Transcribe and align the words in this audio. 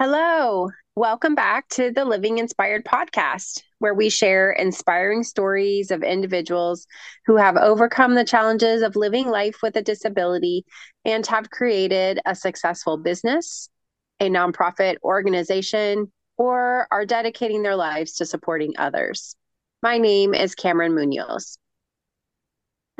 Hello. 0.00 0.70
Welcome 0.94 1.34
back 1.34 1.68
to 1.70 1.90
the 1.90 2.04
Living 2.04 2.38
Inspired 2.38 2.84
podcast, 2.84 3.64
where 3.80 3.94
we 3.94 4.10
share 4.10 4.52
inspiring 4.52 5.24
stories 5.24 5.90
of 5.90 6.04
individuals 6.04 6.86
who 7.26 7.34
have 7.34 7.56
overcome 7.56 8.14
the 8.14 8.24
challenges 8.24 8.82
of 8.82 8.94
living 8.94 9.26
life 9.26 9.56
with 9.60 9.74
a 9.74 9.82
disability 9.82 10.64
and 11.04 11.26
have 11.26 11.50
created 11.50 12.20
a 12.24 12.36
successful 12.36 12.96
business, 12.96 13.70
a 14.20 14.30
nonprofit 14.30 14.98
organization, 15.02 16.12
or 16.36 16.86
are 16.92 17.04
dedicating 17.04 17.62
their 17.64 17.74
lives 17.74 18.12
to 18.12 18.24
supporting 18.24 18.74
others. 18.78 19.34
My 19.82 19.98
name 19.98 20.32
is 20.32 20.54
Cameron 20.54 20.94
Munoz. 20.94 21.58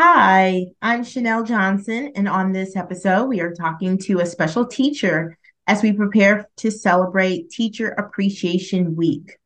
Hi, 0.01 0.67
I'm 0.83 1.05
Chanel 1.05 1.45
Johnson, 1.45 2.11
and 2.17 2.27
on 2.27 2.51
this 2.51 2.75
episode, 2.75 3.27
we 3.27 3.41
are 3.41 3.55
talking 3.55 3.99
to 3.99 4.19
a 4.19 4.27
special 4.27 4.67
teacher 4.67 5.38
as 5.69 5.83
we 5.83 5.93
prepare 5.93 6.49
to 6.57 6.71
celebrate 6.71 7.51
Teacher 7.51 7.91
Appreciation 7.91 8.97
Week. 8.97 9.37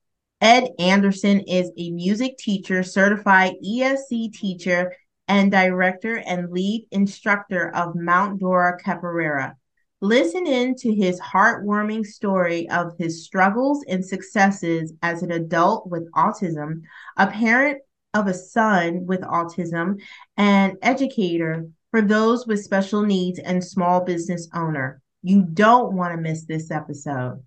Ed 0.41 0.69
Anderson 0.79 1.41
is 1.41 1.73
a 1.77 1.91
music 1.91 2.39
teacher, 2.39 2.85
certified 2.85 3.55
ESE 3.63 4.31
teacher, 4.33 4.95
and 5.27 5.51
director 5.51 6.19
and 6.19 6.51
lead 6.51 6.87
instructor 6.93 7.75
of 7.75 7.97
Mount 7.97 8.39
Dora 8.39 8.79
Capoeira. 8.81 9.55
Listen 10.01 10.47
in 10.47 10.77
to 10.77 10.95
his 10.95 11.21
heartwarming 11.21 12.07
story 12.07 12.69
of 12.71 12.97
his 12.99 13.25
struggles 13.25 13.85
and 13.89 14.05
successes 14.05 14.93
as 15.03 15.23
an 15.23 15.33
adult 15.33 15.89
with 15.89 16.11
autism, 16.13 16.83
a 17.17 17.27
parent 17.27 17.79
of 18.15 18.29
a 18.29 18.35
son 18.35 19.07
with 19.07 19.23
autism, 19.23 20.01
and 20.37 20.77
educator 20.83 21.67
for 21.91 22.01
those 22.01 22.47
with 22.47 22.63
special 22.63 23.03
needs 23.03 23.41
and 23.41 23.65
small 23.65 24.05
business 24.05 24.49
owner. 24.55 25.02
You 25.23 25.43
don't 25.43 25.95
want 25.95 26.15
to 26.15 26.21
miss 26.21 26.45
this 26.45 26.71
episode. 26.71 27.43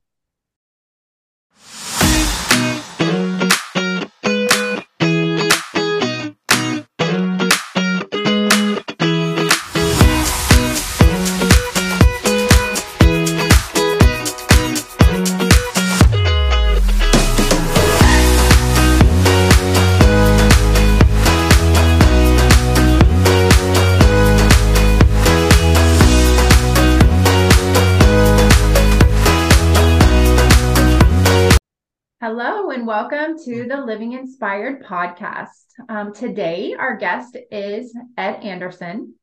Hello, 32.27 32.71
and 32.71 32.87
welcome 32.87 33.37
to 33.45 33.67
the 33.67 33.77
Living 33.77 34.13
Inspired 34.13 34.83
podcast. 34.83 35.45
Um, 35.89 36.11
today, 36.11 36.73
our 36.73 36.97
guest 36.97 37.37
is 37.51 37.95
Ed 38.17 38.37
Anderson, 38.41 39.13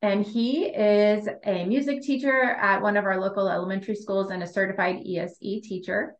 and 0.00 0.24
he 0.24 0.64
is 0.64 1.28
a 1.44 1.66
music 1.66 2.00
teacher 2.00 2.32
at 2.32 2.80
one 2.80 2.96
of 2.96 3.04
our 3.04 3.20
local 3.20 3.50
elementary 3.50 3.94
schools 3.94 4.30
and 4.30 4.42
a 4.42 4.46
certified 4.46 5.02
ESE 5.06 5.60
teacher, 5.64 6.14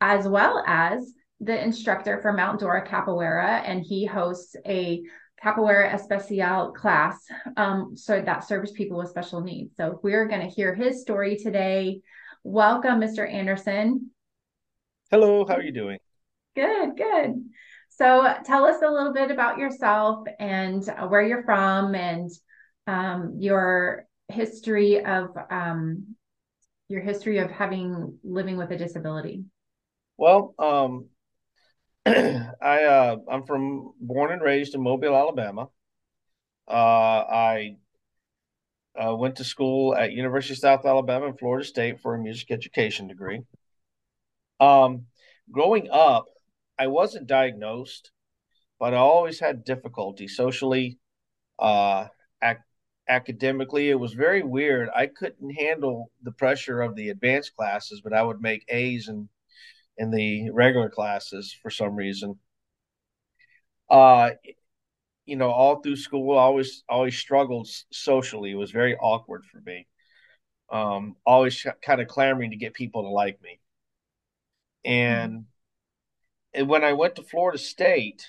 as 0.00 0.26
well 0.26 0.64
as 0.66 1.12
the 1.38 1.62
instructor 1.62 2.20
for 2.20 2.32
Mount 2.32 2.58
Dora 2.58 2.84
Capoeira, 2.84 3.62
and 3.64 3.80
he 3.80 4.04
hosts 4.04 4.56
a 4.66 5.00
Capoeira 5.40 5.94
Especial 5.94 6.72
class 6.72 7.24
um, 7.56 7.92
so 7.96 8.20
that 8.20 8.42
serves 8.42 8.72
people 8.72 8.98
with 8.98 9.10
special 9.10 9.40
needs. 9.40 9.76
So 9.76 10.00
we're 10.02 10.26
going 10.26 10.42
to 10.42 10.52
hear 10.52 10.74
his 10.74 11.00
story 11.00 11.36
today. 11.36 12.00
Welcome, 12.42 12.98
Mr. 13.00 13.32
Anderson. 13.32 14.10
Hello, 15.10 15.44
how 15.46 15.54
are 15.54 15.62
you 15.62 15.72
doing? 15.72 15.98
Good, 16.54 16.96
good. 16.96 17.44
So 17.90 18.34
tell 18.44 18.64
us 18.64 18.82
a 18.82 18.90
little 18.90 19.12
bit 19.12 19.30
about 19.30 19.58
yourself 19.58 20.26
and 20.38 20.86
uh, 20.88 21.06
where 21.06 21.22
you're 21.22 21.44
from 21.44 21.94
and 21.94 22.30
um, 22.86 23.36
your 23.38 24.06
history 24.28 25.04
of 25.04 25.36
um, 25.50 26.16
your 26.88 27.02
history 27.02 27.38
of 27.38 27.50
having 27.50 28.18
living 28.24 28.56
with 28.56 28.70
a 28.70 28.76
disability. 28.76 29.44
Well, 30.16 30.54
um, 30.58 31.06
I 32.06 32.84
uh, 32.84 33.16
I'm 33.30 33.44
from 33.44 33.94
born 34.00 34.32
and 34.32 34.42
raised 34.42 34.74
in 34.74 34.82
Mobile, 34.82 35.16
Alabama. 35.16 35.68
Uh, 36.68 37.24
I 37.30 37.76
uh, 38.96 39.14
went 39.14 39.36
to 39.36 39.44
school 39.44 39.94
at 39.94 40.12
University 40.12 40.54
of 40.54 40.58
South 40.58 40.84
Alabama 40.84 41.26
and 41.26 41.38
Florida 41.38 41.64
State 41.64 42.00
for 42.00 42.14
a 42.14 42.18
music 42.18 42.50
education 42.50 43.06
degree. 43.08 43.42
Um, 44.60 45.06
growing 45.50 45.88
up, 45.90 46.26
I 46.78 46.86
wasn't 46.88 47.26
diagnosed, 47.26 48.10
but 48.78 48.94
I 48.94 48.98
always 48.98 49.40
had 49.40 49.64
difficulty 49.64 50.28
socially, 50.28 50.98
uh, 51.58 52.08
ac- 52.42 52.60
academically. 53.08 53.90
It 53.90 54.00
was 54.00 54.14
very 54.14 54.42
weird. 54.42 54.90
I 54.94 55.06
couldn't 55.08 55.50
handle 55.50 56.10
the 56.22 56.32
pressure 56.32 56.82
of 56.82 56.96
the 56.96 57.10
advanced 57.10 57.56
classes, 57.56 58.00
but 58.02 58.12
I 58.14 58.22
would 58.22 58.42
make 58.42 58.64
A's 58.68 59.08
in 59.08 59.28
in 59.98 60.10
the 60.10 60.50
regular 60.52 60.90
classes 60.90 61.54
for 61.62 61.70
some 61.70 61.96
reason. 61.96 62.38
Uh, 63.88 64.30
you 65.26 65.36
know, 65.36 65.50
all 65.50 65.80
through 65.80 65.96
school, 65.96 66.36
I 66.38 66.42
always 66.42 66.84
always 66.88 67.18
struggled 67.18 67.68
socially. 67.92 68.52
It 68.52 68.56
was 68.56 68.70
very 68.70 68.96
awkward 68.96 69.44
for 69.46 69.60
me. 69.60 69.86
Um, 70.70 71.16
always 71.26 71.66
kind 71.82 72.00
of 72.00 72.08
clamoring 72.08 72.50
to 72.52 72.56
get 72.56 72.74
people 72.74 73.02
to 73.02 73.08
like 73.08 73.40
me. 73.42 73.60
And, 74.84 75.44
and 76.54 76.68
when 76.68 76.84
I 76.84 76.92
went 76.94 77.16
to 77.16 77.22
Florida 77.22 77.58
State, 77.58 78.26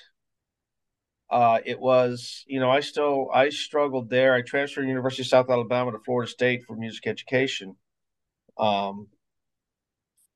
uh, 1.30 1.60
it 1.66 1.80
was, 1.80 2.44
you 2.46 2.60
know, 2.60 2.70
I 2.70 2.82
still 2.82 3.30
I 3.34 3.50
struggled 3.50 4.10
there. 4.10 4.34
I 4.34 4.42
transferred 4.42 4.88
University 4.88 5.24
of 5.24 5.28
South 5.28 5.50
Alabama 5.50 5.94
to 5.94 6.00
Florida 6.00 6.30
State 6.30 6.66
for 6.66 6.76
music 6.76 7.08
education. 7.08 7.78
Um, 8.58 9.08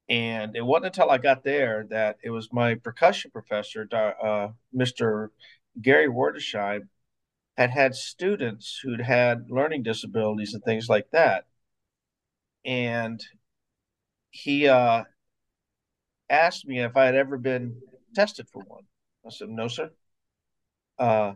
and 0.08 0.56
it 0.56 0.62
wasn't 0.62 0.88
until 0.88 1.10
I 1.10 1.18
got 1.18 1.44
there 1.44 1.88
that 1.90 2.18
it 2.24 2.30
was 2.30 2.54
my 2.54 2.76
percussion 2.76 3.32
professor, 3.32 3.88
uh, 3.92 4.50
Mr. 4.74 5.30
Gary 5.82 6.08
Wordesheim, 6.08 6.88
had 7.58 7.72
had 7.72 7.96
students 7.96 8.80
who'd 8.84 9.02
had 9.02 9.50
learning 9.50 9.84
disabilities 9.84 10.54
and 10.54 10.64
things 10.64 10.88
like 10.90 11.10
that. 11.12 11.46
And 12.64 13.24
he 14.32 14.68
uh, 14.68 15.04
asked 16.30 16.68
me 16.68 16.82
if 16.82 16.96
I 16.98 17.06
had 17.06 17.16
ever 17.16 17.38
been 17.38 17.82
tested 18.14 18.48
for 18.52 18.64
one. 18.64 18.84
I 19.26 19.30
said, 19.30 19.50
no, 19.50 19.68
sir. 19.68 19.92
Uh, 20.98 21.34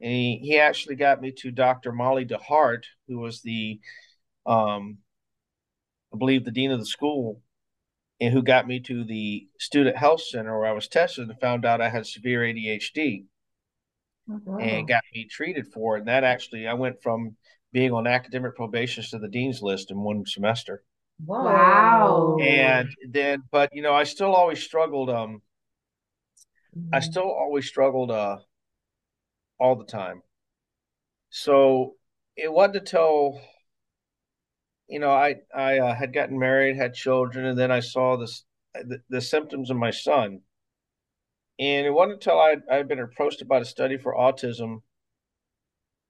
and 0.00 0.12
he, 0.12 0.38
he 0.42 0.58
actually 0.58 0.96
got 0.96 1.20
me 1.20 1.32
to 1.38 1.50
Dr. 1.50 1.92
Molly 1.92 2.26
DeHart, 2.26 2.84
who 3.08 3.18
was 3.18 3.42
the, 3.42 3.80
um, 4.44 4.98
I 6.12 6.18
believe, 6.18 6.44
the 6.44 6.50
dean 6.50 6.70
of 6.70 6.78
the 6.78 6.86
school, 6.86 7.40
and 8.20 8.32
who 8.32 8.42
got 8.42 8.66
me 8.66 8.80
to 8.80 9.04
the 9.04 9.46
student 9.58 9.96
health 9.96 10.22
center 10.22 10.58
where 10.58 10.68
I 10.68 10.72
was 10.72 10.88
tested 10.88 11.28
and 11.28 11.40
found 11.40 11.64
out 11.64 11.80
I 11.80 11.88
had 11.88 12.06
severe 12.06 12.40
ADHD 12.40 13.24
oh, 14.30 14.40
wow. 14.44 14.58
and 14.58 14.88
got 14.88 15.04
me 15.14 15.26
treated 15.30 15.66
for 15.72 15.96
it. 15.96 16.00
And 16.00 16.08
that 16.08 16.24
actually, 16.24 16.66
I 16.66 16.74
went 16.74 17.02
from 17.02 17.36
being 17.72 17.92
on 17.92 18.06
academic 18.06 18.54
probation 18.54 19.04
to 19.04 19.18
the 19.18 19.28
dean's 19.28 19.62
list 19.62 19.90
in 19.90 20.00
one 20.00 20.24
semester. 20.26 20.82
Wow. 21.24 22.36
And 22.40 22.88
then, 23.10 23.42
but 23.50 23.70
you 23.72 23.82
know, 23.82 23.94
I 23.94 24.04
still 24.04 24.34
always 24.34 24.62
struggled. 24.62 25.10
Um, 25.10 25.42
mm-hmm. 26.76 26.94
I 26.94 27.00
still 27.00 27.30
always 27.30 27.66
struggled. 27.66 28.10
Uh, 28.10 28.38
all 29.58 29.76
the 29.76 29.84
time. 29.84 30.22
So 31.30 31.94
it 32.36 32.52
wasn't 32.52 32.76
until, 32.76 33.40
you 34.88 34.98
know, 35.00 35.10
I 35.10 35.36
I 35.54 35.78
uh, 35.78 35.94
had 35.94 36.12
gotten 36.12 36.38
married, 36.38 36.76
had 36.76 36.94
children, 36.94 37.46
and 37.46 37.58
then 37.58 37.70
I 37.70 37.80
saw 37.80 38.16
this 38.16 38.44
the, 38.74 39.00
the 39.08 39.20
symptoms 39.20 39.70
of 39.70 39.76
my 39.76 39.90
son. 39.90 40.40
And 41.58 41.86
it 41.86 41.90
wasn't 41.90 42.14
until 42.14 42.38
I 42.38 42.56
I 42.70 42.76
had 42.76 42.88
been 42.88 43.00
approached 43.00 43.42
about 43.42 43.62
a 43.62 43.66
study 43.66 43.96
for 43.96 44.14
autism 44.14 44.82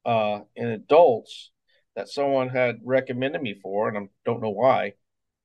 uh, 0.04 0.40
in 0.54 0.68
adults 0.68 1.50
that 1.96 2.08
someone 2.10 2.50
had 2.50 2.78
recommended 2.84 3.42
me 3.42 3.58
for, 3.60 3.88
and 3.88 3.96
I 3.96 4.00
don't 4.24 4.42
know 4.42 4.50
why. 4.50 4.92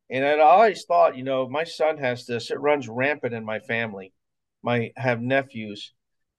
And 0.09 0.25
I'd 0.25 0.39
always 0.39 0.83
thought, 0.83 1.15
you 1.15 1.23
know, 1.23 1.47
my 1.47 1.63
son 1.63 1.97
has 1.97 2.25
this; 2.25 2.51
it 2.51 2.59
runs 2.59 2.89
rampant 2.89 3.33
in 3.33 3.45
my 3.45 3.59
family. 3.59 4.13
My 4.61 4.91
have 4.97 5.21
nephews, 5.21 5.93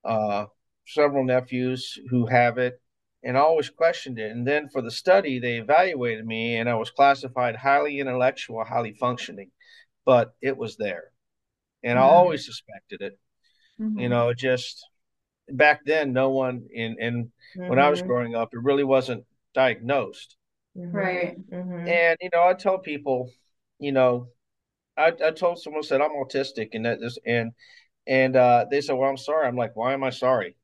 uh, 0.04 0.44
several 0.86 1.24
nephews 1.24 1.98
who 2.10 2.26
have 2.26 2.58
it, 2.58 2.80
and 3.24 3.36
I 3.36 3.40
always 3.40 3.70
questioned 3.70 4.18
it. 4.18 4.30
And 4.30 4.46
then 4.46 4.68
for 4.68 4.82
the 4.82 4.90
study, 4.90 5.38
they 5.38 5.56
evaluated 5.56 6.26
me, 6.26 6.56
and 6.56 6.68
I 6.68 6.74
was 6.74 6.90
classified 6.90 7.56
highly 7.56 7.98
intellectual, 7.98 8.62
highly 8.62 8.92
functioning, 8.92 9.50
but 10.04 10.34
it 10.42 10.56
was 10.56 10.76
there, 10.76 11.04
and 11.82 11.98
mm-hmm. 11.98 12.06
I 12.06 12.12
always 12.12 12.44
suspected 12.44 13.00
it. 13.00 13.18
Mm-hmm. 13.80 13.98
You 13.98 14.08
know, 14.10 14.34
just 14.34 14.86
back 15.48 15.80
then, 15.86 16.12
no 16.12 16.28
one 16.28 16.66
in 16.70 16.96
in 17.00 17.32
mm-hmm. 17.56 17.68
when 17.68 17.78
I 17.78 17.88
was 17.88 18.00
mm-hmm. 18.00 18.08
growing 18.08 18.34
up, 18.34 18.50
it 18.52 18.62
really 18.62 18.84
wasn't 18.84 19.24
diagnosed. 19.54 20.36
Mm-hmm. 20.76 20.96
Right. 20.96 21.36
Mm-hmm. 21.50 21.88
And, 21.88 22.18
you 22.20 22.30
know, 22.32 22.42
I 22.44 22.54
tell 22.54 22.78
people, 22.78 23.30
you 23.78 23.92
know, 23.92 24.28
I, 24.96 25.12
I 25.24 25.30
told 25.32 25.60
someone 25.60 25.82
said 25.82 26.00
I'm 26.00 26.12
autistic 26.12 26.70
and 26.74 26.86
that 26.86 27.00
this 27.00 27.18
and 27.26 27.52
and 28.06 28.36
uh, 28.36 28.66
they 28.70 28.80
said, 28.82 28.94
"Well, 28.94 29.10
I'm 29.10 29.16
sorry." 29.16 29.46
I'm 29.48 29.56
like, 29.56 29.76
"Why 29.76 29.94
am 29.94 30.04
I 30.04 30.10
sorry? 30.10 30.56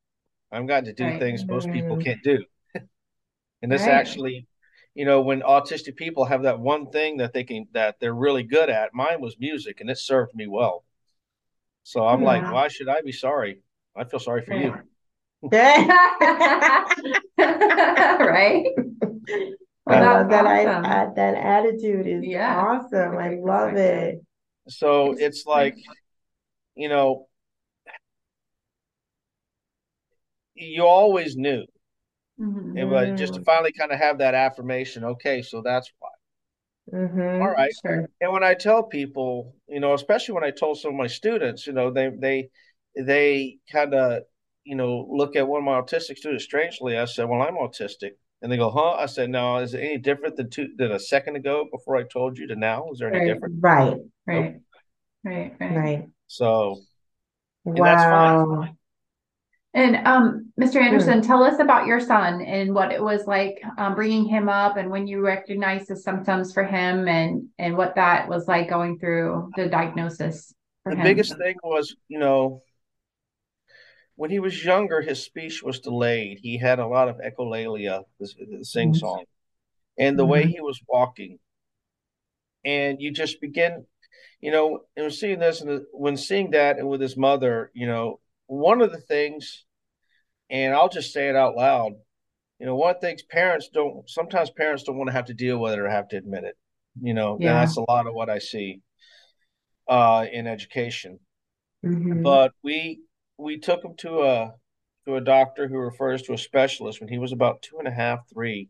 I've 0.52 0.66
gotten 0.68 0.86
to 0.86 0.92
do 0.94 1.06
Right. 1.06 1.20
things 1.20 1.44
most 1.48 1.70
people 1.72 1.96
Mhm. 1.96 2.04
can't 2.04 2.22
do." 2.24 2.44
and 3.62 3.72
this 3.72 3.86
Right. 3.86 3.92
actually, 3.92 4.46
you 4.94 5.04
know, 5.04 5.20
when 5.22 5.40
autistic 5.42 5.96
people 5.96 6.24
have 6.26 6.42
that 6.42 6.60
one 6.60 6.90
thing 6.90 7.18
that 7.18 7.32
they 7.32 7.44
can 7.44 7.68
that 7.72 8.00
they're 8.00 8.14
really 8.14 8.42
good 8.44 8.70
at, 8.70 8.94
mine 8.94 9.20
was 9.20 9.38
music, 9.38 9.80
and 9.80 9.90
it 9.90 9.98
served 9.98 10.34
me 10.34 10.46
well. 10.46 10.84
So 11.82 12.06
I'm 12.06 12.22
like, 12.22 12.48
why 12.50 12.68
should 12.68 12.88
I 12.88 13.00
be 13.00 13.12
sorry? 13.12 13.62
I 13.96 14.04
feel 14.04 14.20
sorry 14.20 14.42
for 14.44 14.52
you. 14.52 14.74
right? 17.38 18.64
I 19.86 20.00
Well, 20.00 20.00
love 20.00 20.30
that. 20.30 20.44
that's 20.44 20.46
I, 20.46 20.66
awesome. 20.66 20.84
I 20.84 21.06
that 21.14 21.34
attitude 21.34 22.06
is 22.06 22.24
Yeah. 22.24 22.56
awesome. 22.56 23.16
I 23.16 23.36
love 23.40 23.74
it. 23.74 24.22
So 24.68 25.12
It's- 25.12 25.22
it's 25.28 25.46
like, 25.46 25.76
you 26.74 26.88
know, 26.88 27.28
you 30.54 30.84
always 30.86 31.36
knew, 31.36 31.64
Mhm. 32.38 32.78
and 32.78 32.90
but 32.90 33.16
just 33.16 33.34
to 33.34 33.40
Mm. 33.40 33.44
finally 33.44 33.72
kind 33.72 33.92
of 33.92 33.98
have 33.98 34.18
that 34.18 34.34
affirmation, 34.34 35.04
okay, 35.04 35.42
so 35.42 35.62
that's 35.62 35.90
why. 35.98 36.10
Mhm. 36.92 37.40
All 37.42 37.50
right. 37.50 37.72
Sure. 37.84 38.08
And 38.20 38.32
when 38.32 38.42
I 38.44 38.54
tell 38.54 38.82
people, 38.82 39.54
you 39.68 39.80
know, 39.80 39.94
especially 39.94 40.34
when 40.34 40.44
I 40.44 40.50
told 40.50 40.78
some 40.78 40.90
of 40.92 40.96
my 40.96 41.06
students, 41.06 41.66
you 41.66 41.72
know, 41.72 41.90
they 41.90 42.10
they 42.10 42.50
they 42.96 43.58
kind 43.70 43.94
of, 43.94 44.22
you 44.68 44.76
know, 44.76 45.08
look 45.10 45.36
at 45.36 45.48
one 45.48 45.60
of 45.60 45.64
my 45.64 45.80
autistic 45.80 46.18
students 46.18 46.44
strangely. 46.44 46.98
I 46.98 47.06
said, 47.06 47.28
"Well, 47.28 47.42
I'm 47.42 47.56
autistic," 47.56 48.12
and 48.42 48.52
they 48.52 48.56
go, 48.56 48.70
"Huh?" 48.70 48.92
I 48.92 49.06
said, 49.06 49.30
"No, 49.30 49.58
is 49.58 49.74
it 49.74 49.80
any 49.80 49.98
different 49.98 50.36
than 50.36 50.50
two 50.50 50.68
than 50.76 50.92
a 50.92 50.98
second 51.00 51.36
ago 51.36 51.66
before 51.72 51.96
I 51.96 52.04
told 52.04 52.38
you 52.38 52.46
to 52.48 52.56
now? 52.56 52.90
Is 52.92 52.98
there 52.98 53.08
any 53.08 53.20
Right. 53.20 53.34
different?" 53.34 53.54
Right. 53.62 53.96
Right. 54.26 54.60
Right. 55.24 55.52
Right. 55.60 55.76
Right. 55.76 56.08
So, 56.26 56.82
And 57.64 57.76
that's 57.76 58.04
fine. 58.04 58.30
Wow. 58.30 58.68
And 59.74 59.96
um, 60.06 60.52
Hmm. 60.56 60.64
Mr. 60.64 60.80
Anderson, 60.80 61.20
tell 61.22 61.42
us 61.42 61.60
about 61.60 61.86
your 61.86 62.00
son 62.00 62.40
and 62.40 62.74
what 62.74 62.90
it 62.90 63.02
was 63.02 63.26
like 63.26 63.62
um, 63.76 63.94
bringing 63.94 64.24
him 64.24 64.48
up, 64.48 64.76
and 64.76 64.90
when 64.90 65.06
you 65.06 65.20
recognized 65.20 65.88
the 65.88 65.96
symptoms 65.96 66.52
for 66.52 66.64
him, 66.64 67.06
and 67.06 67.48
and 67.58 67.76
what 67.76 67.94
that 67.94 68.28
was 68.28 68.48
like 68.48 68.68
going 68.68 68.98
through 68.98 69.52
the 69.56 69.68
diagnosis 69.68 70.54
for 70.82 70.90
the 70.90 70.96
him. 70.96 71.04
biggest 71.04 71.36
thing 71.36 71.54
was, 71.62 71.94
you 72.08 72.18
know, 72.18 72.62
when 74.18 74.30
he 74.30 74.40
was 74.40 74.64
younger, 74.64 75.00
his 75.00 75.22
speech 75.24 75.62
was 75.62 75.78
delayed. 75.78 76.40
He 76.42 76.58
had 76.58 76.80
a 76.80 76.86
lot 76.88 77.08
of 77.08 77.18
echolalia, 77.18 78.02
the, 78.18 78.28
the 78.50 78.64
sing 78.64 78.90
Mhm. 78.90 78.96
song, 78.96 79.24
and 79.96 80.18
the 80.18 80.26
way 80.26 80.44
Mhm. 80.44 80.50
he 80.54 80.60
was 80.60 80.82
walking. 80.88 81.38
And 82.64 83.00
you 83.00 83.12
just 83.12 83.40
begin, 83.40 83.86
you 84.40 84.50
know, 84.50 84.80
and 84.96 85.14
seeing 85.14 85.38
this, 85.38 85.60
and 85.60 85.86
when 85.92 86.16
seeing 86.16 86.50
that, 86.50 86.78
and 86.78 86.88
with 86.88 87.00
his 87.00 87.16
mother, 87.16 87.70
you 87.74 87.86
know, 87.86 88.18
one 88.48 88.80
of 88.80 88.90
the 88.90 89.00
things, 89.00 89.64
and 90.50 90.74
I'll 90.74 90.88
just 90.88 91.12
say 91.12 91.28
it 91.28 91.36
out 91.36 91.54
loud, 91.54 91.92
you 92.58 92.66
know, 92.66 92.74
one 92.74 92.96
of 92.96 93.00
the 93.00 93.06
things 93.06 93.22
parents 93.22 93.68
don't, 93.72 94.10
sometimes 94.10 94.50
parents 94.50 94.82
don't 94.82 94.98
want 94.98 95.06
to 95.10 95.14
have 95.14 95.26
to 95.26 95.34
deal 95.34 95.58
with 95.58 95.74
it 95.74 95.78
or 95.78 95.88
have 95.88 96.08
to 96.08 96.16
admit 96.16 96.42
it, 96.42 96.56
you 97.00 97.14
know, 97.14 97.36
and 97.36 97.44
that's 97.44 97.76
a 97.76 97.88
lot 97.88 98.08
of 98.08 98.14
what 98.14 98.28
I 98.28 98.40
see 98.40 98.80
uh, 99.86 100.26
in 100.32 100.48
education. 100.48 101.20
Mhm. 101.84 102.24
but 102.24 102.52
we 102.64 103.02
we 103.38 103.58
took 103.58 103.84
him 103.84 103.94
to 103.98 104.22
a 104.22 104.54
to 105.06 105.16
a 105.16 105.20
doctor 105.20 105.68
who 105.68 105.78
refers 105.78 106.22
to 106.22 106.34
a 106.34 106.38
specialist 106.38 107.00
when 107.00 107.08
he 107.08 107.18
was 107.18 107.32
about 107.32 107.62
two 107.62 107.78
and 107.78 107.88
a 107.88 107.92
half, 107.92 108.28
three, 108.28 108.68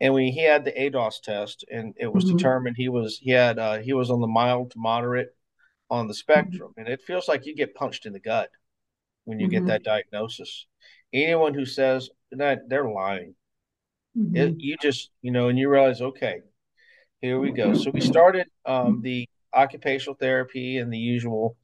and 0.00 0.12
we 0.14 0.30
he 0.30 0.42
had 0.42 0.64
the 0.64 0.72
ADOS 0.72 1.20
test, 1.22 1.64
and 1.70 1.94
it 1.98 2.12
was 2.12 2.24
Mhm. 2.24 2.32
determined 2.32 2.76
he 2.76 2.88
was 2.88 3.18
he 3.18 3.30
had 3.30 3.58
uh, 3.58 3.78
he 3.78 3.92
was 3.92 4.10
on 4.10 4.20
the 4.20 4.26
mild 4.26 4.72
to 4.72 4.78
moderate 4.78 5.28
on 5.90 6.08
the 6.08 6.14
spectrum, 6.14 6.72
and 6.76 6.88
it 6.88 7.02
feels 7.02 7.28
like 7.28 7.46
you 7.46 7.54
get 7.54 7.74
punched 7.74 8.06
in 8.06 8.12
the 8.12 8.20
gut 8.20 8.50
when 9.24 9.38
you 9.38 9.46
Mhm. 9.46 9.50
get 9.52 9.66
that 9.66 9.84
diagnosis. 9.84 10.66
Anyone 11.12 11.54
who 11.54 11.64
says 11.64 12.10
that 12.32 12.68
they're 12.68 12.90
lying, 12.90 13.34
Mhm. 14.16 14.36
it, 14.36 14.54
you 14.58 14.76
just 14.80 15.10
you 15.22 15.30
know, 15.30 15.48
and 15.48 15.58
you 15.58 15.68
realize, 15.68 16.00
okay, 16.00 16.40
here 17.20 17.38
we 17.38 17.52
go. 17.52 17.72
So 17.74 17.90
we 17.90 18.00
started 18.00 18.48
um, 18.64 19.00
the 19.02 19.28
occupational 19.54 20.14
therapy 20.14 20.78
and 20.78 20.92
the 20.92 20.98
usual 20.98 21.56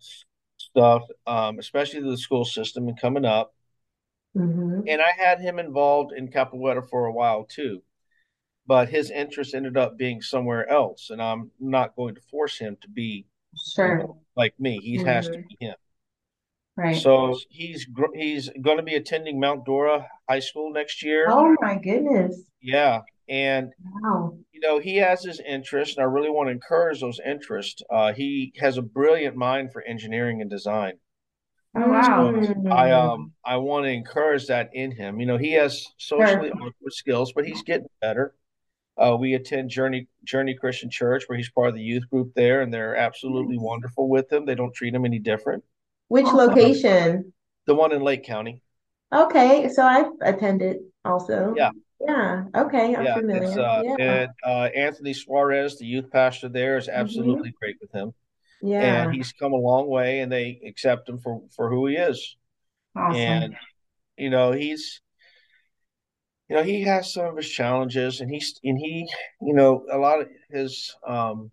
stuff, 0.75 1.03
um, 1.26 1.59
especially 1.61 2.00
the 2.00 2.19
school 2.19 2.44
system 2.44 2.88
and 2.88 3.00
coming 3.00 3.25
up. 3.25 3.55
Mhm. 4.37 4.85
And 4.88 5.00
I 5.00 5.12
had 5.17 5.41
him 5.41 5.59
involved 5.61 6.12
in 6.12 6.29
capoeira 6.29 6.88
for 6.88 7.06
a 7.06 7.12
while 7.12 7.44
too, 7.44 7.82
but 8.67 8.88
his 8.88 9.11
interest 9.11 9.55
ended 9.55 9.76
up 9.76 9.97
being 9.97 10.21
somewhere 10.21 10.69
else, 10.69 11.11
and 11.11 11.23
I'm 11.23 11.53
not 11.61 11.97
going 11.97 12.17
to 12.17 12.21
force 12.23 12.59
him 12.59 12.76
to 12.82 12.88
be 12.88 13.26
Sure. 13.75 14.17
like 14.37 14.59
me. 14.59 14.79
He 14.81 14.97
has 14.99 15.26
to 15.26 15.38
Mhm. 15.38 15.49
be 15.49 15.56
him. 15.61 15.76
Right. 16.77 16.97
So 16.97 17.38
he's 17.50 17.85
gr- 17.85 18.15
he's 18.15 18.50
going 18.61 18.79
to 18.79 18.82
be 18.82 18.97
attending 18.97 19.38
Mount 19.38 19.65
Dora 19.65 20.11
High 20.29 20.41
School 20.41 20.73
next 20.73 21.05
year. 21.05 21.29
Oh 21.31 21.55
my 21.61 21.79
goodness. 21.79 22.43
Yeah, 22.61 23.03
and 23.29 23.73
Wow. 24.03 24.38
you 24.53 24.61
know 24.61 24.79
he 24.79 24.97
has 24.99 25.25
his 25.25 25.41
interest, 25.41 25.97
and 25.97 26.05
I 26.05 26.09
really 26.09 26.31
want 26.31 26.49
to 26.49 26.53
encourage 26.53 27.00
those 27.00 27.21
interests. 27.25 27.82
Uh, 27.91 28.12
he 28.12 28.53
has 28.59 28.76
a 28.79 28.82
brilliant 28.82 29.37
mind 29.37 29.73
for 29.73 29.82
engineering 29.82 30.41
and 30.41 30.50
design. 30.50 30.94
Oh, 31.76 31.88
wow. 31.88 32.41
I 32.71 32.93
um 32.93 33.32
I 33.44 33.56
want 33.56 33.85
to 33.85 33.91
encourage 33.91 34.47
that 34.47 34.71
in 34.75 34.93
him. 34.93 35.19
You 35.21 35.26
know, 35.26 35.38
he 35.38 35.53
has 35.55 35.87
socially 35.99 36.50
awkward 36.53 36.93
skills, 36.93 37.32
but 37.32 37.44
he's 37.47 37.62
getting 37.62 37.88
better. 38.00 38.35
Uh, 38.97 39.17
we 39.19 39.35
attend 39.35 39.70
Journey 39.70 40.06
Journey 40.23 40.55
Christian 40.55 40.88
Church, 40.88 41.25
where 41.27 41.37
he's 41.37 41.50
part 41.50 41.69
of 41.69 41.75
the 41.75 41.82
youth 41.82 42.09
group 42.11 42.32
there, 42.35 42.62
and 42.62 42.73
they're 42.73 42.94
absolutely 42.94 43.56
Nice. 43.56 43.65
wonderful 43.65 44.09
with 44.09 44.32
him. 44.32 44.44
They 44.47 44.55
don't 44.55 44.73
treat 44.73 44.94
him 44.94 45.05
any 45.05 45.19
different. 45.19 45.65
Which 46.09 46.27
Awesome. 46.27 46.37
location? 46.37 47.32
The 47.67 47.75
one 47.75 47.91
in 47.93 48.03
Lake 48.03 48.23
County, 48.25 48.62
Okay, 49.12 49.69
so 49.69 49.82
I've 49.82 50.11
attended 50.23 50.77
also. 51.05 51.55
Yeah. 51.56 51.70
Yeah. 52.06 52.45
Okay, 52.55 52.95
I'm 52.95 53.05
yeah, 53.05 53.15
familiar. 53.15 53.43
it's 53.43 53.56
uh, 53.56 53.83
Yeah. 53.85 53.97
and 53.99 54.31
uh, 54.45 54.69
Anthony 54.75 55.15
Suarez, 55.15 55.79
the 55.79 55.87
youth 55.87 56.11
pastor 56.11 56.49
there, 56.49 56.77
is 56.77 56.89
absolutely 56.89 57.55
great 57.61 57.77
with 57.81 57.93
him, 57.93 58.12
Yeah. 58.62 59.05
and 59.05 59.15
he's 59.15 59.33
come 59.33 59.53
a 59.53 59.56
long 59.56 59.89
way, 59.89 60.21
and 60.21 60.31
they 60.31 60.61
accept 60.67 61.09
him 61.09 61.19
for 61.19 61.43
for 61.56 61.71
who 61.71 61.87
he 61.87 61.97
is. 61.97 62.37
Awesome. 62.97 63.19
and 63.21 63.56
you 64.17 64.31
know 64.31 64.53
he's 64.53 65.01
you 66.49 66.56
know 66.56 66.62
he 66.62 66.83
has 66.83 67.12
some 67.12 67.27
of 67.27 67.37
his 67.37 67.49
challenges 67.51 68.21
and 68.21 68.31
he's 68.31 68.59
and 68.62 68.79
he 68.79 69.09
you 69.41 69.55
know 69.55 69.85
a 69.91 69.99
lot 69.99 70.21
of 70.21 70.29
his 70.51 70.95
um 71.06 71.51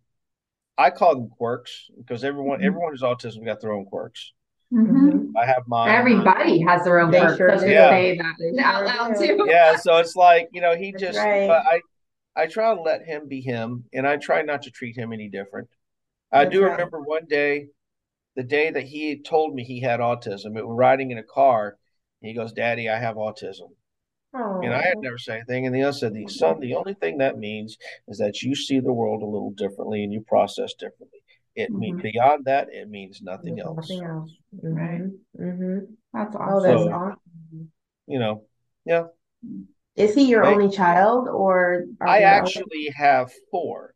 i 0.77 0.89
call 0.92 1.15
them 1.15 1.29
quirks 1.29 1.88
because 1.98 2.24
everyone 2.24 2.60
Mhm. 2.60 2.65
everyone 2.65 2.91
who's 2.91 3.01
autism 3.01 3.43
got 3.46 3.60
their 3.62 3.74
own 3.74 3.86
quirks 3.86 4.34
Mhm. 4.72 5.12
Mhm. 5.12 5.32
i 5.36 5.46
have 5.46 5.68
mine 5.68 5.90
Everybody 5.94 6.60
has 6.62 6.84
their 6.86 7.00
own 7.00 7.12
They 7.12 7.20
sure 7.36 7.50
Let's 7.50 7.62
say 7.63 8.18
that 8.18 8.36
They 8.40 8.58
out 8.60 8.86
loud 8.86 9.18
too. 9.18 9.46
yeah 9.50 9.75
so 9.75 9.98
it's 9.98 10.16
like 10.16 10.48
you 10.54 10.62
know 10.62 10.75
he 10.75 10.92
That's 10.92 11.04
just 11.04 11.20
right. 11.20 11.48
but 11.48 11.63
i 11.66 11.82
i 12.36 12.48
try 12.48 12.74
to 12.74 12.82
let 12.82 13.04
him 13.04 13.28
be 13.28 13.42
him 13.42 13.84
and 13.94 14.08
i 14.08 14.16
try 14.18 14.42
not 14.42 14.62
to 14.63 14.72
treat 14.72 14.98
him 14.98 15.12
any 15.12 15.28
different 15.30 15.68
i 16.32 16.44
That's 16.46 16.56
do 16.56 16.63
right. 16.63 16.72
remember 16.72 17.01
one 17.01 17.25
day 17.25 17.68
the 18.36 18.44
day 18.44 18.72
that 18.72 18.84
he 18.84 19.18
told 19.22 19.54
me 19.54 19.63
he 19.66 19.82
had 19.82 20.00
autism 20.00 20.58
it 20.58 20.66
was 20.66 20.78
riding 20.78 21.12
in 21.12 21.18
a 21.18 21.24
car 21.24 21.78
and 22.22 22.30
he 22.30 22.34
goes 22.34 22.54
daddy 22.54 22.88
i 22.90 22.98
have 22.98 23.16
autism 23.18 23.72
And 24.63 24.74
I 24.74 24.82
had 24.84 25.00
never 25.01 25.18
said 25.18 25.36
anything. 25.40 25.66
And 25.66 25.75
the 25.75 25.84
other 25.84 25.92
said, 25.92 26.13
son, 26.30 26.62
the 26.62 26.75
only 26.75 26.94
thing 26.94 27.18
that 27.18 27.38
means 27.38 27.78
is 28.08 28.18
that 28.20 28.42
you 28.42 28.56
see 28.56 28.80
the 28.80 28.94
world 28.94 29.22
a 29.24 29.25
little 29.25 29.51
differently 29.51 30.06
and 30.06 30.13
you 30.13 30.22
process 30.22 30.74
differently. 30.74 31.21
It 31.55 31.70
means 31.72 32.00
Mhm. 32.00 32.03
beyond 32.13 32.46
that, 32.46 32.70
it 32.72 32.89
means 32.89 33.22
nothing 33.22 33.55
There's 33.55 33.67
else. 33.67 33.89
Nothing 33.89 34.03
else. 34.05 34.38
Right. 34.62 35.01
Mm-hmm. 35.01 35.43
Mm-hmm. 35.43 35.93
That's 36.13 36.36
Oh, 36.36 36.39
awesome. 36.39 36.70
that's 36.72 36.84
So- 36.84 36.91
awesome. 36.91 37.72
You 38.08 38.20
know, 38.20 38.43
yeah. 38.86 39.08
Is 39.96 40.15
he 40.15 40.29
your 40.29 40.41
Right. 40.41 40.53
only 40.55 40.70
child 40.70 41.27
or 41.27 41.86
are 42.00 42.08
I 42.08 42.20
there 42.20 42.27
other- 42.34 42.41
actually 42.48 42.89
have 42.96 43.31
four. 43.51 43.93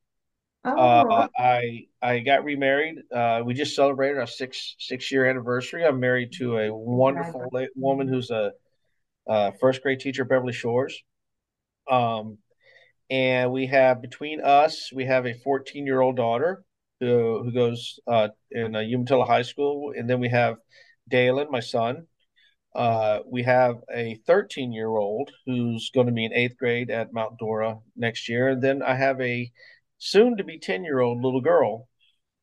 Oh, 0.68 0.72
Uh, 0.76 1.28
I 1.38 1.88
I 2.02 2.20
got 2.20 2.44
remarried. 2.44 2.98
Uh, 3.12 3.44
we 3.46 3.54
just 3.54 3.76
celebrated 3.76 4.18
our 4.18 4.28
six 4.28 4.76
six 4.80 5.12
year 5.12 5.26
anniversary. 5.26 5.86
I'm 5.86 6.00
married 6.00 6.34
to 6.40 6.58
a 6.58 6.74
wonderful 6.76 7.48
la- 7.54 7.68
woman 7.76 8.08
who's 8.08 8.32
a, 8.32 8.52
uh 9.28 9.52
first 9.62 9.82
grade 9.82 10.00
teacher 10.02 10.24
at 10.24 10.28
Beverly 10.30 10.54
Shores. 10.54 11.04
Um, 11.90 12.40
and 13.12 13.52
we 13.52 13.68
have 13.68 14.02
between 14.02 14.42
us, 14.42 14.92
we 14.92 15.06
have 15.06 15.26
a 15.26 15.34
14 15.36 15.86
year 15.86 16.02
old 16.02 16.16
daughter 16.18 16.65
who 17.00 17.44
who 17.44 17.52
goes 17.52 18.00
uh, 18.08 18.30
in 18.52 18.76
uh, 18.76 18.80
Umatilla 18.82 19.26
High 19.26 19.44
School, 19.44 19.94
and 19.96 20.10
then 20.10 20.20
we 20.20 20.30
have 20.30 20.58
Dalen, 21.10 21.48
my 21.52 21.60
son. 21.60 22.08
Uh, 22.76 23.20
we 23.26 23.44
have 23.44 23.78
a 23.94 24.16
13 24.28 24.74
year 24.74 24.90
old 24.90 25.32
who's 25.46 25.92
going 25.94 26.08
to 26.08 26.14
be 26.14 26.26
in 26.26 26.34
eighth 26.34 26.58
grade 26.58 26.90
at 26.92 27.14
Mount 27.14 27.38
Dora 27.40 27.78
next 27.96 28.28
year, 28.30 28.50
and 28.50 28.62
then 28.62 28.82
I 28.84 28.96
have 28.96 29.20
a 29.22 29.52
soon 29.98 30.38
to 30.38 30.44
be 30.44 30.60
10 30.60 30.84
year 30.84 31.00
old 31.00 31.24
little 31.24 31.42
girl 31.42 31.88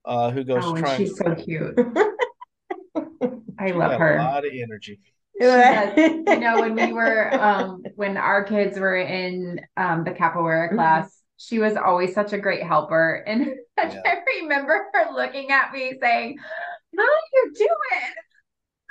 uh, 0.04 0.30
who 0.30 0.44
goes 0.44 0.64
Oh, 0.64 0.74
and 0.74 0.78
trying. 0.78 1.00
she's 1.00 1.18
so 1.18 1.34
cute. 1.34 1.78
I 3.58 3.68
She's 3.68 3.76
love 3.76 3.92
her. 4.00 4.16
a 4.16 4.22
lot 4.22 4.46
of 4.46 4.52
energy. 4.54 4.98
does. 5.38 5.96
You 6.26 6.38
know, 6.40 6.58
when 6.60 6.74
we 6.74 6.92
were 6.92 7.32
um 7.34 7.82
when 7.96 8.16
our 8.16 8.44
kids 8.44 8.78
were 8.78 8.96
in 8.96 9.60
um 9.76 10.04
the 10.04 10.12
capoeira 10.12 10.70
Mhm. 10.70 10.76
class, 10.76 11.21
she 11.42 11.58
was 11.58 11.76
always 11.76 12.14
such 12.14 12.32
a 12.32 12.38
great 12.38 12.62
helper. 12.62 13.24
And 13.26 13.46
Yeah. 13.78 14.00
I 14.06 14.18
remember 14.42 14.86
her 14.92 15.12
looking 15.12 15.50
at 15.50 15.72
me 15.72 15.94
saying, 16.00 16.38
How 16.96 17.02
are 17.02 17.08
you 17.32 17.52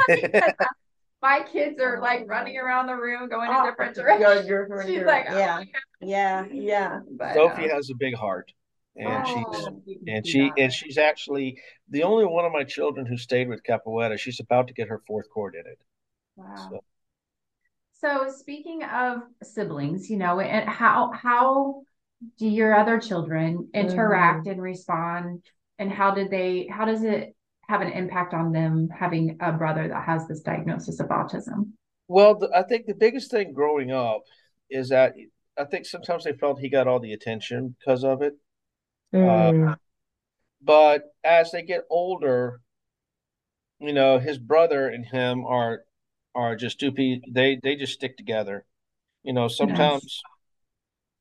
doing? 0.10 0.42
My 1.22 1.46
kids 1.50 1.80
are 1.80 2.02
like 2.02 2.28
running 2.28 2.58
around 2.58 2.88
the 2.88 2.96
room 2.96 3.30
going 3.30 3.52
in 3.52 3.56
Oh, 3.56 3.70
different 3.70 3.96
Go 3.96 4.02
directions. 4.04 4.48
different 4.48 4.90
She's 4.96 5.06
like, 5.06 5.28
oh 5.30 5.38
yeah, 5.38 5.58
my 5.60 5.68
yeah, 6.02 6.46
yeah. 6.52 7.00
But, 7.12 7.36
Sophie 7.36 7.70
um, 7.70 7.76
has 7.78 7.92
a 7.92 7.96
big 7.96 8.16
heart, 8.16 8.52
and 8.96 9.26
she's 9.28 9.46
oh, 9.48 9.82
you 9.86 10.00
can 10.00 10.16
and 10.16 10.28
she 10.28 10.40
that. 10.40 10.54
and 10.58 10.74
she's 10.74 10.98
actually 10.98 11.60
the 11.90 12.02
only 12.04 12.26
one 12.26 12.44
of 12.44 12.52
my 12.52 12.64
children 12.64 13.06
who 13.06 13.18
stayed 13.18 13.48
with 13.50 13.62
Capoeira. 13.64 14.18
She's 14.18 14.40
about 14.40 14.68
to 14.70 14.74
get 14.74 14.88
her 14.90 15.00
fourth 15.06 15.30
cord 15.30 15.54
in 15.54 15.72
it. 15.72 15.80
Wow. 16.36 16.56
So- 16.72 16.84
So 18.02 18.32
speaking 18.36 18.84
of 18.84 19.22
siblings, 19.44 20.10
you 20.10 20.18
know, 20.18 20.40
and 20.40 20.68
how 20.68 21.12
how 21.12 21.84
do 22.38 22.48
your 22.48 22.76
other 22.76 23.00
children 23.00 23.70
interact 23.74 24.48
and 24.48 24.62
respond 24.62 25.42
and 25.80 25.92
how 25.92 26.12
did 26.12 26.30
they 26.30 26.68
how 26.72 26.86
does 26.86 27.04
it 27.04 27.36
have 27.68 27.82
an 27.82 27.92
impact 27.92 28.34
on 28.34 28.52
them 28.52 28.90
having 28.90 29.38
a 29.40 29.52
brother 29.52 29.88
that 29.88 30.04
has 30.04 30.28
this 30.28 30.42
diagnosis 30.42 31.00
of 31.00 31.08
autism? 31.08 31.72
Well, 32.08 32.38
the, 32.38 32.52
I 32.54 32.64
think 32.64 32.86
the 32.86 32.94
biggest 32.94 33.32
thing 33.32 33.54
growing 33.54 33.92
up 33.92 34.22
is 34.70 34.90
that 34.90 35.14
I 35.58 35.66
think 35.66 35.86
sometimes 35.86 36.24
they 36.24 36.34
felt 36.34 36.60
he 36.60 36.70
got 36.70 36.88
all 36.88 37.00
the 37.00 37.14
attention 37.14 37.76
because 37.80 38.04
of 38.04 38.22
it. 38.22 38.34
Mm, 39.14 39.76
But 40.62 41.04
as 41.24 41.52
they 41.52 41.64
get 41.64 41.86
older, 41.90 42.60
you 43.80 43.94
know, 43.94 44.20
his 44.20 44.38
brother 44.38 44.88
and 44.88 45.06
him 45.06 45.46
are 45.46 45.84
are 46.36 46.56
just 46.56 46.80
two 46.80 46.92
people 46.92 47.30
they 47.34 47.60
they 47.62 47.76
just 47.76 47.94
stick 47.94 48.18
together. 48.18 48.66
You 49.24 49.34
know, 49.34 49.48
sometimes, 49.48 50.22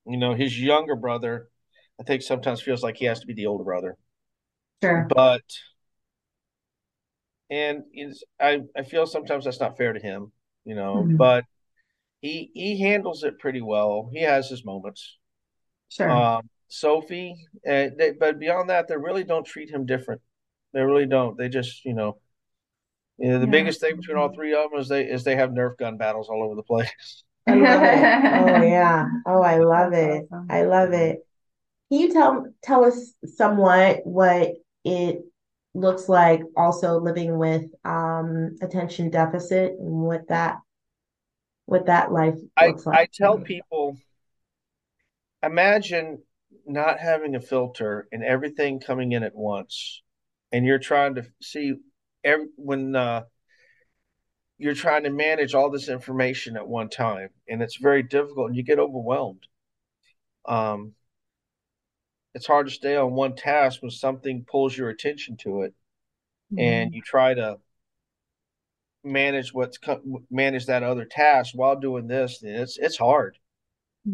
you 0.07 0.16
know, 0.16 0.35
his 0.35 0.59
younger 0.61 0.97
brother, 0.97 1.49
I 2.00 2.04
think 2.04 2.23
sometimes 2.23 2.62
feels 2.62 2.83
like 2.83 2.97
he 2.97 3.07
has 3.07 3.21
to 3.21 3.26
be 3.26 3.35
the 3.35 3.47
older 3.47 3.64
brother. 3.64 3.97
Sure. 4.83 5.07
But 5.14 5.42
and 7.50 7.85
is 7.92 8.25
I 8.40 8.61
I 8.76 8.83
feel 8.83 9.07
sometimes 9.07 9.45
that's 9.45 9.61
not 9.61 9.76
fair 9.76 9.92
to 9.92 10.00
him, 10.00 10.33
you 10.64 10.75
know, 10.75 11.04
Mhm. 11.04 11.16
but 11.16 11.45
he 12.21 12.50
he 12.54 12.80
handles 12.80 13.25
it 13.25 13.38
pretty 13.38 13.61
well. 13.61 14.09
He 14.12 14.23
has 14.23 14.49
his 14.49 14.64
moments. 14.64 15.19
Sure. 15.88 16.11
Um, 16.11 16.49
Sophie, 16.69 17.35
uh, 17.66 17.88
they, 17.99 18.12
but 18.19 18.38
beyond 18.38 18.71
that, 18.71 18.87
they 18.88 18.97
really 18.97 19.25
don't 19.25 19.45
treat 19.45 19.71
him 19.71 19.87
different. 19.87 20.21
They 20.73 20.83
really 20.83 21.07
don't. 21.07 21.37
They 21.37 21.49
just, 21.49 21.85
you 21.85 21.95
know, 21.95 22.21
you 23.19 23.28
know, 23.30 23.38
the 23.40 23.47
Yeah. 23.47 23.50
biggest 23.52 23.80
thing 23.80 23.97
between 23.97 24.16
all 24.16 24.33
three 24.33 24.54
of 24.54 24.71
them 24.71 24.80
is 24.80 24.88
they 24.88 25.04
is 25.09 25.25
they 25.25 25.37
have 25.37 25.50
Nerf 25.50 25.76
gun 25.78 25.97
battles 25.97 26.28
all 26.28 26.42
over 26.45 26.54
the 26.54 26.62
place. 26.62 27.25
I 27.50 27.57
love 27.57 27.83
it. 27.85 28.14
Oh 28.33 28.61
yeah. 28.61 29.07
Oh, 29.26 29.42
I 29.42 29.59
love 29.59 29.92
it. 29.92 30.25
awesome. 30.30 30.49
I 30.49 30.62
love 30.62 30.92
it. 30.92 31.19
Can 31.90 32.00
you 32.00 32.12
tell 32.12 32.47
tell 32.62 32.85
us 32.85 33.14
somewhat 33.37 34.00
what 34.04 34.52
it 34.85 35.23
looks 35.75 36.09
like 36.09 36.42
also 36.57 37.00
living 37.00 37.38
with 37.38 37.66
um 37.85 38.57
attention 38.62 39.11
deficit 39.11 39.73
and 39.78 40.02
what 40.02 40.28
that 40.28 40.59
what 41.66 41.87
that 41.87 42.12
life 42.12 42.37
I 42.57 42.66
looks 42.66 42.87
I 42.92 43.07
like? 43.07 43.11
tell 43.12 43.38
people, 43.38 43.99
imagine 45.42 46.23
not 46.66 46.99
having 47.00 47.35
a 47.35 47.40
filter 47.40 48.09
and 48.12 48.23
everything 48.23 48.80
coming 48.80 49.12
in 49.12 49.23
at 49.23 49.35
once, 49.35 50.02
and 50.52 50.64
you're 50.64 50.78
trying 50.78 51.14
to 51.16 51.26
see 51.42 51.75
every 52.25 52.49
when 52.57 52.95
uh, 52.95 53.23
you're 54.61 54.75
trying 54.75 55.05
to 55.05 55.11
manage 55.11 55.55
all 55.55 55.71
this 55.71 55.88
information 55.88 56.57
at 56.57 56.69
one 56.69 56.90
time, 56.90 57.31
and 57.49 57.62
it's 57.62 57.76
very 57.76 58.02
difficult, 58.02 58.49
and 58.49 58.57
you 58.57 58.62
get 58.62 58.79
overwhelmed. 58.79 59.47
Um, 60.47 60.93
it's 62.35 62.47
hard 62.47 62.69
to 62.69 62.73
stay 62.73 62.95
on 62.97 63.12
one 63.14 63.35
task 63.35 63.81
when 63.83 63.90
something 63.90 64.45
pulls 64.49 64.76
your 64.76 64.90
attention 64.90 65.37
to 65.38 65.62
it, 65.62 65.75
and 66.59 66.95
you 66.95 67.00
try 67.02 67.35
to 67.35 67.59
manage 69.02 69.55
what's 69.55 69.79
co- 69.79 70.23
manage 70.31 70.67
that 70.67 70.83
other 70.83 71.07
task 71.07 71.55
while 71.55 71.76
doing 71.81 72.07
this. 72.07 72.43
And 72.43 72.55
it's 72.55 72.79
it's 72.79 72.99
hard. 72.99 73.38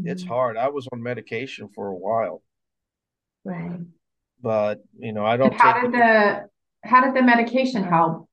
It's 0.05 0.25
Mhm. 0.25 0.29
hard. 0.29 0.57
I 0.57 0.69
was 0.69 0.89
on 0.93 1.03
medication 1.03 1.69
for 1.75 1.89
a 1.89 1.95
while, 1.97 2.43
Right. 3.45 3.81
but 4.43 4.83
you 4.99 5.13
know 5.13 5.27
I 5.27 5.37
don't 5.37 5.55
how 5.55 5.81
did 5.83 5.93
the 5.93 6.49
how 6.85 7.01
did 7.05 7.15
the 7.15 7.23
medication 7.23 7.83
help? 7.83 8.26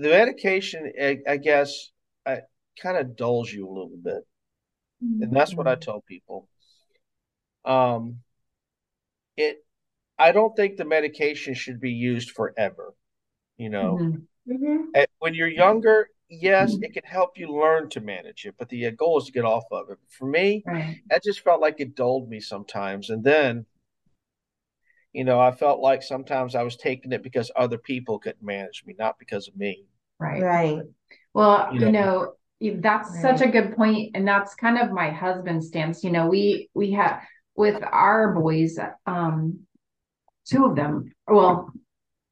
The 0.00 0.08
medication. 0.08 0.92
I, 1.00 1.18
I 1.28 1.36
guess 1.36 1.90
I 2.26 2.40
kind 2.80 2.96
of 2.96 3.16
dulls 3.16 3.52
you 3.52 3.66
a 3.66 3.70
little 3.72 3.98
bit, 4.02 4.26
and 5.02 5.32
that's 5.36 5.54
what 5.54 5.66
I 5.68 5.74
tell 5.74 6.00
people. 6.00 6.48
Um, 7.64 8.20
it. 9.36 9.64
I 10.18 10.32
don't 10.32 10.54
think 10.54 10.76
the 10.76 10.84
medication 10.84 11.54
should 11.54 11.80
be 11.80 11.92
used 11.92 12.30
forever. 12.30 12.94
You 13.56 13.70
know, 13.70 13.96
Mhm. 13.98 14.26
Mhm. 14.48 15.06
When 15.18 15.34
you're 15.34 15.48
younger, 15.48 16.10
yes, 16.28 16.76
Mhm. 16.76 16.82
it 16.84 16.92
can 16.94 17.04
help 17.04 17.38
you 17.38 17.48
learn 17.48 17.88
to 17.90 18.00
manage 18.00 18.46
it, 18.46 18.56
but 18.58 18.68
the 18.68 18.86
uh, 18.86 18.90
goal 18.90 19.18
is 19.18 19.26
to 19.26 19.32
get 19.32 19.44
off 19.44 19.64
of 19.70 19.90
it. 19.90 19.98
For 20.08 20.26
me, 20.26 20.62
Right. 20.66 21.02
that 21.10 21.22
just 21.22 21.40
felt 21.40 21.60
like 21.60 21.80
it 21.80 21.94
dulled 21.94 22.28
me 22.28 22.40
sometimes. 22.40 23.10
And 23.10 23.22
then, 23.24 23.66
you 25.12 25.24
know, 25.24 25.40
I 25.40 25.52
felt 25.52 25.80
like 25.80 26.02
sometimes 26.02 26.54
I 26.54 26.62
was 26.62 26.76
taking 26.76 27.12
it 27.12 27.22
because 27.22 27.50
other 27.54 27.78
people 27.78 28.18
couldn't 28.18 28.42
manage 28.42 28.84
me, 28.86 28.94
not 28.98 29.18
because 29.18 29.48
of 29.48 29.56
me. 29.56 29.84
Right. 30.20 30.42
Right. 30.42 30.82
Well, 31.34 31.72
You 31.72 31.86
you 31.86 31.92
know. 31.92 32.00
know, 32.00 32.32
you- 32.60 32.80
that's 32.80 33.20
such 33.22 33.40
a 33.40 33.48
good 33.48 33.74
point, 33.74 34.10
and 34.14 34.28
that's 34.28 34.54
kind 34.54 34.78
of 34.78 34.92
my 34.92 35.10
husband's 35.10 35.68
stance. 35.68 36.04
You 36.04 36.10
know, 36.10 36.28
we 36.28 36.68
we 36.74 36.92
have 36.92 37.22
with 37.56 37.82
our 37.82 38.34
boys, 38.34 38.78
um, 39.06 39.60
two 40.46 40.66
of 40.66 40.76
them. 40.76 41.10
Well, 41.26 41.72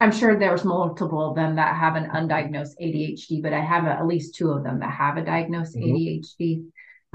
I'm 0.00 0.12
sure 0.12 0.38
there's 0.38 0.64
multiple 0.64 1.30
of 1.30 1.35
them 1.35 1.57
that 1.57 1.75
have 1.76 1.97
an 1.97 2.11
undiagnosed 2.11 2.75
ADHD, 2.80 3.40
but 3.42 3.52
I 3.52 3.61
have 3.61 3.85
at 3.87 4.07
least 4.07 4.35
two 4.37 4.50
of 4.52 4.62
them 4.64 4.80
that 4.80 4.90
have 4.90 5.16
a 5.16 5.25
diagnosed 5.25 5.75
Mhm. 5.76 5.83
ADHD. 5.85 6.64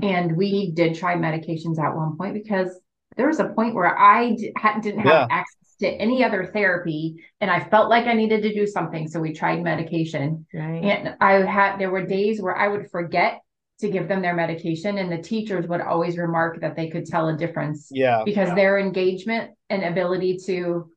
And 0.01 0.35
we 0.35 0.71
did 0.71 0.95
try 0.95 1.15
medications 1.15 1.77
at 1.79 1.95
one 1.95 2.17
point 2.17 2.33
because 2.33 2.77
there 3.15 3.27
was 3.27 3.39
a 3.39 3.49
point 3.49 3.75
where 3.75 3.95
I 3.97 4.31
d- 4.31 4.51
ha- 4.57 4.79
didn't 4.79 5.01
have 5.01 5.05
Yeah. 5.13 5.27
access 5.29 5.62
to 5.79 5.87
any 5.87 6.23
other 6.23 6.45
therapy, 6.45 7.23
and 7.41 7.49
I 7.51 7.59
felt 7.69 7.89
like 7.89 8.05
I 8.05 8.13
needed 8.13 8.41
to 8.43 8.53
do 8.53 8.65
something, 8.67 9.07
so 9.07 9.19
we 9.19 9.33
tried 9.33 9.61
medication. 9.63 10.45
Right. 10.53 10.83
And 10.83 11.15
I 11.21 11.33
had, 11.45 11.77
there 11.77 11.91
were 11.91 12.05
days 12.05 12.41
where 12.41 12.55
I 12.55 12.67
would 12.67 12.89
forget 12.91 13.41
to 13.79 13.89
give 13.89 14.07
them 14.07 14.21
their 14.21 14.35
medication, 14.35 14.97
and 14.97 15.11
the 15.11 15.17
teachers 15.21 15.67
would 15.67 15.81
always 15.81 16.17
remark 16.17 16.61
that 16.61 16.75
they 16.75 16.89
could 16.89 17.05
tell 17.05 17.27
a 17.29 17.35
difference 17.37 17.89
Yeah. 17.91 18.21
because 18.23 18.53
their 18.55 18.77
engagement 18.79 19.51
and 19.69 19.83
ability 19.83 20.37
to 20.45 20.89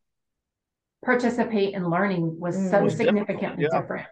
participate 1.04 1.74
in 1.74 1.88
learning 1.88 2.38
was 2.38 2.56
Mm. 2.56 2.70
so 2.70 2.82
Was 2.84 2.96
significantly 2.96 3.64
yeah. 3.70 3.80
different. 3.80 4.06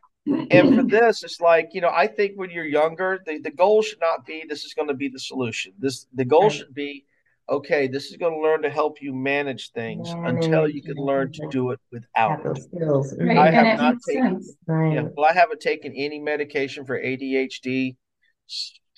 And 0.50 0.74
for 0.76 0.82
this, 0.98 1.22
it's 1.24 1.40
like, 1.40 1.70
you 1.72 1.80
know, 1.80 1.90
I 1.92 2.06
think 2.06 2.32
when 2.36 2.50
you're 2.50 2.64
younger, 2.64 3.20
the, 3.26 3.38
the 3.38 3.50
goal 3.50 3.82
should 3.82 4.00
not 4.00 4.24
be 4.24 4.44
this 4.48 4.64
is 4.64 4.72
going 4.74 4.88
to 4.88 4.94
be 4.94 5.08
the 5.08 5.18
solution. 5.18 5.72
This 5.78 6.06
the 6.14 6.24
goal 6.24 6.44
Right. 6.44 6.52
should 6.52 6.74
be, 6.74 7.04
okay, 7.48 7.86
this 7.88 8.06
is 8.10 8.16
going 8.16 8.32
to 8.32 8.40
learn 8.40 8.62
to 8.62 8.70
help 8.70 9.02
you 9.02 9.12
manage 9.14 9.70
things 9.72 10.08
until 10.10 10.68
you 10.68 10.82
can 10.82 10.96
learn 10.96 11.30
to 11.32 11.46
do 11.50 11.70
it 11.70 11.80
without 11.92 12.30
Have 12.30 12.40
it. 12.40 12.44
those 12.44 12.64
skills. 12.64 13.14
Right, 13.18 13.36
I 13.36 13.50
have 13.50 13.78
not 13.78 13.96
taken- 14.08 14.42
Right. 14.66 14.94
Yeah, 14.94 15.08
well, 15.16 15.26
I 15.28 15.32
haven't 15.34 15.60
taken 15.60 15.92
any 15.94 16.18
medication 16.18 16.84
for 16.86 16.98
ADHD 16.98 17.96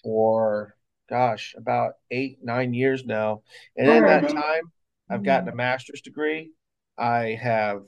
for, 0.02 0.76
gosh, 1.08 1.54
about 1.58 1.94
eight, 2.10 2.38
nine 2.42 2.72
years 2.74 3.04
now. 3.04 3.42
And 3.76 3.88
in 3.88 4.04
that 4.04 4.28
time, 4.28 4.70
I've 5.10 5.24
gotten 5.24 5.48
a 5.48 5.54
master's 5.54 6.00
degree. 6.00 6.52
I 6.96 7.38
have, 7.40 7.82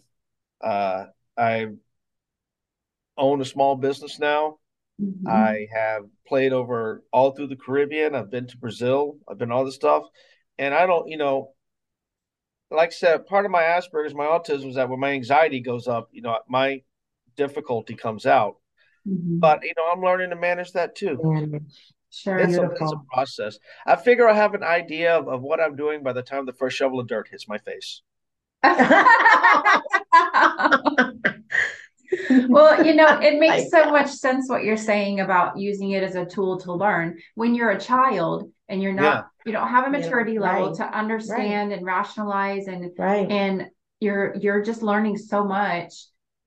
uh, 0.60 1.06
I 1.36 1.68
own 3.16 3.40
a 3.40 3.44
small 3.44 3.76
business 3.76 4.18
now. 4.18 4.58
Mhm. 5.00 5.28
I 5.28 5.68
have 5.72 6.02
played 6.26 6.52
over 6.52 7.04
all 7.12 7.30
through 7.30 7.46
the 7.48 7.56
Caribbean. 7.56 8.14
I've 8.16 8.30
been 8.30 8.46
to 8.48 8.58
Brazil. 8.58 9.18
I've 9.28 9.38
been 9.38 9.52
all 9.52 9.64
this 9.64 9.76
stuff. 9.76 10.04
And 10.58 10.74
I 10.74 10.86
don't, 10.86 11.08
you 11.08 11.16
know, 11.16 11.52
like 12.70 12.88
I 12.88 12.92
said, 12.92 13.26
part 13.26 13.44
of 13.44 13.50
my 13.50 13.62
Asperger's, 13.62 14.14
my 14.14 14.26
autism 14.26 14.68
is 14.68 14.74
that 14.74 14.88
when 14.88 15.00
my 15.00 15.12
anxiety 15.12 15.60
goes 15.60 15.88
up, 15.88 16.08
you 16.12 16.22
know, 16.22 16.38
my 16.48 16.82
difficulty 17.36 17.94
comes 17.94 18.26
out. 18.26 18.56
Mhm. 19.06 19.40
But, 19.40 19.62
you 19.62 19.72
know, 19.76 19.84
I'm 19.90 20.02
learning 20.02 20.30
to 20.30 20.36
manage 20.36 20.72
that 20.72 20.94
too. 20.94 21.18
And 21.22 21.70
Sure. 22.10 22.38
It's 22.38 22.56
a, 22.56 22.64
it's 22.64 22.92
a 22.92 23.00
process. 23.12 23.58
I 23.86 23.96
figure 23.96 24.28
I 24.28 24.34
have 24.34 24.54
an 24.54 24.62
idea 24.62 25.16
of, 25.16 25.28
of 25.28 25.42
what 25.42 25.60
I'm 25.60 25.76
doing 25.76 26.02
by 26.02 26.12
the 26.12 26.22
time 26.22 26.46
the 26.46 26.52
first 26.52 26.76
shovel 26.76 27.00
of 27.00 27.06
dirt 27.06 27.28
hits 27.28 27.46
my 27.48 27.58
face. 27.58 28.02
well, 32.48 32.84
you 32.84 32.94
know, 32.94 33.20
it 33.20 33.38
makes 33.38 33.70
so 33.70 33.90
much 33.90 34.10
sense 34.10 34.48
what 34.48 34.64
you're 34.64 34.76
saying 34.76 35.20
about 35.20 35.58
using 35.58 35.90
it 35.90 36.02
as 36.02 36.14
a 36.14 36.24
tool 36.24 36.58
to 36.60 36.72
learn. 36.72 37.18
When 37.34 37.54
you're 37.54 37.70
a 37.70 37.80
child 37.80 38.50
and 38.68 38.82
you're 38.82 38.92
not, 38.92 39.28
you 39.46 39.52
don't 39.52 39.68
have 39.68 39.86
a 39.86 39.90
Yeah, 39.90 40.04
maturity 40.04 40.38
level 40.38 40.68
right, 40.68 40.76
to 40.76 40.84
understand 40.84 41.72
and 41.72 41.84
rationalize 41.84 42.66
and 42.66 42.90
right. 42.98 43.30
and 43.30 43.66
you're 44.00 44.36
you're 44.36 44.62
just 44.62 44.82
learning 44.82 45.16
so 45.16 45.44
much 45.44 45.92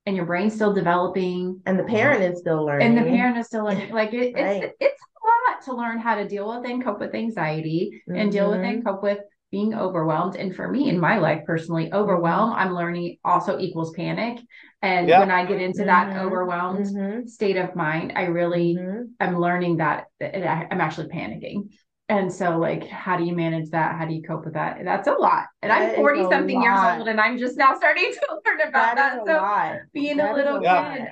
and 0.06 0.16
your 0.16 0.26
brain's 0.26 0.54
still 0.54 0.72
developing 0.72 1.60
And 1.66 1.78
the 1.78 1.84
parent 1.84 2.22
is 2.22 2.40
still 2.40 2.64
learning. 2.64 2.86
and 2.88 2.98
the 2.98 3.10
parent 3.10 3.38
is 3.38 3.46
still 3.46 3.64
learning 3.64 3.90
like 3.92 4.12
it, 4.12 4.34
Right. 4.34 4.64
it's 4.64 4.74
it's 4.80 5.02
a 5.02 5.26
lot 5.26 5.32
lot 5.52 5.62
to 5.64 5.74
learn 5.74 5.98
how 5.98 6.14
to 6.14 6.26
deal 6.26 6.48
with 6.48 6.68
and 6.68 6.82
cope 6.82 7.00
with 7.00 7.14
anxiety 7.14 8.02
mm-hmm. 8.08 8.18
and 8.18 8.32
deal 8.32 8.50
with 8.50 8.60
and 8.60 8.78
mm-hmm. 8.78 8.88
cope 8.88 9.02
with 9.02 9.18
being 9.50 9.74
overwhelmed. 9.74 10.36
And 10.36 10.54
for 10.56 10.66
me 10.66 10.88
in 10.88 10.98
my 10.98 11.18
life 11.18 11.42
personally, 11.46 11.92
overwhelm, 11.92 12.52
I'm 12.52 12.74
learning 12.74 13.18
also 13.24 13.58
equals 13.58 13.92
panic. 13.92 14.40
And 14.80 15.08
yeah. 15.08 15.20
when 15.20 15.30
I 15.30 15.44
get 15.44 15.60
into 15.60 15.84
that 15.84 16.08
mm-hmm. 16.08 16.26
overwhelmed 16.26 16.86
mm-hmm. 16.86 17.26
state 17.26 17.56
of 17.56 17.76
mind, 17.76 18.14
I 18.16 18.24
really 18.24 18.76
mm-hmm. 18.78 19.02
am 19.20 19.38
learning 19.38 19.76
that, 19.76 20.06
that 20.20 20.68
I'm 20.70 20.80
actually 20.80 21.08
panicking. 21.08 21.68
And 22.12 22.30
so, 22.30 22.58
like, 22.58 22.86
how 22.88 23.16
do 23.16 23.24
you 23.24 23.34
manage 23.34 23.70
that? 23.70 23.96
How 23.96 24.04
do 24.04 24.12
you 24.12 24.22
cope 24.22 24.44
with 24.44 24.52
that? 24.52 24.78
That's 24.84 25.08
a 25.08 25.12
lot. 25.12 25.46
And 25.62 25.70
that 25.70 25.92
I'm 25.92 25.96
40 25.96 26.24
something 26.24 26.62
years 26.62 26.78
old 26.78 27.08
and 27.08 27.18
I'm 27.18 27.38
just 27.38 27.56
now 27.56 27.74
starting 27.76 28.12
to 28.12 28.40
learn 28.44 28.68
about 28.68 28.96
that. 28.96 29.24
that. 29.24 29.26
So, 29.26 29.32
lot. 29.32 29.76
being 29.94 30.18
that 30.18 30.32
a 30.32 30.34
little 30.34 30.58
kid, 30.58 31.08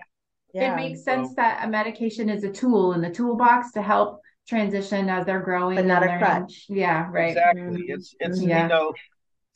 yeah. 0.52 0.72
it 0.72 0.76
makes 0.76 1.02
sense 1.02 1.34
that 1.36 1.64
a 1.64 1.68
medication 1.68 2.28
is 2.28 2.44
a 2.44 2.52
tool 2.52 2.92
in 2.92 3.00
the 3.00 3.08
toolbox 3.08 3.72
to 3.72 3.82
help 3.82 4.20
transition 4.46 5.08
as 5.08 5.24
they're 5.24 5.40
growing. 5.40 5.76
But 5.76 5.86
not 5.86 6.02
a 6.02 6.18
crutch. 6.18 6.66
Yeah, 6.68 7.08
right. 7.10 7.30
Exactly. 7.30 7.62
Mm-hmm. 7.62 7.82
It's, 7.86 8.14
it's, 8.20 8.42
yeah. 8.42 8.64
you 8.64 8.68
know, 8.68 8.92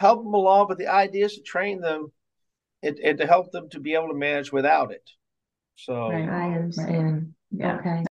help 0.01 0.25
them 0.25 0.33
along, 0.33 0.69
but 0.69 0.79
the 0.79 0.89
idea 0.89 1.27
is 1.27 1.35
to 1.35 1.43
train 1.43 1.83
them 1.83 2.11
and, 2.83 2.99
and 3.01 3.19
to 3.19 3.27
help 3.27 3.53
them 3.53 3.69
to 3.71 3.81
be 3.81 3.93
able 3.93 4.09
to 4.09 4.15
manage 4.15 4.51
without 4.51 4.93
it. 4.93 5.11
So, 5.77 6.09
right. 6.09 6.27
I 6.27 6.55
understand. 6.55 7.35
Right. 7.53 7.61
Yeah. 7.61 7.79
Okay. 7.81 8.05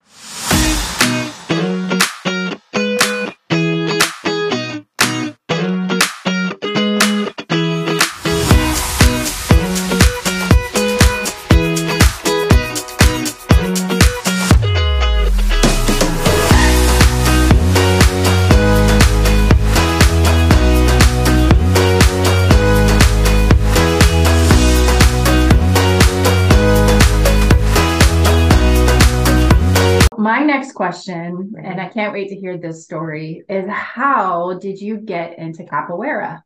Question, 30.81 31.53
and 31.63 31.79
I 31.79 31.85
mm-hmm. 31.85 31.93
can't 31.93 32.13
wait 32.15 32.31
to 32.31 32.37
hear 32.37 32.57
this 32.57 32.85
story, 32.85 33.45
is 33.51 33.69
how 33.69 34.55
did 34.55 34.81
you 34.81 34.97
get 34.97 35.39
into 35.39 35.65
capoeira? 35.65 36.43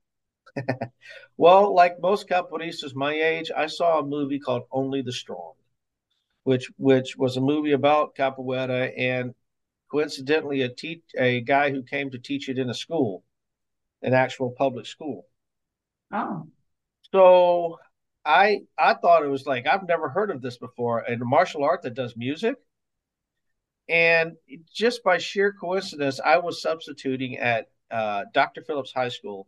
well, 1.36 1.72
like 1.72 2.00
most 2.00 2.28
capoeiristas 2.28 2.96
my 2.96 3.12
age, 3.12 3.52
I 3.56 3.68
saw 3.68 4.00
a 4.00 4.04
movie 4.04 4.40
called 4.40 4.64
Only 4.72 5.02
the 5.02 5.12
Strong, 5.12 5.52
which 6.42 6.68
which 6.78 7.16
was 7.16 7.36
a 7.36 7.40
movie 7.40 7.70
about 7.70 8.16
capoeira, 8.16 8.92
and 8.98 9.36
coincidentally, 9.88 10.62
a 10.62 10.68
te- 10.68 11.04
a 11.16 11.40
guy 11.42 11.70
who 11.70 11.84
came 11.84 12.10
to 12.10 12.18
teach 12.18 12.48
it 12.48 12.58
in 12.58 12.70
a 12.70 12.74
school, 12.74 13.22
an 14.02 14.14
actual 14.14 14.50
public 14.50 14.86
school. 14.86 15.28
Oh, 16.10 16.48
so 17.12 17.78
I 18.24 18.62
I 18.76 18.94
thought 18.94 19.24
it 19.24 19.28
was 19.28 19.46
like 19.46 19.68
I've 19.68 19.86
never 19.86 20.08
heard 20.08 20.32
of 20.32 20.42
this 20.42 20.58
before, 20.58 20.98
and 20.98 21.22
a 21.22 21.24
martial 21.24 21.62
art 21.62 21.82
that 21.82 21.94
does 21.94 22.16
music. 22.16 22.56
And 23.88 24.36
just 24.72 25.02
by 25.02 25.18
sheer 25.18 25.52
coincidence, 25.52 26.20
I 26.24 26.38
was 26.38 26.62
substituting 26.62 27.36
at 27.38 27.68
uh, 27.90 28.24
Dr. 28.32 28.62
Phillips 28.62 28.92
High 28.92 29.10
School. 29.10 29.46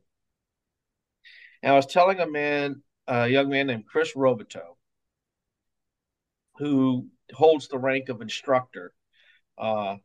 And 1.62 1.73
I 1.73 1.76
was 1.76 1.87
telling 1.87 2.21
a 2.21 2.28
man, 2.28 2.83
a 3.07 3.28
young 3.28 3.49
man 3.49 3.69
named 3.69 3.87
Chris 3.87 4.14
Roboto, 4.14 4.76
who 6.59 7.07
holds 7.33 7.69
the 7.69 7.78
rank 7.78 8.09
of 8.09 8.21
instructor, 8.21 8.93
uh, 9.59 9.97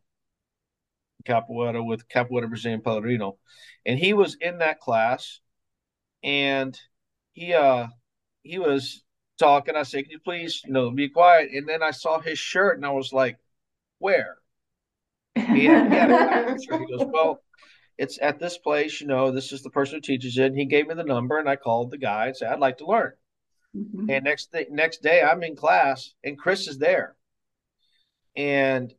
Capoeira 1.26 1.86
with 1.86 2.08
Capoeira 2.08 2.48
Brazilian 2.48 2.82
Pelourinho. 2.82 3.38
And 3.86 4.00
he 4.00 4.14
was 4.14 4.38
in 4.40 4.60
that 4.60 4.80
class 4.80 5.40
and 6.24 6.79
he 7.34 7.53
uh 7.53 7.88
he 8.44 8.60
was 8.60 9.03
talking. 9.38 9.75
I 9.75 9.84
said, 9.84 10.03
Can 10.03 10.12
you 10.12 10.20
please, 10.20 10.62
you 10.66 10.74
know, 10.74 10.92
be 10.92 11.10
quiet? 11.10 11.50
And 11.51 11.68
then 11.68 11.84
I 11.84 11.92
saw 11.92 12.20
his 12.20 12.40
shirt 12.40 12.77
and 12.77 12.86
I 12.86 12.92
was 12.92 13.14
like, 13.14 13.38
where? 14.01 14.37
He, 15.35 15.66
had, 15.66 15.92
he, 15.92 15.98
had 15.98 16.59
he 16.59 16.68
goes, 16.68 17.07
well, 17.07 17.42
it's 17.98 18.18
at 18.22 18.40
this 18.40 18.57
place, 18.57 19.00
you 19.00 19.07
know, 19.07 19.31
this 19.31 19.51
is 19.51 19.61
the 19.61 19.70
person 19.70 19.96
who 19.96 20.01
teaches 20.01 20.37
it. 20.37 20.48
And 20.48 20.57
he 20.57 20.66
gave 20.66 20.87
me 20.87 20.96
the 20.96 21.03
number 21.03 21.37
and 21.37 21.48
I 21.48 21.55
called 21.55 21.92
the 21.92 21.98
guy 21.98 22.27
and 22.27 22.35
said, 22.35 22.51
I'd 22.51 22.59
like 22.59 22.79
to 22.79 22.85
learn. 22.87 23.14
Mm-hmm. 23.77 24.09
And 24.09 24.24
next 24.24 24.51
thing, 24.51 24.66
next 24.72 25.01
day 25.01 25.22
I'm 25.22 25.44
in 25.44 25.55
class 25.55 26.14
and 26.24 26.37
Chris 26.37 26.68
is 26.68 26.79
there. 26.79 27.16
And 28.35 28.94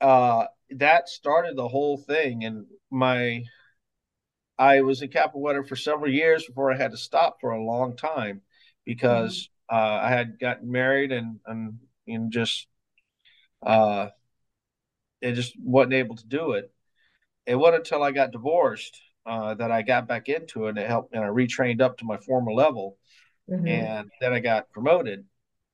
uh, 0.00 0.46
that 0.70 1.08
started 1.08 1.56
the 1.56 1.68
whole 1.68 1.98
thing. 1.98 2.44
And 2.44 2.66
my, 2.90 3.44
I 4.58 4.82
was 4.82 5.02
in 5.02 5.10
Capoeira 5.10 5.66
for 5.66 5.76
several 5.76 6.12
years 6.12 6.46
before 6.46 6.72
I 6.72 6.76
had 6.76 6.92
to 6.92 6.96
stop 6.96 7.38
for 7.40 7.50
a 7.50 7.64
long 7.64 7.96
time 7.96 8.42
because 8.84 9.50
mm-hmm. 9.70 9.76
uh, 9.76 10.00
I 10.06 10.10
had 10.10 10.38
gotten 10.38 10.70
married 10.70 11.10
and, 11.10 11.40
and, 11.46 11.78
and 12.06 12.30
just, 12.30 12.66
uh, 13.66 14.08
and 15.22 15.36
just 15.36 15.54
wasn't 15.62 15.94
able 15.94 16.16
to 16.16 16.26
do 16.26 16.52
it. 16.52 16.72
It 17.46 17.54
wasn't 17.54 17.78
until 17.78 18.02
I 18.02 18.12
got 18.12 18.32
divorced 18.32 19.00
uh, 19.26 19.54
that 19.54 19.70
I 19.70 19.82
got 19.82 20.08
back 20.08 20.28
into 20.28 20.66
it 20.66 20.70
and 20.70 20.78
it 20.78 20.88
helped 20.88 21.14
and 21.14 21.24
I 21.24 21.28
retrained 21.28 21.80
up 21.80 21.98
to 21.98 22.04
my 22.04 22.16
former 22.18 22.52
level. 22.52 22.96
Mm-hmm. 23.50 23.66
And 23.66 24.10
then 24.20 24.32
I 24.32 24.40
got 24.40 24.70
promoted 24.70 25.24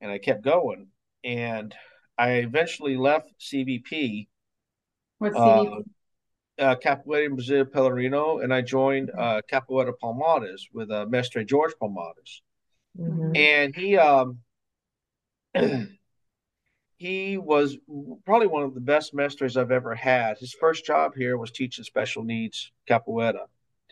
and 0.01 0.11
I 0.11 0.17
kept 0.17 0.43
going. 0.43 0.87
And 1.23 1.73
I 2.17 2.31
eventually 2.33 2.97
left 2.97 3.33
CBP. 3.39 4.27
What's 5.19 5.37
CBP? 5.37 5.77
Uh, 5.77 5.81
uh, 6.59 6.75
Capoeira 6.75 7.29
Brazil 7.29 7.65
Pelourinho, 7.65 8.43
and 8.43 8.51
I 8.53 8.61
joined 8.61 9.09
mm-hmm. 9.09 9.19
uh, 9.19 9.41
Capoeira 9.51 9.93
Palmares 10.01 10.61
with 10.73 10.89
uh, 10.91 11.05
Mestre 11.07 11.43
George 11.43 11.73
Palmares. 11.81 12.41
Mm-hmm. 12.99 13.35
And 13.35 13.75
he 13.75 13.97
um, 13.97 14.39
he 16.97 17.37
was 17.37 17.77
probably 18.25 18.47
one 18.47 18.63
of 18.63 18.73
the 18.73 18.81
best 18.81 19.13
mestres 19.13 19.55
I've 19.55 19.71
ever 19.71 19.93
had. 19.93 20.39
His 20.39 20.53
first 20.53 20.83
job 20.83 21.13
here 21.15 21.37
was 21.37 21.51
teaching 21.51 21.83
special 21.83 22.23
needs 22.23 22.71
capoeira 22.89 23.45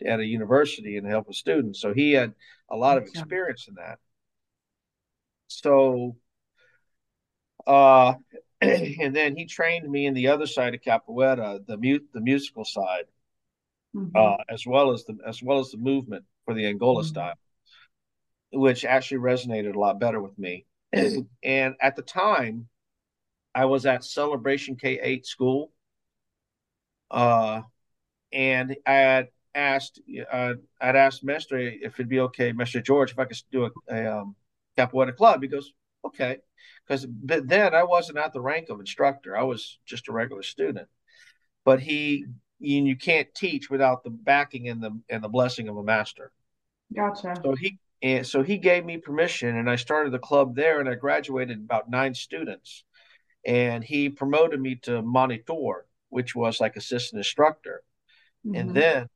at 0.04 0.20
a 0.20 0.24
university 0.24 0.96
and 0.96 1.06
helping 1.06 1.32
students. 1.32 1.80
So 1.80 1.94
he 1.94 2.12
had 2.12 2.34
a 2.68 2.76
lot 2.76 2.98
of 2.98 3.04
experience 3.04 3.68
in 3.68 3.76
that. 3.76 3.98
So, 5.46 6.16
uh, 7.64 8.14
and 8.60 9.14
then 9.14 9.36
he 9.36 9.46
trained 9.46 9.88
me 9.88 10.06
in 10.06 10.14
the 10.14 10.28
other 10.28 10.46
side 10.46 10.74
of 10.74 10.80
capoeira, 10.80 11.64
the 11.64 11.76
mute, 11.76 12.08
the 12.12 12.20
musical 12.20 12.64
side, 12.64 13.04
mm-hmm. 13.94 14.16
uh, 14.16 14.42
as 14.48 14.66
well 14.66 14.92
as 14.92 15.04
the 15.04 15.16
as 15.24 15.40
well 15.42 15.60
as 15.60 15.70
the 15.70 15.78
movement 15.78 16.24
for 16.44 16.54
the 16.54 16.66
Angola 16.66 17.02
mm-hmm. 17.02 17.08
style, 17.08 17.38
which 18.52 18.84
actually 18.84 19.18
resonated 19.18 19.76
a 19.76 19.78
lot 19.78 20.00
better 20.00 20.20
with 20.20 20.36
me. 20.36 20.66
and 20.92 21.74
at 21.80 21.94
the 21.94 22.02
time, 22.02 22.68
I 23.56 23.64
was 23.64 23.86
at 23.86 24.04
Celebration 24.04 24.76
K 24.76 25.00
eight 25.02 25.24
school, 25.24 25.72
uh, 27.10 27.62
and 28.30 28.76
I 28.86 28.92
had 28.92 29.28
asked 29.54 29.98
uh, 30.30 30.52
I'd 30.78 30.94
asked 30.94 31.24
Mestre 31.24 31.58
if 31.58 31.94
it'd 31.94 32.10
be 32.10 32.20
okay, 32.20 32.52
Mestre 32.52 32.82
George, 32.82 33.12
if 33.12 33.18
I 33.18 33.24
could 33.24 33.38
do 33.50 33.64
a, 33.64 33.70
a 33.88 34.18
um, 34.18 34.36
capoeira 34.76 35.16
club. 35.16 35.40
He 35.40 35.48
goes, 35.48 35.72
okay, 36.04 36.36
because 36.86 37.06
but 37.06 37.48
then 37.48 37.74
I 37.74 37.82
wasn't 37.84 38.18
at 38.18 38.34
the 38.34 38.42
rank 38.42 38.68
of 38.68 38.78
instructor; 38.78 39.34
I 39.34 39.44
was 39.44 39.78
just 39.86 40.08
a 40.08 40.12
regular 40.12 40.42
student. 40.42 40.88
But 41.64 41.80
he, 41.80 42.26
you, 42.58 42.84
you 42.84 42.96
can't 42.96 43.34
teach 43.34 43.70
without 43.70 44.04
the 44.04 44.10
backing 44.10 44.68
and 44.68 44.82
the 44.82 45.00
and 45.08 45.24
the 45.24 45.30
blessing 45.30 45.70
of 45.70 45.78
a 45.78 45.82
master. 45.82 46.30
Gotcha. 46.94 47.32
So 47.42 47.54
he 47.54 47.78
and 48.02 48.26
so 48.26 48.42
he 48.42 48.58
gave 48.58 48.84
me 48.84 48.98
permission, 48.98 49.56
and 49.56 49.70
I 49.70 49.76
started 49.76 50.12
the 50.12 50.18
club 50.18 50.54
there, 50.54 50.78
and 50.78 50.90
I 50.90 50.94
graduated 50.94 51.56
about 51.56 51.88
nine 51.88 52.12
students 52.12 52.84
and 53.44 53.84
he 53.84 54.08
promoted 54.08 54.60
me 54.60 54.76
to 54.82 55.02
monitor, 55.02 55.86
which 56.08 56.34
was 56.34 56.60
like 56.60 56.76
assistant 56.76 57.18
instructor. 57.18 57.82
Mm-hmm. 58.46 58.56
And 58.56 58.74
then 58.74 59.08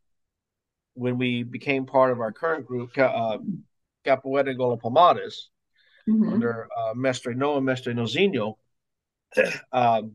when 0.94 1.18
we 1.18 1.42
became 1.42 1.87
part 1.87 2.12
of 2.12 2.20
our 2.20 2.33
current 2.33 2.66
group, 2.66 2.96
uh, 2.98 3.38
Capoeira 4.04 4.50
Angola 4.50 4.76
Palmares, 4.76 5.48
mm-hmm. 6.09 6.33
under 6.33 6.68
uh, 6.76 6.94
Mestre 6.94 7.35
Noah, 7.35 7.61
Mestre 7.61 7.92
Nozinho, 7.92 8.56
um, 9.72 10.12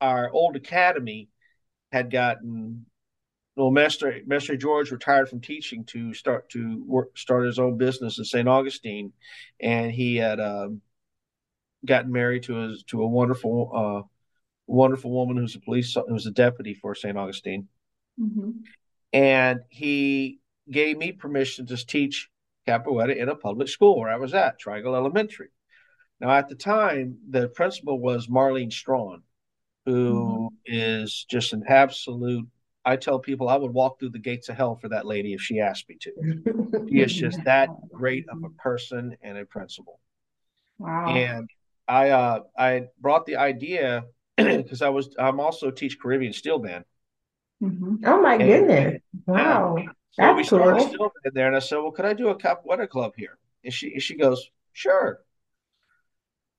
our 0.00 0.30
old 0.30 0.56
academy 0.56 1.28
had 1.92 2.10
gotten 2.10 2.86
well, 3.56 3.70
Mestre 3.70 4.20
Mestre 4.26 4.56
George 4.56 4.90
retired 4.90 5.30
from 5.30 5.40
teaching 5.40 5.84
to 5.86 6.12
start 6.12 6.50
to 6.50 6.84
work 6.86 7.16
start 7.16 7.46
his 7.46 7.58
own 7.58 7.78
business 7.78 8.18
in 8.18 8.24
St. 8.24 8.46
Augustine, 8.46 9.12
and 9.60 9.90
he 9.90 10.16
had 10.16 10.38
um, 10.40 10.82
gotten 11.84 12.12
married 12.12 12.44
to 12.44 12.64
a 12.64 12.74
to 12.88 13.02
a 13.02 13.06
wonderful 13.06 13.70
uh, 13.74 14.08
wonderful 14.66 15.10
woman 15.10 15.36
who's 15.36 15.56
a 15.56 15.60
police 15.60 15.96
who's 16.08 16.26
a 16.26 16.30
deputy 16.30 16.74
for 16.74 16.94
St. 16.94 17.16
Augustine, 17.16 17.68
mm-hmm. 18.20 18.50
and 19.12 19.60
he 19.68 20.40
gave 20.70 20.96
me 20.96 21.12
permission 21.12 21.66
to 21.66 21.76
teach 21.76 22.28
capoeira 22.66 23.16
in 23.16 23.28
a 23.28 23.36
public 23.36 23.68
school 23.68 23.98
where 23.98 24.10
I 24.10 24.16
was 24.16 24.34
at 24.34 24.58
Triangle 24.58 24.96
Elementary. 24.96 25.48
Now, 26.20 26.30
at 26.30 26.48
the 26.48 26.54
time, 26.54 27.18
the 27.28 27.48
principal 27.48 28.00
was 28.00 28.28
Marlene 28.28 28.72
Strawn, 28.72 29.22
who 29.84 30.50
mm-hmm. 30.50 30.54
is 30.64 31.26
just 31.28 31.52
an 31.52 31.64
absolute. 31.68 32.46
I 32.84 32.96
tell 32.96 33.18
people 33.18 33.48
I 33.48 33.56
would 33.56 33.72
walk 33.72 33.98
through 33.98 34.10
the 34.10 34.18
gates 34.18 34.48
of 34.48 34.56
hell 34.56 34.76
for 34.76 34.88
that 34.90 35.06
lady 35.06 35.34
if 35.34 35.40
she 35.40 35.60
asked 35.60 35.88
me 35.88 35.98
to. 36.00 36.86
she 36.88 37.00
is 37.00 37.12
just 37.12 37.42
that 37.44 37.68
great 37.92 38.26
of 38.28 38.42
a 38.44 38.50
person 38.50 39.16
and 39.22 39.36
a 39.36 39.44
principal. 39.44 40.00
Wow. 40.78 41.08
And 41.08 41.50
I 41.88 42.10
uh, 42.10 42.40
I 42.58 42.88
brought 43.00 43.26
the 43.26 43.36
idea 43.36 44.04
because 44.36 44.82
I 44.82 44.88
was 44.88 45.14
I'm 45.18 45.40
also 45.40 45.70
teach 45.70 45.98
Caribbean 46.00 46.32
steel 46.32 46.58
band. 46.58 46.84
Mm-hmm. 47.62 48.04
Oh 48.04 48.20
my 48.20 48.34
and, 48.34 48.42
goodness! 48.42 49.02
Wow, 49.26 49.76
so 49.78 49.86
that's 50.18 50.36
we 50.36 50.44
started 50.44 50.78
cool. 50.78 50.88
steel 50.88 51.12
band 51.22 51.34
there, 51.34 51.46
and 51.46 51.56
I 51.56 51.60
said, 51.60 51.78
"Well, 51.78 51.92
could 51.92 52.04
I 52.04 52.12
do 52.12 52.28
a 52.28 52.38
capoeira 52.38 52.88
club 52.88 53.12
here?" 53.16 53.38
And 53.64 53.72
she 53.72 53.92
and 53.92 54.02
she 54.02 54.16
goes, 54.16 54.50
"Sure." 54.72 55.20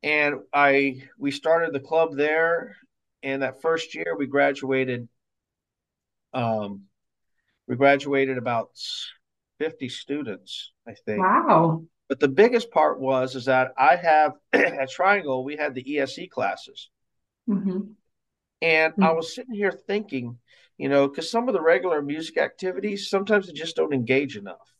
And 0.03 0.35
I 0.53 1.03
we 1.17 1.31
started 1.31 1.73
the 1.73 1.79
club 1.79 2.15
there, 2.15 2.75
and 3.21 3.41
that 3.41 3.61
first 3.61 3.93
year 3.95 4.15
we 4.17 4.27
graduated. 4.27 5.07
Um, 6.33 6.83
we 7.67 7.75
graduated 7.75 8.37
about 8.37 8.69
fifty 9.59 9.89
students, 9.89 10.71
I 10.87 10.93
think. 10.93 11.19
Wow. 11.19 11.83
But 12.09 12.19
the 12.19 12.27
biggest 12.27 12.71
part 12.71 12.99
was 12.99 13.35
is 13.35 13.45
that 13.45 13.73
I 13.77 13.95
have 13.95 14.33
at 14.53 14.89
Triangle 14.89 15.43
we 15.43 15.57
had 15.57 15.73
the 15.73 15.99
ESE 15.99 16.27
classes, 16.31 16.89
mm-hmm. 17.49 17.79
and 18.61 18.93
mm-hmm. 18.93 19.03
I 19.03 19.11
was 19.11 19.35
sitting 19.35 19.53
here 19.53 19.71
thinking, 19.71 20.37
you 20.77 20.89
know, 20.89 21.07
because 21.07 21.29
some 21.29 21.47
of 21.47 21.53
the 21.53 21.61
regular 21.61 22.01
music 22.01 22.37
activities 22.37 23.09
sometimes 23.09 23.47
they 23.47 23.53
just 23.53 23.75
don't 23.75 23.93
engage 23.93 24.37
enough. 24.37 24.71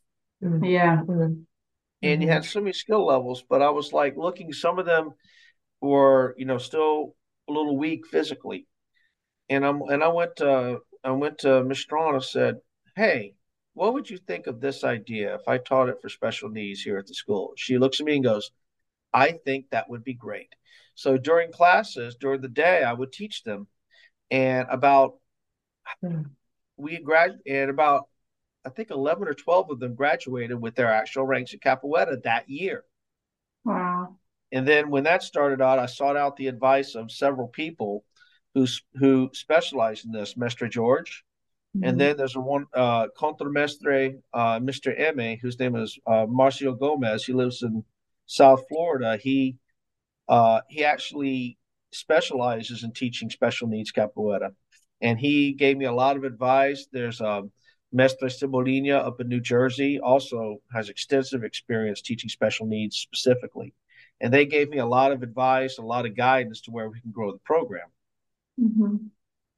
Mm-hmm. 0.44 0.64
Yeah. 0.64 0.98
Mm-hmm. 0.98 1.42
And 2.04 2.22
you 2.22 2.30
had 2.30 2.46
so 2.46 2.60
many 2.60 2.74
skill 2.74 3.08
levels, 3.08 3.44
but 3.50 3.62
I 3.62 3.72
was 3.72 3.92
like 3.92 4.16
looking. 4.18 4.54
Some 4.54 4.78
of 4.78 4.86
them 4.86 5.12
were, 5.82 6.36
you 6.38 6.46
know, 6.46 6.60
still 6.60 7.16
a 7.50 7.52
little 7.52 7.76
weak 7.76 8.06
physically, 8.06 8.68
and 9.50 9.66
I'm 9.66 9.82
and 9.82 10.04
I 10.04 10.10
went 10.10 10.36
to 10.38 10.80
I 11.04 11.12
went 11.12 11.40
to 11.40 11.64
Miss 11.64 11.80
Strong 11.80 12.14
and 12.14 12.24
said, 12.24 12.58
"Hey, 12.96 13.34
what 13.78 13.94
would 13.94 14.10
you 14.10 14.18
think 14.18 14.48
of 14.48 14.60
this 14.60 14.84
idea 14.84 15.36
if 15.36 15.48
I 15.48 15.60
taught 15.60 15.90
it 15.90 16.02
for 16.02 16.10
special 16.10 16.50
needs 16.50 16.82
here 16.82 16.98
at 16.98 17.06
the 17.06 17.14
school? 17.14 17.54
She 17.58 17.78
looks 17.78 18.00
at 18.00 18.08
me 18.08 18.16
and 18.16 18.24
goes, 18.24 18.50
I 19.14 19.34
think 19.34 19.70
that 19.70 19.88
would 19.88 20.04
be 20.04 20.16
great. 20.16 20.50
So 20.96 21.16
during 21.16 21.52
classes, 21.52 22.16
during 22.20 22.42
the 22.42 22.48
day, 22.48 22.84
I 22.84 22.94
would 22.94 23.12
teach 23.12 23.44
them. 23.44 23.68
And 24.32 24.68
about, 24.72 25.18
hmm. 26.02 26.24
we 26.76 26.98
graduated, 26.98 27.46
and 27.46 27.70
about, 27.70 28.08
I 28.66 28.70
think 28.70 28.90
11 28.90 29.28
or 29.28 29.36
12 29.36 29.70
of 29.70 29.80
them 29.80 29.94
graduated 29.94 30.60
with 30.60 30.74
their 30.74 30.92
actual 30.92 31.26
ranks 31.26 31.54
at 31.54 31.62
Capoeira 31.62 32.22
that 32.24 32.50
year. 32.50 32.84
Wow. 33.64 34.18
And 34.52 34.68
then 34.68 34.90
when 34.90 35.04
that 35.04 35.22
started 35.22 35.62
out, 35.62 35.78
I 35.78 35.86
sought 35.86 36.18
out 36.18 36.36
the 36.36 36.48
advice 36.48 36.96
of 36.96 37.12
several 37.12 37.48
people 37.48 38.04
who, 38.56 38.66
who 38.96 39.30
specialize 39.34 40.04
in 40.04 40.12
this, 40.12 40.36
Mestre 40.36 40.68
George, 40.68 41.24
Mm-hmm. 41.76 41.88
And 41.88 42.00
then 42.00 42.18
there's 42.18 42.36
a 42.36 42.40
one 42.40 42.66
uh, 42.74 43.08
contramestre, 43.18 44.20
uh, 44.34 44.60
Mr. 44.60 44.94
M, 44.98 45.38
whose 45.42 45.60
name 45.60 45.76
is 45.76 45.98
uh, 46.08 46.26
Marcio 46.26 46.78
Gomez. 46.78 47.26
He 47.26 47.34
lives 47.34 47.62
in 47.62 47.84
South 48.26 48.64
Florida. 48.70 49.18
He 49.18 49.58
uh, 50.28 50.62
he 50.70 50.84
actually 50.84 51.58
specializes 51.92 52.84
in 52.84 52.92
teaching 52.92 53.30
special 53.30 53.68
needs 53.68 53.92
capoeira, 53.92 54.52
and 55.02 55.20
he 55.20 55.54
gave 55.54 55.78
me 55.78 55.86
a 55.86 55.92
lot 55.92 56.18
of 56.18 56.24
advice. 56.24 56.88
There's 56.92 57.22
um, 57.22 57.52
Mestre 57.92 58.28
Cebolinha 58.28 59.06
up 59.06 59.22
in 59.22 59.30
New 59.30 59.40
Jersey, 59.40 60.00
also 60.00 60.58
has 60.74 60.90
extensive 60.90 61.44
experience 61.44 62.02
teaching 62.02 62.30
special 62.30 62.66
needs 62.66 62.98
specifically, 62.98 63.74
and 64.20 64.34
they 64.34 64.46
gave 64.46 64.70
me 64.70 64.80
a 64.80 64.86
lot 64.86 65.12
of 65.12 65.24
advice, 65.24 65.78
a 65.78 65.82
lot 65.84 66.06
of 66.06 66.16
guidance 66.16 66.62
to 66.62 66.72
where 66.72 66.90
we 66.90 67.00
can 67.00 67.12
grow 67.12 67.32
the 67.32 67.40
program. 67.40 67.88
Mm-hmm. 68.60 68.96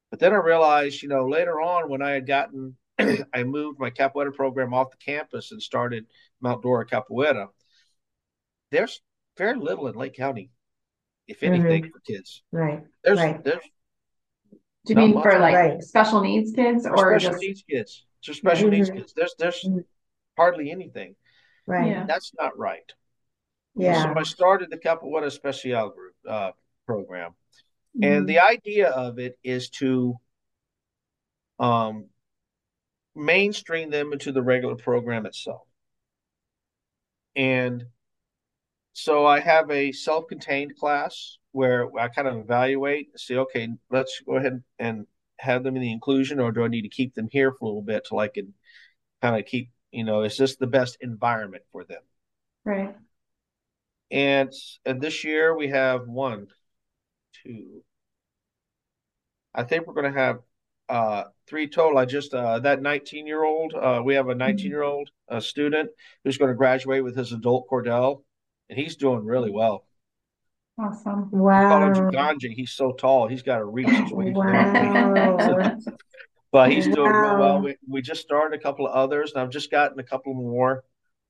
But 0.10 0.20
then 0.20 0.34
I 0.34 0.38
realized, 0.38 1.02
you 1.02 1.10
know, 1.10 1.28
later 1.28 1.62
on 1.62 1.90
when 1.90 2.02
I 2.02 2.12
had 2.12 2.26
gotten, 2.26 2.76
I 3.00 3.44
moved 3.44 3.80
my 3.80 3.92
capoeira 3.92 4.34
program 4.34 4.74
off 4.74 4.92
the 4.92 4.98
campus 4.98 5.52
and 5.52 5.62
started 5.62 6.06
Mount 6.42 6.64
Dora 6.64 6.86
Capoeira. 6.86 7.48
There's 8.72 9.02
very 9.38 9.58
little 9.58 9.88
in 9.88 9.96
Lake 9.96 10.16
County, 10.16 10.52
if 11.28 11.42
mm-hmm. 11.42 11.54
anything, 11.54 11.84
mm-hmm. 11.84 11.92
for 11.92 12.00
kids. 12.00 12.44
Right. 12.52 12.84
There's 13.04 13.20
right. 13.20 13.44
there's. 13.44 13.64
Do 14.86 14.94
you 14.94 14.96
mean 14.96 15.22
for 15.22 15.38
like 15.40 15.56
right. 15.56 15.84
special 15.84 16.22
needs 16.22 16.52
kids 16.52 16.86
or 16.86 16.98
special 16.98 17.32
just... 17.32 17.42
needs 17.42 17.64
kids? 17.70 18.06
Just 18.22 18.40
special 18.40 18.70
mm-hmm. 18.70 18.78
needs 18.78 18.90
kids. 18.90 19.14
There's 19.16 19.36
there's 19.38 19.64
mm-hmm. 19.64 19.80
hardly 20.38 20.72
anything. 20.72 21.16
Right. 21.68 21.90
Yeah. 21.90 22.06
That's 22.08 22.32
not 22.40 22.58
right. 22.58 22.92
Yeah. 23.76 24.04
So 24.04 24.20
I 24.20 24.24
started 24.24 24.70
the 24.72 24.78
Capoeira 24.78 25.32
Special 25.32 25.90
group 25.90 26.16
uh, 26.28 26.52
program 26.88 27.34
Mm-hmm. 28.02 28.12
And 28.12 28.28
the 28.28 28.40
idea 28.40 28.90
of 28.90 29.20
it 29.20 29.38
is 29.44 29.70
to 29.72 30.16
um, 31.60 32.06
mainstream 33.16 33.90
them 33.90 34.14
into 34.14 34.32
the 34.32 34.42
regular 34.42 34.76
program 34.76 35.26
itself. 35.26 35.68
And 37.36 37.86
so 38.94 39.26
I 39.26 39.40
have 39.40 39.70
a 39.72 39.92
self 39.92 40.28
contained 40.28 40.78
class 40.78 41.38
where 41.52 41.90
I 41.98 42.08
kind 42.10 42.28
of 42.28 42.38
evaluate, 42.38 43.18
see, 43.20 43.38
okay, 43.38 43.70
let's 43.90 44.22
go 44.26 44.36
ahead 44.36 44.64
and 44.78 45.08
have 45.40 45.64
them 45.64 45.76
in 45.76 45.82
the 45.82 45.92
inclusion, 45.92 46.40
or 46.40 46.52
do 46.52 46.64
I 46.64 46.68
need 46.68 46.84
to 46.84 46.90
keep 46.90 47.16
them 47.16 47.30
here 47.32 47.52
for 47.52 47.66
a 47.66 47.68
little 47.68 47.82
bit 47.82 48.06
till 48.08 48.20
I 48.20 48.28
can 48.28 48.54
kind 49.22 49.40
of 49.40 49.46
keep, 49.46 49.72
you 49.92 50.04
know, 50.04 50.24
is 50.24 50.38
this 50.38 50.58
the 50.58 50.68
best 50.68 50.98
environment 51.02 51.64
for 51.72 51.84
them? 51.84 52.02
Right. 52.66 52.96
And 54.12 54.52
and 54.86 55.02
this 55.02 55.24
year 55.24 55.56
we 55.56 55.70
have 55.70 56.08
one, 56.08 56.48
two. 57.44 57.84
I 59.54 59.64
think 59.64 59.88
we're 59.88 59.94
going 59.94 60.14
to 60.14 60.20
have 60.20 60.40
uh, 60.90 61.24
three 61.48 61.68
total. 61.68 61.98
I 61.98 62.06
just 62.06 62.34
uh, 62.34 62.60
that 62.60 62.82
19 62.82 63.28
year 63.28 63.44
old. 63.44 63.74
Uh, 63.74 64.02
we 64.04 64.16
have 64.16 64.30
a 64.30 64.36
19 64.36 64.70
year 64.70 64.82
old 64.82 65.10
uh, 65.30 65.40
student 65.40 65.90
who's 66.24 66.38
going 66.38 66.50
to 66.50 66.56
graduate 66.56 67.04
with 67.04 67.16
his 67.16 67.32
adult 67.32 67.68
Cordell, 67.70 68.24
and 68.70 68.78
he's 68.78 68.96
doing 68.96 69.24
really 69.24 69.52
well. 69.52 69.86
Awesome! 70.80 71.30
Wow. 71.32 71.90
We 71.90 72.54
He's 72.54 72.72
so 72.72 72.94
tall. 72.94 73.28
He's 73.28 73.44
got 73.44 73.60
a 73.60 73.66
reach. 73.66 73.88
wow. 74.12 75.78
but 76.52 76.72
he's 76.72 76.86
doing 76.86 77.12
wow. 77.12 77.22
real 77.22 77.40
well. 77.40 77.62
We, 77.62 77.76
we 77.88 78.02
just 78.02 78.22
started 78.22 78.58
a 78.58 78.64
couple 78.64 78.88
of 78.88 78.94
others, 78.94 79.34
and 79.34 79.42
I've 79.42 79.50
just 79.50 79.70
gotten 79.70 80.00
a 80.00 80.04
couple 80.04 80.34
more 80.34 80.84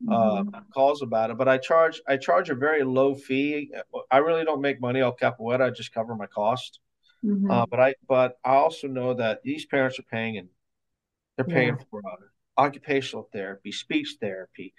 uh, 0.08 0.14
mm-hmm. 0.14 0.60
calls 0.74 1.02
about 1.02 1.32
it. 1.32 1.38
But 1.38 1.48
I 1.48 1.58
charge 1.58 2.02
I 2.08 2.18
charge 2.18 2.50
a 2.50 2.56
very 2.56 2.84
low 2.84 3.16
fee. 3.16 3.72
I 4.12 4.18
really 4.20 4.46
don't 4.46 4.62
make 4.62 4.80
money 4.80 5.02
off 5.02 5.18
capoeira. 5.18 5.62
I 5.62 5.70
just 5.72 5.94
cover 5.94 6.16
my 6.16 6.28
cost. 6.28 6.80
Mm-hmm. 7.26 7.52
Uh, 7.52 7.66
but 7.66 7.80
I 7.80 7.96
but 8.08 8.38
I 8.44 8.56
also 8.56 8.88
know 8.88 9.14
that 9.14 9.44
these 9.44 9.66
parents 9.66 10.00
are 10.00 10.04
paying 10.04 10.38
and 10.38 10.50
they're 11.36 11.46
paying 11.46 11.76
yeah. 11.78 11.84
for 11.90 12.02
uh, 12.06 12.16
occupational 12.62 13.30
therapy, 13.32 13.72
speech 13.72 14.18
therapy, 14.22 14.74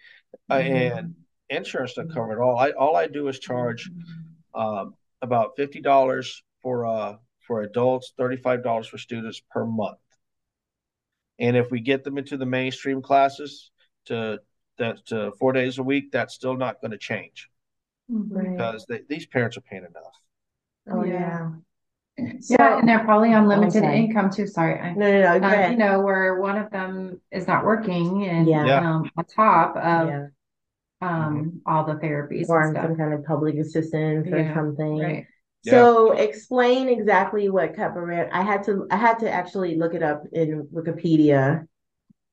uh, 0.49 0.57
mm-hmm. 0.57 0.99
and 0.99 1.15
insurance 1.49 1.95
to 1.95 2.05
cover 2.07 2.33
it 2.33 2.43
all. 2.43 2.59
I 2.59 2.71
all 2.71 2.97
I 2.97 3.07
do 3.07 3.29
is 3.29 3.39
charge 3.39 3.91
mm-hmm. 3.91 4.61
um, 4.61 4.95
about 5.21 5.57
fifty 5.57 5.81
dollars 5.81 6.43
for 6.63 6.87
uh 6.87 7.17
for 7.47 7.63
adults, 7.63 8.13
thirty 8.17 8.37
five 8.37 8.63
dollars 8.63 8.87
for 8.87 8.99
students 8.99 9.43
per 9.51 9.67
month. 9.67 9.99
And 11.39 11.57
if 11.57 11.71
we 11.71 11.81
get 11.81 12.05
them 12.05 12.19
into 12.19 12.37
the 12.37 12.47
mainstream 12.47 13.03
classes 13.03 13.71
to 14.07 14.41
that 14.79 15.05
to 15.07 15.33
four 15.39 15.53
days 15.53 15.79
a 15.79 15.83
week, 15.83 16.13
that's 16.13 16.35
still 16.35 16.57
not 16.57 16.81
going 16.81 16.93
to 16.93 16.99
change 16.99 17.49
right. 18.11 18.51
because 18.51 18.87
they, 18.87 19.01
these 19.09 19.27
parents 19.27 19.57
are 19.57 19.63
paying 19.63 19.85
enough. 19.85 20.15
Oh 20.91 21.05
yeah. 21.05 21.51
So, 22.41 22.57
yeah, 22.59 22.79
and 22.79 22.89
they're 22.89 23.05
probably 23.05 23.33
on 23.33 23.49
limited 23.49 23.85
oh, 23.85 23.91
income 23.91 24.31
too. 24.31 24.47
Sorry, 24.47 24.79
I, 24.79 24.95
no, 24.95 25.11
no, 25.11 25.39
no. 25.39 25.49
Um, 25.49 25.73
you 25.73 25.79
know, 25.79 26.01
where 26.01 26.41
one 26.41 26.57
of 26.57 26.71
them 26.71 27.21
is 27.31 27.47
not 27.47 27.65
working, 27.65 28.27
and 28.27 28.47
yeah. 28.47 28.81
um, 28.81 29.11
on 29.17 29.25
top 29.25 29.77
of 29.77 30.09
yeah. 30.09 30.27
um 31.03 31.61
all 31.67 31.85
the 31.85 31.95
therapies 31.95 32.49
or 32.49 32.67
on 32.67 32.75
some 32.75 32.97
kind 32.97 33.15
of 33.15 33.25
public 33.25 33.57
assistance 33.57 34.29
or 34.31 34.53
something. 34.55 34.99
Right. 34.99 35.27
So 35.65 36.13
explain 36.13 36.89
exactly 36.89 37.51
what 37.51 37.75
capoeira. 37.75 38.31
I 38.33 38.43
had 38.43 38.65
to 38.65 38.87
I 38.91 38.97
had 38.97 39.19
to 39.21 39.31
actually 39.31 39.77
look 39.77 39.95
it 39.95 40.03
up 40.03 40.23
in 40.33 40.67
Wikipedia 40.73 41.67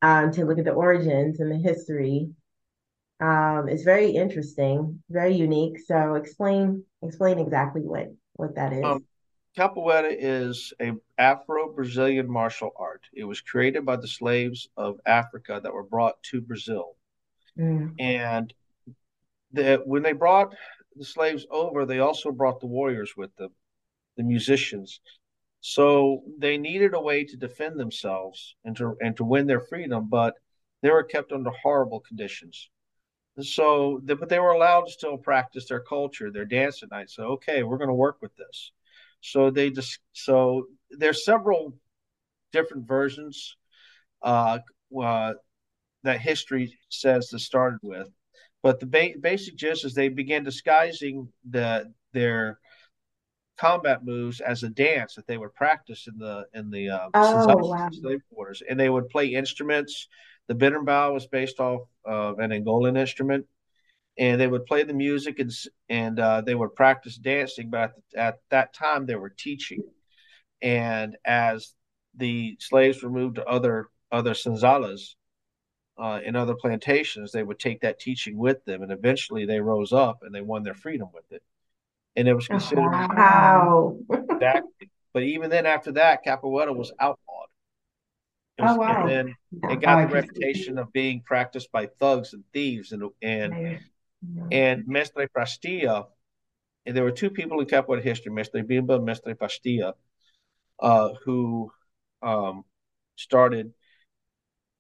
um, 0.02 0.32
to 0.32 0.46
look 0.46 0.60
at 0.60 0.66
the 0.66 0.72
origins 0.72 1.40
and 1.40 1.52
the 1.52 1.58
history. 1.58 2.30
Um, 3.20 3.68
it's 3.68 3.84
very 3.84 4.12
interesting, 4.12 5.04
very 5.10 5.36
unique. 5.36 5.80
So 5.86 6.16
explain 6.16 6.84
explain 7.02 7.40
exactly 7.40 7.82
what 7.82 8.14
what 8.34 8.56
that 8.56 8.72
is. 8.74 8.86
Um, 8.86 9.06
Capoeira 9.58 10.16
is 10.16 10.72
a 10.80 10.92
Afro-Brazilian 11.18 12.30
martial 12.30 12.72
art. 12.78 13.02
It 13.12 13.24
was 13.24 13.42
created 13.42 13.86
by 13.86 13.96
the 13.96 14.08
slaves 14.08 14.70
of 14.78 15.00
Africa 15.08 15.60
that 15.64 15.74
were 15.74 15.84
brought 15.84 16.22
to 16.30 16.42
Brazil. 16.42 16.96
Mm. 17.58 17.96
And 17.98 18.54
the, 19.52 19.82
when 19.84 20.04
they 20.04 20.14
brought 20.14 20.54
the 20.96 21.04
slaves 21.04 21.48
over, 21.50 21.88
they 21.88 21.98
also 21.98 22.32
brought 22.32 22.60
the 22.60 22.68
warriors 22.68 23.14
with 23.18 23.36
them, 23.38 23.50
the 24.16 24.24
musicians. 24.24 25.00
So 25.62 26.22
they 26.38 26.60
needed 26.60 26.94
a 26.94 27.02
way 27.02 27.24
to 27.24 27.36
defend 27.36 27.80
themselves 27.80 28.56
and 28.64 28.78
to 28.78 28.96
and 29.02 29.18
to 29.18 29.24
win 29.24 29.48
their 29.48 29.60
freedom, 29.60 30.08
but 30.08 30.36
they 30.84 30.92
were 30.92 31.04
kept 31.04 31.32
under 31.32 31.50
horrible 31.50 32.02
conditions. 32.02 32.70
So, 33.40 34.00
but 34.06 34.30
they 34.30 34.40
were 34.40 34.52
allowed 34.52 34.86
to 34.86 34.92
still 34.92 35.18
practice 35.18 35.68
their 35.68 35.80
culture, 35.80 36.32
their 36.32 36.46
dance 36.46 36.84
at 36.84 36.92
night. 36.92 37.10
So, 37.10 37.24
okay, 37.34 37.64
we're 37.64 37.78
going 37.78 37.90
to 37.90 37.94
work 37.96 38.18
with 38.22 38.36
this. 38.36 38.72
So 39.32 39.50
they 39.50 39.70
just 39.70 40.00
so 40.14 40.68
there's 40.90 41.26
several 41.26 41.74
different 42.52 42.88
versions 42.88 43.58
uh, 44.22 44.60
uh, 45.02 45.34
that 46.04 46.22
history 46.22 46.78
says 46.90 47.30
this 47.30 47.46
started 47.46 47.80
with, 47.84 48.08
but 48.64 48.80
the 48.80 48.86
ba- 48.86 49.20
basic 49.20 49.56
gist 49.56 49.86
is 49.86 49.94
they 49.94 50.10
began 50.10 50.44
disguising 50.44 51.28
the 51.50 51.92
their 52.14 52.60
combat 53.58 54.06
moves 54.06 54.40
as 54.40 54.64
a 54.64 54.70
dance 54.70 55.16
that 55.16 55.28
they 55.28 55.38
would 55.38 55.54
practice 55.56 56.08
in 56.08 56.18
the 56.18 56.46
in 56.54 56.70
the 56.70 56.90
um, 56.90 57.12
oh, 57.14 57.56
wow. 57.68 57.90
slave 57.92 58.22
quarters, 58.34 58.64
and 58.68 58.80
they 58.80 58.90
would 58.90 59.10
play 59.10 59.28
instruments. 59.28 60.08
The 60.48 60.56
berimbau 60.56 61.14
was 61.14 61.28
based 61.28 61.60
off 61.60 61.82
of 62.06 62.40
an 62.40 62.52
Angolan 62.52 62.98
instrument, 62.98 63.46
and 64.18 64.42
they 64.42 64.48
would 64.48 64.66
play 64.66 64.84
the 64.84 64.94
music 64.94 65.40
and 65.40 65.52
and 65.90 66.20
uh, 66.20 66.42
they 66.42 66.56
would 66.56 66.76
practice 66.76 67.18
dancing. 67.18 67.70
But 67.70 67.82
at, 67.82 67.94
at 68.16 68.40
that 68.50 68.74
time, 68.74 69.06
they 69.06 69.16
were 69.16 69.30
teaching, 69.30 69.84
and 70.62 71.18
as 71.26 71.74
the 72.16 72.58
slaves 72.60 73.04
were 73.04 73.10
moved 73.10 73.36
to 73.36 73.46
other 73.46 73.90
other 74.12 74.34
senzalas 74.34 75.16
uh, 75.98 76.20
in 76.24 76.36
other 76.36 76.56
plantations, 76.56 77.32
they 77.32 77.44
would 77.44 77.60
take 77.60 77.82
that 77.82 78.00
teaching 78.00 78.38
with 78.38 78.64
them, 78.66 78.84
and 78.84 78.92
eventually 78.92 79.46
they 79.46 79.60
rose 79.60 79.94
up 79.94 80.20
and 80.22 80.34
they 80.34 80.42
won 80.42 80.64
their 80.64 80.76
freedom 80.76 81.10
with 81.14 81.26
it. 81.32 81.44
And 82.16 82.28
it 82.28 82.34
was 82.34 82.48
considered 82.48 82.90
wow. 82.90 83.98
that. 84.40 84.64
But 85.14 85.24
even 85.24 85.50
then, 85.50 85.66
after 85.66 85.92
that, 85.94 86.26
capoeira 86.26 86.76
was 86.76 86.92
outlawed. 87.00 87.48
Was, 88.60 88.72
oh 88.72 88.76
wow! 88.76 89.02
And 89.02 89.10
then 89.10 89.36
it 89.70 89.82
got 89.82 90.00
oh, 90.00 90.08
the 90.08 90.14
reputation 90.14 90.80
of 90.80 90.92
being 90.92 91.22
practiced 91.22 91.72
by 91.72 91.88
thugs 92.00 92.34
and 92.34 92.44
thieves, 92.54 92.92
and 92.92 93.04
and 93.22 93.80
and 94.52 94.88
Mestre 94.88 95.28
Pastinha. 95.36 96.06
And 96.86 96.96
there 96.96 97.04
were 97.04 97.12
two 97.12 97.30
people 97.30 97.60
in 97.60 97.68
capoeira 97.68 98.02
history, 98.02 98.32
Mestre 98.32 98.64
Bimba 98.64 99.04
Mestre 99.04 99.36
Pastinha, 99.36 99.94
uh, 100.80 101.10
who 101.26 101.72
um, 102.22 102.64
started 103.18 103.74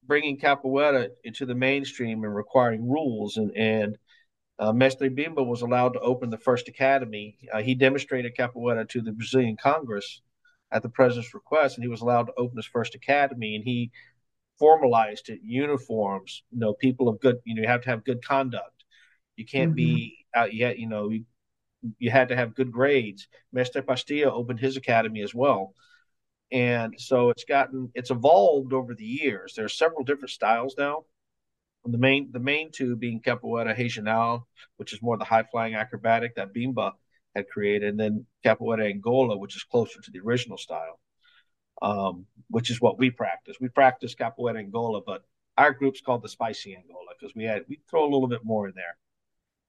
bringing 0.05 0.39
capoeira 0.39 1.09
into 1.23 1.45
the 1.45 1.55
mainstream 1.55 2.23
and 2.23 2.33
requiring 2.33 2.89
rules. 2.89 3.35
And, 3.35 3.51
and 3.57 3.97
uh, 4.57 4.71
Mestre 4.71 5.09
Bimba 5.09 5.45
was 5.45 5.61
allowed 5.61 5.93
to 5.93 5.99
open 5.99 6.29
the 6.29 6.37
first 6.37 6.69
academy. 6.69 7.37
Uh, 7.53 7.61
he 7.61 7.75
demonstrated 7.75 8.37
capoeira 8.37 8.87
to 8.89 9.01
the 9.01 9.11
Brazilian 9.11 9.57
Congress 9.57 10.21
at 10.71 10.81
the 10.81 10.89
president's 10.89 11.33
request, 11.33 11.77
and 11.77 11.83
he 11.83 11.89
was 11.89 12.01
allowed 12.01 12.27
to 12.27 12.33
open 12.37 12.57
his 12.57 12.65
first 12.65 12.95
academy. 12.95 13.55
And 13.55 13.65
he 13.65 13.91
formalized 14.57 15.29
it, 15.29 15.39
uniforms, 15.43 16.43
you 16.51 16.59
know, 16.59 16.73
people 16.73 17.09
of 17.09 17.19
good, 17.19 17.37
you 17.43 17.53
know, 17.53 17.61
you 17.61 17.67
have 17.67 17.81
to 17.81 17.89
have 17.89 18.03
good 18.05 18.25
conduct. 18.25 18.76
You 19.37 19.45
can't 19.45 19.69
mm-hmm. 19.69 19.75
be 19.75 20.17
out 20.35 20.53
yet, 20.53 20.77
you 20.77 20.87
know, 20.89 21.09
you, 21.09 21.23
you 21.97 22.11
had 22.11 22.29
to 22.29 22.35
have 22.35 22.55
good 22.55 22.71
grades. 22.71 23.27
Mestre 23.53 23.81
Pastinha 23.81 24.29
opened 24.29 24.59
his 24.59 24.75
academy 24.75 25.21
as 25.21 25.33
well 25.33 25.73
and 26.51 26.95
so 26.97 27.29
it's 27.29 27.43
gotten 27.43 27.91
it's 27.93 28.11
evolved 28.11 28.73
over 28.73 28.93
the 28.93 29.05
years. 29.05 29.53
There 29.55 29.65
are 29.65 29.69
several 29.69 30.03
different 30.03 30.31
styles 30.31 30.75
now. 30.77 31.05
The 31.85 31.97
main 31.97 32.29
the 32.31 32.39
main 32.39 32.71
two 32.71 32.95
being 32.95 33.21
capoeira 33.21 33.77
regional, 33.77 34.47
which 34.77 34.93
is 34.93 35.01
more 35.01 35.17
the 35.17 35.25
high 35.25 35.43
flying 35.43 35.75
acrobatic 35.75 36.35
that 36.35 36.53
Bimba 36.53 36.93
had 37.35 37.49
created, 37.49 37.89
and 37.89 37.99
then 37.99 38.25
capoeira 38.45 38.89
Angola, 38.89 39.37
which 39.37 39.55
is 39.55 39.63
closer 39.63 40.01
to 40.01 40.11
the 40.11 40.19
original 40.19 40.57
style, 40.57 40.99
um, 41.81 42.25
which 42.49 42.69
is 42.69 42.81
what 42.81 42.97
we 42.97 43.09
practice. 43.11 43.57
We 43.59 43.69
practice 43.69 44.15
capoeira 44.15 44.59
Angola, 44.59 45.01
but 45.05 45.23
our 45.57 45.73
group's 45.73 46.01
called 46.01 46.23
the 46.23 46.29
spicy 46.29 46.75
Angola 46.75 47.11
because 47.19 47.35
we 47.35 47.43
had 47.43 47.63
we 47.67 47.79
throw 47.89 48.03
a 48.03 48.11
little 48.11 48.27
bit 48.27 48.43
more 48.43 48.67
in 48.67 48.73
there. 48.75 48.97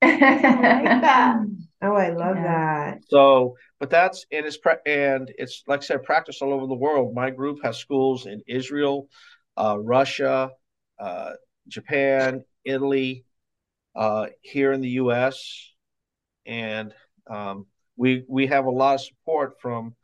I 0.03 0.09
like 0.11 1.03
that. 1.03 1.39
Oh, 1.83 1.95
I 1.95 2.11
love 2.11 2.37
yeah. 2.37 2.43
that. 2.43 3.05
So, 3.09 3.57
but 3.79 3.91
that's 3.91 4.27
and 4.33 4.47
it's 4.47 4.57
pre- 4.57 4.75
and 4.87 5.33
it's 5.39 5.63
like 5.67 5.83
I 5.83 5.85
said, 5.85 6.03
practice 6.03 6.43
all 6.43 6.53
over 6.53 6.67
the 6.67 6.75
world. 6.75 7.15
My 7.15 7.31
group 7.31 7.59
has 7.63 7.79
schools 7.79 8.27
in 8.27 8.43
Israel, 8.47 9.09
uh, 9.57 9.79
Russia, 9.79 10.51
uh, 10.99 11.33
Japan, 11.69 12.45
Italy, 12.65 13.25
uh, 13.95 14.27
here 14.43 14.73
in 14.73 14.81
the 14.81 14.91
U.S., 14.91 15.73
and 16.47 16.93
um, 17.29 17.67
we 17.97 18.25
we 18.29 18.47
have 18.49 18.67
a 18.67 18.71
lot 18.71 18.95
of 18.95 19.01
support 19.03 19.61
from 19.61 19.95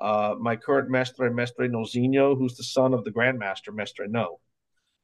uh, 0.00 0.34
my 0.38 0.56
current 0.56 0.90
mestre, 0.90 1.30
Mestre 1.30 1.68
Nozinho, 1.68 2.36
who's 2.36 2.56
the 2.56 2.64
son 2.64 2.94
of 2.94 3.04
the 3.04 3.10
Grandmaster 3.10 3.72
Mestre 3.72 4.08
No 4.08 4.40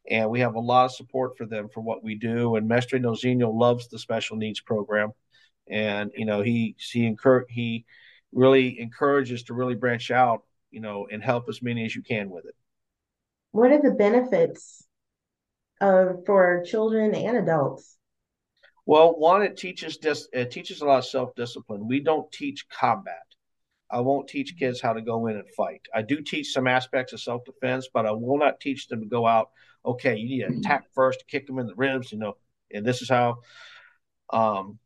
and 0.08 0.30
we 0.30 0.40
have 0.40 0.54
a 0.54 0.60
lot 0.60 0.86
of 0.86 0.92
support 0.92 1.36
for 1.36 1.46
them 1.46 1.68
for 1.68 1.80
what 1.80 2.04
we 2.04 2.14
do. 2.14 2.56
And 2.56 2.68
Mestre 2.68 2.98
Nozinho 2.98 3.52
loves 3.52 3.88
the 3.88 3.98
special 3.98 4.36
needs 4.36 4.60
program, 4.60 5.12
and 5.68 6.10
you 6.14 6.26
know 6.26 6.42
he 6.42 6.76
he 6.78 7.06
incur 7.06 7.46
he 7.48 7.84
really 8.32 8.80
encourages 8.80 9.44
to 9.44 9.54
really 9.54 9.74
branch 9.74 10.10
out, 10.10 10.42
you 10.70 10.80
know, 10.80 11.06
and 11.10 11.22
help 11.22 11.48
as 11.48 11.62
many 11.62 11.84
as 11.84 11.94
you 11.94 12.02
can 12.02 12.30
with 12.30 12.44
it. 12.44 12.54
What 13.52 13.72
are 13.72 13.80
the 13.80 13.92
benefits 13.92 14.86
of 15.80 16.24
for 16.26 16.62
children 16.64 17.14
and 17.14 17.36
adults? 17.38 17.96
Well, 18.84 19.18
one, 19.18 19.42
it 19.42 19.56
teaches 19.56 19.96
dis- 19.96 20.28
it 20.32 20.50
teaches 20.50 20.80
a 20.80 20.86
lot 20.86 20.98
of 20.98 21.06
self 21.06 21.34
discipline. 21.34 21.88
We 21.88 22.00
don't 22.00 22.30
teach 22.30 22.68
combat. 22.68 23.22
I 23.90 24.00
won't 24.00 24.28
teach 24.28 24.56
kids 24.58 24.80
how 24.80 24.92
to 24.92 25.00
go 25.00 25.26
in 25.26 25.36
and 25.36 25.48
fight. 25.56 25.82
I 25.94 26.02
do 26.02 26.20
teach 26.20 26.52
some 26.52 26.66
aspects 26.66 27.12
of 27.12 27.20
self 27.20 27.44
defense, 27.44 27.88
but 27.92 28.06
I 28.06 28.12
will 28.12 28.38
not 28.38 28.60
teach 28.60 28.88
them 28.88 29.00
to 29.00 29.06
go 29.06 29.26
out 29.26 29.50
okay, 29.86 30.16
you 30.16 30.28
need 30.28 30.52
to 30.52 30.58
attack 30.58 30.86
first, 30.94 31.24
kick 31.28 31.46
them 31.46 31.58
in 31.58 31.66
the 31.66 31.74
ribs, 31.74 32.12
you 32.12 32.18
know, 32.18 32.36
and 32.72 32.84
this 32.84 33.02
is 33.02 33.08
how. 33.08 33.38
Um, 34.30 34.78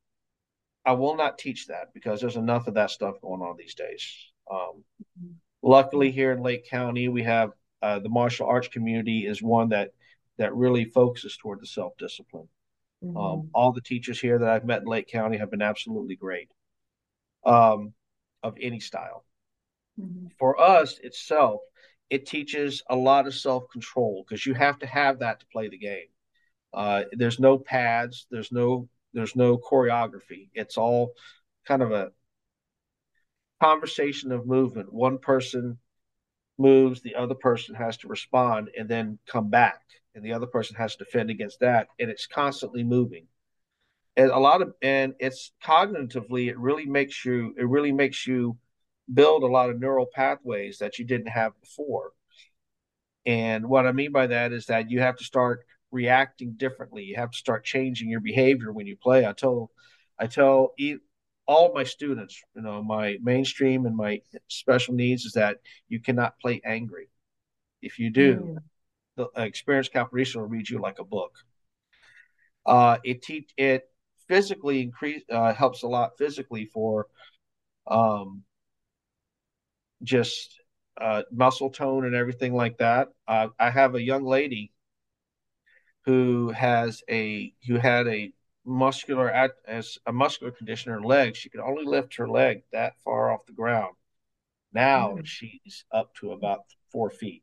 I 0.85 0.93
will 0.93 1.17
not 1.17 1.39
teach 1.39 1.67
that 1.67 1.93
because 1.93 2.21
there's 2.21 2.37
enough 2.37 2.67
of 2.67 2.75
that 2.75 2.91
stuff 2.91 3.21
going 3.21 3.43
on 3.43 3.57
these 3.59 3.75
days. 3.75 4.03
Um, 4.51 4.85
luckily, 5.63 6.11
here 6.11 6.33
in 6.33 6.43
Lake 6.43 6.69
County, 6.69 7.09
we 7.09 7.23
have 7.23 7.53
uh, 7.83 7.99
the 7.99 8.09
martial 8.09 8.47
arts 8.47 8.69
community 8.69 9.27
is 9.27 9.43
one 9.43 9.71
that 9.71 9.91
that 10.39 10.55
really 10.55 10.87
focuses 10.87 11.37
toward 11.37 11.61
the 11.61 11.67
self 11.67 11.93
discipline. 11.99 12.49
Mm-hmm. 13.05 13.17
Um, 13.17 13.51
all 13.55 13.73
the 13.73 13.81
teachers 13.81 14.21
here 14.21 14.39
that 14.39 14.49
I've 14.49 14.65
met 14.65 14.83
in 14.83 14.87
Lake 14.87 15.09
County 15.09 15.39
have 15.39 15.51
been 15.51 15.63
absolutely 15.63 16.17
great, 16.17 16.51
um, 17.45 17.93
of 18.43 18.57
any 18.61 18.81
style. 18.81 19.25
Mm-hmm. 20.01 20.29
For 20.39 20.61
us 20.61 20.99
itself, 20.99 21.61
it 22.11 22.27
teaches 22.27 22.83
a 22.91 22.97
lot 22.97 23.27
of 23.27 23.35
self 23.35 23.71
control 23.71 24.25
because 24.27 24.45
you 24.45 24.55
have 24.55 24.79
to 24.81 24.87
have 24.87 25.21
that 25.21 25.41
to 25.41 25.47
play 25.47 25.69
the 25.69 25.79
game. 25.79 26.09
Uh, 26.75 27.05
there's 27.13 27.41
no 27.41 27.59
pads, 27.59 28.27
there's 28.31 28.53
no 28.53 28.89
there's 29.13 29.37
no 29.37 29.59
choreography. 29.59 30.49
It's 30.55 30.77
all 30.77 31.15
kind 31.67 31.83
of 31.83 31.93
a 31.93 32.13
conversation 33.63 34.33
of 34.33 34.47
movement. 34.47 34.93
One 34.93 35.19
person 35.19 35.79
moves, 36.59 37.01
the 37.01 37.15
other 37.15 37.35
person 37.35 37.75
has 37.75 37.97
to 37.99 38.09
respond 38.09 38.71
and 38.77 38.89
then 38.89 39.19
come 39.27 39.51
back, 39.51 39.81
and 40.15 40.25
the 40.25 40.33
other 40.33 40.47
person 40.47 40.77
has 40.77 40.97
to 40.97 41.05
defend 41.05 41.31
against 41.31 41.61
that, 41.61 41.89
and 41.99 42.11
it's 42.11 42.27
constantly 42.27 42.85
moving. 42.85 43.27
And 44.17 44.31
a 44.31 44.39
lot 44.39 44.63
of 44.63 44.75
and 44.83 45.15
it's 45.21 45.53
cognitively, 45.65 46.49
it 46.49 46.59
really 46.59 46.87
makes 46.87 47.25
you 47.25 47.55
it 47.57 47.67
really 47.69 47.93
makes 47.93 48.27
you 48.27 48.57
build 49.13 49.43
a 49.43 49.47
lot 49.47 49.71
of 49.71 49.81
neural 49.81 50.07
pathways 50.13 50.79
that 50.79 50.99
you 50.99 51.05
didn't 51.05 51.29
have 51.29 51.53
before. 51.61 52.13
And 53.27 53.69
what 53.69 53.87
I 53.87 53.93
mean 53.93 54.13
by 54.13 54.27
that 54.29 54.53
is 54.53 54.67
that 54.67 54.91
you 54.91 55.01
have 55.01 55.17
to 55.17 55.25
start 55.25 55.65
reacting 55.91 56.53
differently. 56.53 57.05
You 57.05 57.17
have 57.17 57.33
to 57.33 57.39
start 57.39 57.65
changing 57.65 58.09
your 58.09 58.21
behavior 58.21 58.73
when 58.73 58.87
you 58.87 58.97
play. 58.97 59.27
I 59.27 59.33
tell, 59.33 59.71
I 60.19 60.27
tell 60.27 60.75
all 61.47 61.75
my 61.75 61.85
students, 61.85 62.41
you 62.55 62.63
know, 62.63 62.83
my 62.83 63.19
mainstream 63.23 63.87
and 63.87 63.97
my 63.97 64.23
special 64.49 64.95
needs 64.95 65.25
is 65.25 65.33
that 65.33 65.59
you 65.89 66.01
cannot 66.01 66.39
play 66.39 66.61
angry. 66.65 67.09
If 67.83 67.99
you 67.99 68.11
do, 68.11 68.37
mm. 68.37 68.59
the 69.17 69.25
uh, 69.39 69.45
experienced 69.45 69.93
capoeirista 69.93 70.37
will 70.37 70.47
read 70.47 70.69
you 70.69 70.79
like 70.79 70.99
a 70.99 71.05
book. 71.05 71.33
Uh, 72.65 72.99
it 73.05 73.23
te- 73.23 73.49
it 73.57 73.89
physically 74.29 74.81
increase 74.83 75.23
uh, 75.31 75.53
helps 75.53 75.83
a 75.83 75.89
lot 75.89 76.17
physically 76.19 76.67
for 76.67 77.07
um, 77.87 78.45
just 80.03 80.61
uh, 81.01 81.23
muscle 81.33 81.71
tone 81.71 82.05
and 82.05 82.15
everything 82.15 82.55
like 82.55 82.79
that. 82.79 83.09
Uh, 83.27 83.49
I 83.59 83.71
have 83.71 83.95
a 83.95 84.03
young 84.03 84.25
lady 84.25 84.73
who 86.05 86.51
has 86.51 87.03
a 87.09 87.53
who 87.67 87.77
had 87.77 88.07
a 88.09 88.33
muscular 88.65 89.31
as 89.67 89.99
a 90.07 90.13
muscular 90.13 90.53
condition 90.53 90.93
in 90.93 90.99
her 90.99 91.05
leg. 91.05 91.37
She 91.37 91.49
could 91.49 91.61
only 91.61 91.85
lift 91.85 92.17
her 92.17 92.29
leg 92.29 92.63
that 92.73 92.95
far 93.05 93.31
off 93.31 93.47
the 93.47 93.53
ground. 93.53 93.95
Now 94.73 95.17
mm. 95.19 95.27
she's 95.27 95.85
up 95.93 96.15
to 96.17 96.33
about 96.33 96.61
four 96.93 97.11
feet. 97.11 97.43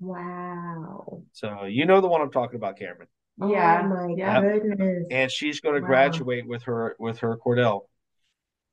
Wow. 0.00 1.22
So 1.32 1.64
you 1.64 1.86
know 1.86 2.00
the 2.00 2.08
one 2.08 2.20
I'm 2.20 2.32
talking 2.32 2.56
about, 2.56 2.78
Cameron. 2.78 3.08
Yeah. 3.38 3.82
Oh 3.84 3.88
my 3.88 4.14
yep. 4.16 4.62
goodness. 4.62 5.06
And 5.10 5.30
she's 5.30 5.60
going 5.60 5.74
to 5.76 5.80
wow. 5.80 5.88
graduate 5.88 6.46
with 6.46 6.64
her 6.64 6.96
with 6.98 7.18
her 7.20 7.36
Cordell 7.36 7.82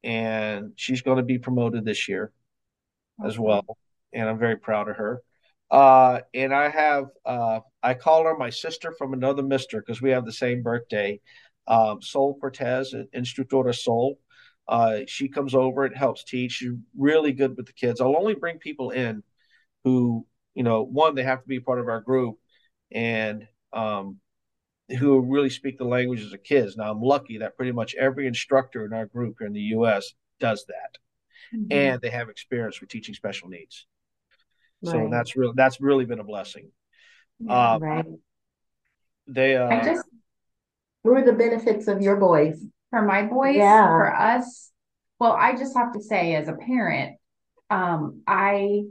and 0.03 0.73
she's 0.75 1.01
going 1.01 1.17
to 1.17 1.23
be 1.23 1.39
promoted 1.39 1.85
this 1.85 2.07
year 2.07 2.31
as 3.25 3.39
well 3.39 3.77
and 4.13 4.29
i'm 4.29 4.39
very 4.39 4.57
proud 4.57 4.89
of 4.89 4.95
her. 4.97 5.21
Uh 5.71 6.19
and 6.33 6.53
i 6.53 6.69
have 6.69 7.05
uh 7.25 7.59
i 7.81 7.93
call 7.93 8.23
her 8.25 8.37
my 8.37 8.49
sister 8.49 8.93
from 8.97 9.13
another 9.13 9.43
mister 9.43 9.79
because 9.81 10.01
we 10.01 10.11
have 10.11 10.25
the 10.25 10.31
same 10.31 10.61
birthday. 10.63 11.19
Um 11.67 12.01
sol 12.01 12.37
cortez 12.39 12.93
instructora 13.15 13.73
sol. 13.75 14.19
Uh 14.67 14.99
she 15.07 15.27
comes 15.29 15.55
over 15.55 15.85
and 15.85 15.95
helps 15.95 16.23
teach. 16.23 16.53
She's 16.53 16.73
really 16.97 17.31
good 17.33 17.57
with 17.57 17.65
the 17.65 17.73
kids. 17.73 17.99
I'll 18.01 18.17
only 18.17 18.35
bring 18.35 18.59
people 18.59 18.91
in 18.91 19.23
who 19.83 20.25
you 20.53 20.63
know 20.63 20.83
one 20.83 21.15
they 21.15 21.23
have 21.23 21.41
to 21.41 21.47
be 21.47 21.59
part 21.59 21.79
of 21.79 21.87
our 21.87 22.01
group 22.01 22.37
and 22.91 23.47
um 23.73 24.17
who 24.99 25.19
really 25.21 25.49
speak 25.49 25.77
the 25.77 25.85
languages 25.85 26.33
of 26.33 26.43
kids. 26.43 26.77
Now 26.77 26.91
i'm 26.91 27.01
lucky 27.01 27.39
that 27.39 27.57
pretty 27.57 27.71
much 27.71 27.95
every 27.95 28.27
instructor 28.27 28.85
in 28.85 28.93
our 28.93 29.05
group 29.07 29.37
here 29.39 29.47
in 29.47 29.53
the 29.53 29.61
us 29.61 30.13
does 30.39 30.65
that. 30.67 30.97
Mm-hmm. 31.53 31.71
and 31.71 32.01
they 32.01 32.09
have 32.09 32.29
experience 32.29 32.81
with 32.81 32.89
teaching 32.89 33.13
special 33.13 33.47
needs. 33.47 33.85
So 34.83 34.97
Right. 34.97 35.11
that's 35.11 35.35
really 35.35 35.53
that's 35.55 35.79
really 35.81 36.05
been 36.05 36.19
a 36.19 36.23
blessing. 36.23 36.71
Yeah. 37.39 37.73
Um, 37.73 37.81
Right. 37.81 38.05
They 39.27 39.55
uh, 39.55 39.69
I 39.69 39.83
just 39.83 40.05
What 41.03 41.17
are 41.17 41.25
the 41.25 41.33
benefits 41.33 41.87
of 41.87 42.01
your 42.01 42.17
boys? 42.17 42.63
for 42.89 43.01
my 43.01 43.23
boys, 43.23 43.55
Yeah. 43.55 43.87
for 43.87 44.13
us, 44.15 44.71
well, 45.19 45.31
I 45.31 45.55
just 45.55 45.75
have 45.75 45.93
to 45.93 46.01
say, 46.01 46.35
as 46.35 46.47
a 46.47 46.53
parent, 46.53 47.17
um, 47.71 48.21
I 48.27 48.83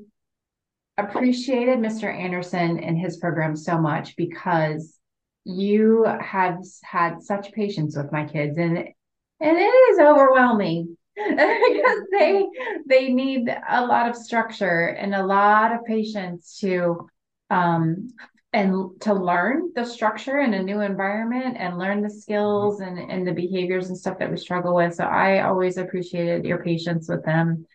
appreciated 0.98 1.78
Mr. 1.78 2.12
Anderson 2.12 2.78
and 2.80 2.98
his 2.98 3.16
program 3.18 3.54
so 3.54 3.78
much 3.78 4.16
because 4.16 4.98
you 5.44 6.04
have 6.04 6.58
had 6.82 7.22
such 7.22 7.52
patience 7.52 7.96
with 7.96 8.10
my 8.12 8.24
kids 8.24 8.58
and 8.58 8.76
and 8.78 9.58
it 9.58 9.74
is 9.90 9.98
overwhelming 9.98 10.96
because 11.16 11.98
they 12.10 12.46
they 12.86 13.12
need 13.12 13.54
a 13.68 13.84
lot 13.84 14.08
of 14.08 14.16
structure 14.16 14.88
and 14.88 15.14
a 15.14 15.24
lot 15.24 15.72
of 15.72 15.84
patience 15.84 16.58
to 16.60 17.06
um 17.50 18.08
and 18.52 19.00
to 19.00 19.14
learn 19.14 19.70
the 19.74 19.84
structure 19.84 20.40
in 20.40 20.52
a 20.52 20.62
new 20.62 20.80
environment 20.80 21.56
and 21.58 21.78
learn 21.78 22.02
the 22.02 22.10
skills 22.10 22.80
and, 22.80 22.98
and 22.98 23.26
the 23.26 23.32
behaviors 23.32 23.88
and 23.88 23.96
stuff 23.96 24.18
that 24.18 24.30
we 24.30 24.36
struggle 24.36 24.74
with. 24.74 24.94
So 24.94 25.04
I 25.04 25.40
always 25.40 25.78
appreciated 25.78 26.44
your 26.44 26.62
patience 26.62 27.08
with 27.08 27.24
them 27.24 27.66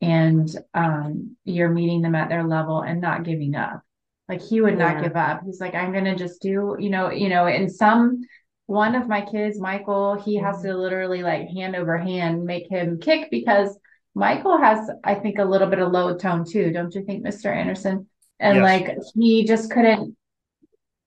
and 0.00 0.48
um 0.74 1.36
you're 1.44 1.70
meeting 1.70 2.02
them 2.02 2.16
at 2.16 2.28
their 2.28 2.44
level 2.44 2.80
and 2.80 3.00
not 3.00 3.22
giving 3.22 3.54
up. 3.54 3.82
Like 4.28 4.42
he 4.42 4.60
would 4.60 4.78
not 4.78 5.02
give 5.02 5.16
up. 5.16 5.42
He's 5.44 5.60
like, 5.60 5.74
I'm 5.74 5.92
gonna 5.92 6.16
just 6.16 6.40
do, 6.42 6.76
you 6.80 6.90
know, 6.90 7.10
you 7.10 7.28
know, 7.28 7.46
in 7.46 7.68
some 7.68 8.22
one 8.66 8.94
of 8.94 9.08
my 9.08 9.20
kids, 9.20 9.60
Michael, 9.60 10.14
he 10.14 10.36
has 10.36 10.62
to 10.62 10.68
mm-hmm. 10.68 10.78
literally 10.78 11.22
like 11.22 11.48
hand 11.48 11.76
over 11.76 11.98
hand 11.98 12.44
make 12.44 12.68
him 12.68 12.98
kick 12.98 13.30
because 13.30 13.76
Michael 14.14 14.58
has, 14.58 14.90
I 15.02 15.16
think, 15.16 15.38
a 15.38 15.44
little 15.44 15.68
bit 15.68 15.80
of 15.80 15.92
low 15.92 16.16
tone 16.16 16.44
too, 16.44 16.70
don't 16.72 16.94
you 16.94 17.04
think, 17.04 17.24
Mr. 17.24 17.54
Anderson? 17.54 18.08
And 18.40 18.58
Yes. 18.58 18.62
like 18.62 18.98
he 19.14 19.44
just 19.44 19.70
couldn't 19.70 20.16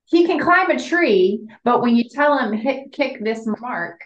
he 0.08 0.26
can 0.26 0.39
climb 0.39 0.70
a 0.70 0.80
tree, 0.80 1.46
but 1.65 1.82
when 1.82 1.96
you 1.96 2.06
tell 2.10 2.38
him 2.38 2.54
hit 2.54 2.93
kick 2.93 3.22
this 3.22 3.46
mark, 3.60 4.00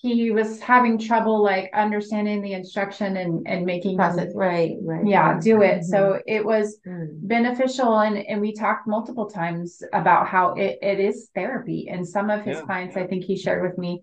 he 0.00 0.30
was 0.30 0.60
having 0.60 0.96
trouble 0.96 1.42
like 1.42 1.70
understanding 1.74 2.40
the 2.40 2.52
instruction 2.52 3.16
and 3.16 3.46
and 3.48 3.66
making 3.66 3.92
him- 3.92 3.96
Process, 3.98 4.32
right, 4.34 4.76
right. 4.82 5.04
yeah 5.04 5.38
do 5.40 5.62
it. 5.62 5.80
Mhm. 5.80 5.84
So 5.84 6.22
it 6.26 6.44
was 6.44 6.80
Mm. 6.86 7.08
beneficial 7.34 7.98
and 7.98 8.16
and 8.16 8.40
we 8.40 8.52
talked 8.54 8.86
multiple 8.86 9.28
times 9.28 9.82
about 9.92 10.28
how 10.28 10.54
it, 10.54 10.78
it 10.82 11.00
is 11.00 11.30
therapy 11.34 11.88
and 11.90 12.06
some 12.06 12.30
of 12.30 12.42
his 12.42 12.58
Yeah, 12.58 12.62
clients 12.62 12.94
yeah. 12.96 13.02
i 13.02 13.06
think 13.08 13.24
he 13.24 13.36
shared 13.36 13.62
with 13.68 13.76
me 13.76 14.02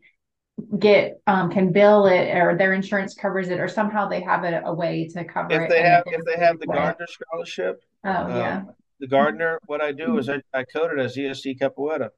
get 0.79 1.19
um 1.27 1.49
can 1.49 1.71
bill 1.71 2.05
it 2.07 2.25
or 2.35 2.57
their 2.57 2.73
insurance 2.73 3.13
covers 3.13 3.47
it 3.49 3.59
or 3.59 3.67
somehow 3.67 4.07
they 4.07 4.21
have 4.21 4.43
a, 4.43 4.61
a 4.65 4.73
way 4.73 5.07
to 5.13 5.23
cover 5.23 5.51
it 5.53 5.63
if 5.63 5.69
they 5.69 5.81
have 5.81 6.03
if 6.07 6.23
they 6.25 6.37
have 6.45 6.59
the 6.59 6.65
therapeutic 6.65 6.69
way. 6.69 6.77
Gardiner 6.77 7.07
scholarship, 7.07 7.83
oh 8.03 8.09
uh, 8.09 8.27
yeah 8.41 8.63
the 8.99 9.07
Gardiner, 9.07 9.59
what 9.67 9.81
I 9.81 9.91
do 9.91 10.17
is 10.17 10.29
I, 10.29 10.41
I 10.53 10.63
code 10.63 10.91
it 10.93 10.99
as 10.99 11.17
ESE 11.17 11.55
Capoeira, 11.61 12.09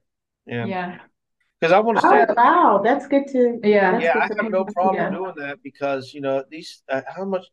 and 0.46 0.68
yeah 0.70 0.98
because 1.60 1.72
I 1.72 1.80
want 1.80 1.98
to 1.98 2.06
stay. 2.06 2.24
Oh, 2.28 2.34
wow, 2.36 2.80
that's 2.84 3.06
good 3.06 3.26
to. 3.28 3.60
Yeah. 3.64 3.98
yeah, 4.00 4.14
I 4.20 4.26
to 4.28 4.34
have 4.36 4.50
know. 4.50 4.58
no 4.60 4.64
problem 4.64 4.94
Yeah. 4.96 5.10
doing 5.10 5.34
that 5.38 5.62
because 5.62 6.12
you 6.14 6.20
know 6.20 6.44
these 6.50 6.82
uh, 6.88 7.02
how 7.14 7.24
much 7.24 7.46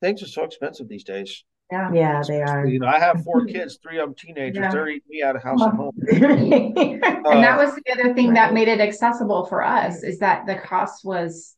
things 0.00 0.22
are 0.22 0.26
so 0.26 0.44
expensive 0.44 0.88
these 0.88 1.04
days. 1.04 1.44
yeah 1.70 1.90
Yeah, 1.92 2.22
they 2.26 2.42
are. 2.42 2.66
You 2.66 2.78
know, 2.80 2.86
I 2.86 2.98
have 2.98 3.22
four 3.22 3.44
kids, 3.46 3.78
three 3.82 3.98
of 3.98 4.06
them 4.08 4.14
teenagers. 4.14 4.56
Yeah. 4.56 4.70
They're 4.70 4.88
eating 4.88 5.08
me 5.08 5.22
out 5.22 5.36
of 5.36 5.42
house 5.42 5.60
and 5.62 5.74
home. 5.76 5.92
and 6.08 7.42
that 7.42 7.56
Uh, 7.56 7.58
was 7.58 7.74
the 7.74 7.92
other 7.92 8.14
thing 8.14 8.34
that 8.34 8.52
made 8.54 8.68
it 8.68 8.80
accessible 8.80 9.46
for 9.46 9.64
us 9.64 10.02
is 10.02 10.18
that 10.18 10.46
the 10.46 10.56
cost 10.56 11.04
was 11.04 11.56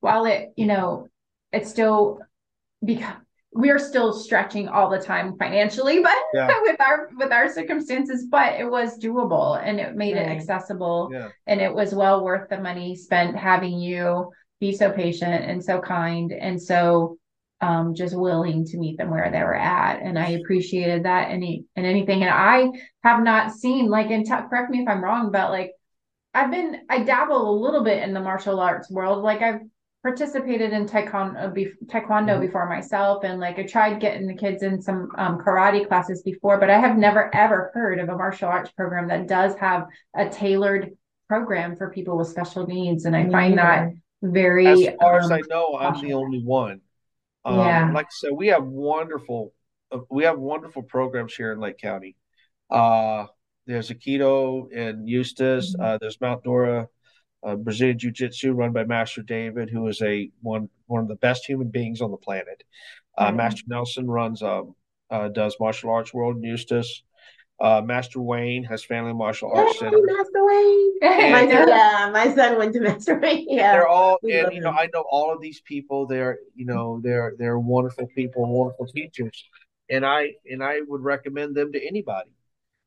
while 0.00 0.26
it 0.26 0.52
you 0.56 0.66
know 0.66 1.08
it's 1.52 1.70
still 1.70 2.20
because 2.84 3.14
we're 3.52 3.78
still 3.78 4.12
stretching 4.12 4.68
all 4.68 4.90
the 4.90 4.98
time 5.00 5.36
financially 5.38 6.02
but 6.02 6.16
Yeah. 6.34 6.50
with 6.62 6.80
our 6.80 7.08
with 7.16 7.32
our 7.32 7.52
circumstances 7.52 8.26
but 8.30 8.60
it 8.60 8.70
was 8.70 8.98
doable 8.98 9.60
and 9.62 9.80
it 9.80 9.96
made 9.96 10.16
it 10.16 10.28
accessible 10.28 11.08
yeah, 11.12 11.28
and 11.46 11.60
it 11.60 11.72
was 11.72 11.94
well 11.94 12.22
worth 12.24 12.48
the 12.50 12.58
money 12.60 12.94
spent 12.94 13.36
having 13.36 13.78
you 13.78 14.30
be 14.60 14.72
so 14.72 14.90
patient 14.90 15.44
and 15.44 15.64
so 15.64 15.80
kind 15.80 16.32
and 16.32 16.60
so 16.60 17.16
um 17.60 17.94
just 17.94 18.16
willing 18.16 18.64
to 18.66 18.76
meet 18.78 18.98
them 18.98 19.10
where 19.10 19.30
they 19.32 19.42
were 19.42 19.54
at. 19.54 20.00
And 20.02 20.18
i 20.18 20.30
appreciated 20.30 21.04
that. 21.04 21.30
Any 21.30 21.64
and 21.74 21.86
anything 21.86 22.22
and 22.22 22.30
i 22.30 22.68
have 23.02 23.22
not 23.22 23.52
seen 23.52 23.88
like 23.88 24.10
and 24.10 24.24
t- 24.26 24.32
correct 24.48 24.70
me 24.70 24.80
if 24.82 24.88
i'm 24.88 25.02
wrong 25.02 25.32
but 25.32 25.50
like 25.50 25.72
i've 26.34 26.50
been 26.50 26.82
i 26.88 27.02
dabble 27.02 27.50
a 27.50 27.60
little 27.60 27.82
bit 27.82 28.02
in 28.02 28.12
the 28.14 28.20
martial 28.20 28.60
arts 28.60 28.90
world. 28.90 29.24
Like 29.24 29.42
i've 29.42 29.60
participated 30.08 30.72
in 30.72 30.86
taekwondo, 30.86 31.52
bef- 31.54 31.76
taekwondo 31.86 32.36
Mhm. 32.36 32.40
before 32.40 32.66
myself 32.68 33.24
and 33.24 33.38
like 33.40 33.58
i 33.58 33.62
tried 33.62 34.00
getting 34.00 34.26
the 34.26 34.34
kids 34.34 34.62
in 34.62 34.80
some 34.80 35.10
um, 35.18 35.38
karate 35.38 35.86
classes 35.86 36.22
before 36.22 36.58
but 36.58 36.70
i 36.70 36.78
have 36.78 36.96
never 36.96 37.22
ever 37.34 37.70
heard 37.74 37.98
of 37.98 38.08
a 38.08 38.16
martial 38.16 38.48
arts 38.48 38.70
program 38.70 39.06
that 39.08 39.28
does 39.28 39.54
have 39.56 39.86
a 40.16 40.26
tailored 40.28 40.96
program 41.28 41.76
for 41.76 41.90
people 41.90 42.16
with 42.16 42.28
special 42.28 42.66
needs 42.66 43.04
and 43.04 43.14
i 43.14 43.22
Me 43.24 43.30
find 43.30 43.58
that 43.58 43.90
very 44.22 44.66
as 44.66 44.88
far 44.98 45.18
as 45.18 45.26
um, 45.26 45.32
I 45.32 45.42
know, 45.48 45.76
I'm 45.78 46.00
the 46.00 46.14
only 46.14 46.42
one. 46.42 46.80
Um, 47.44 47.58
Yeah. 47.58 47.90
like 47.92 48.06
I 48.06 48.14
said, 48.20 48.32
we 48.32 48.48
have 48.48 48.64
wonderful, 48.64 49.52
uh, 49.92 49.98
we 50.10 50.24
have 50.24 50.38
wonderful 50.38 50.82
programs 50.82 51.34
here 51.36 51.52
in 51.52 51.60
Lake 51.60 51.78
County. 51.78 52.16
Uh, 52.68 53.26
there's 53.66 53.90
Aikido 53.90 54.72
in 54.72 55.06
Eustis. 55.06 55.76
Mhm. 55.76 55.84
Uh, 55.84 55.98
there's 56.00 56.20
Mount 56.20 56.42
Dora, 56.42 56.88
uh, 57.44 57.54
Brazilian 57.56 57.98
Jiu 57.98 58.10
Jitsu 58.10 58.52
run 58.52 58.72
by 58.72 58.84
Master 58.84 59.22
David, 59.22 59.70
who 59.70 59.86
is 59.88 60.00
a 60.02 60.30
one 60.42 60.68
one 60.86 61.02
of 61.02 61.08
the 61.08 61.16
best 61.16 61.46
human 61.46 61.68
beings 61.68 62.00
on 62.00 62.10
the 62.10 62.16
planet. 62.16 62.62
Uh, 63.16 63.24
Right. 63.26 63.34
Master 63.34 63.62
Nelson 63.68 64.06
runs 64.08 64.42
um, 64.42 64.74
uh, 65.10 65.28
does 65.28 65.56
martial 65.60 65.90
arts 65.90 66.12
world 66.14 66.36
in 66.36 66.42
Eustis. 66.42 67.02
Uh, 67.60 67.82
Master 67.84 68.20
Wayne 68.20 68.62
has 68.64 68.84
Family 68.84 69.12
Martial 69.12 69.50
Arts 69.52 69.74
Yay, 69.74 69.78
Center. 69.90 69.98
Master 70.00 70.46
Wayne. 70.46 70.92
I 71.02 71.30
My, 71.32 71.44
know. 71.44 71.66
yeah, 71.66 72.10
my 72.12 72.32
son 72.32 72.56
went 72.56 72.72
to 72.74 72.80
Master 72.80 73.18
Wayne. 73.18 73.46
Yeah. 73.48 73.72
they're 73.72 73.88
all 73.88 74.18
we 74.22 74.38
and 74.38 74.52
you 74.52 74.60
know 74.60 74.68
them. 74.70 74.78
i 74.78 74.88
know 74.94 75.04
all 75.10 75.32
of 75.34 75.40
these 75.40 75.60
people 75.62 76.06
they're 76.06 76.38
you 76.54 76.64
know 76.66 77.00
they're 77.02 77.34
they're 77.38 77.58
wonderful 77.58 78.06
people 78.14 78.46
wonderful 78.46 78.86
teachers 78.86 79.44
and 79.90 80.06
i 80.06 80.30
and 80.48 80.62
i 80.62 80.80
would 80.86 81.02
recommend 81.02 81.54
them 81.56 81.72
to 81.72 81.84
anybody 81.84 82.30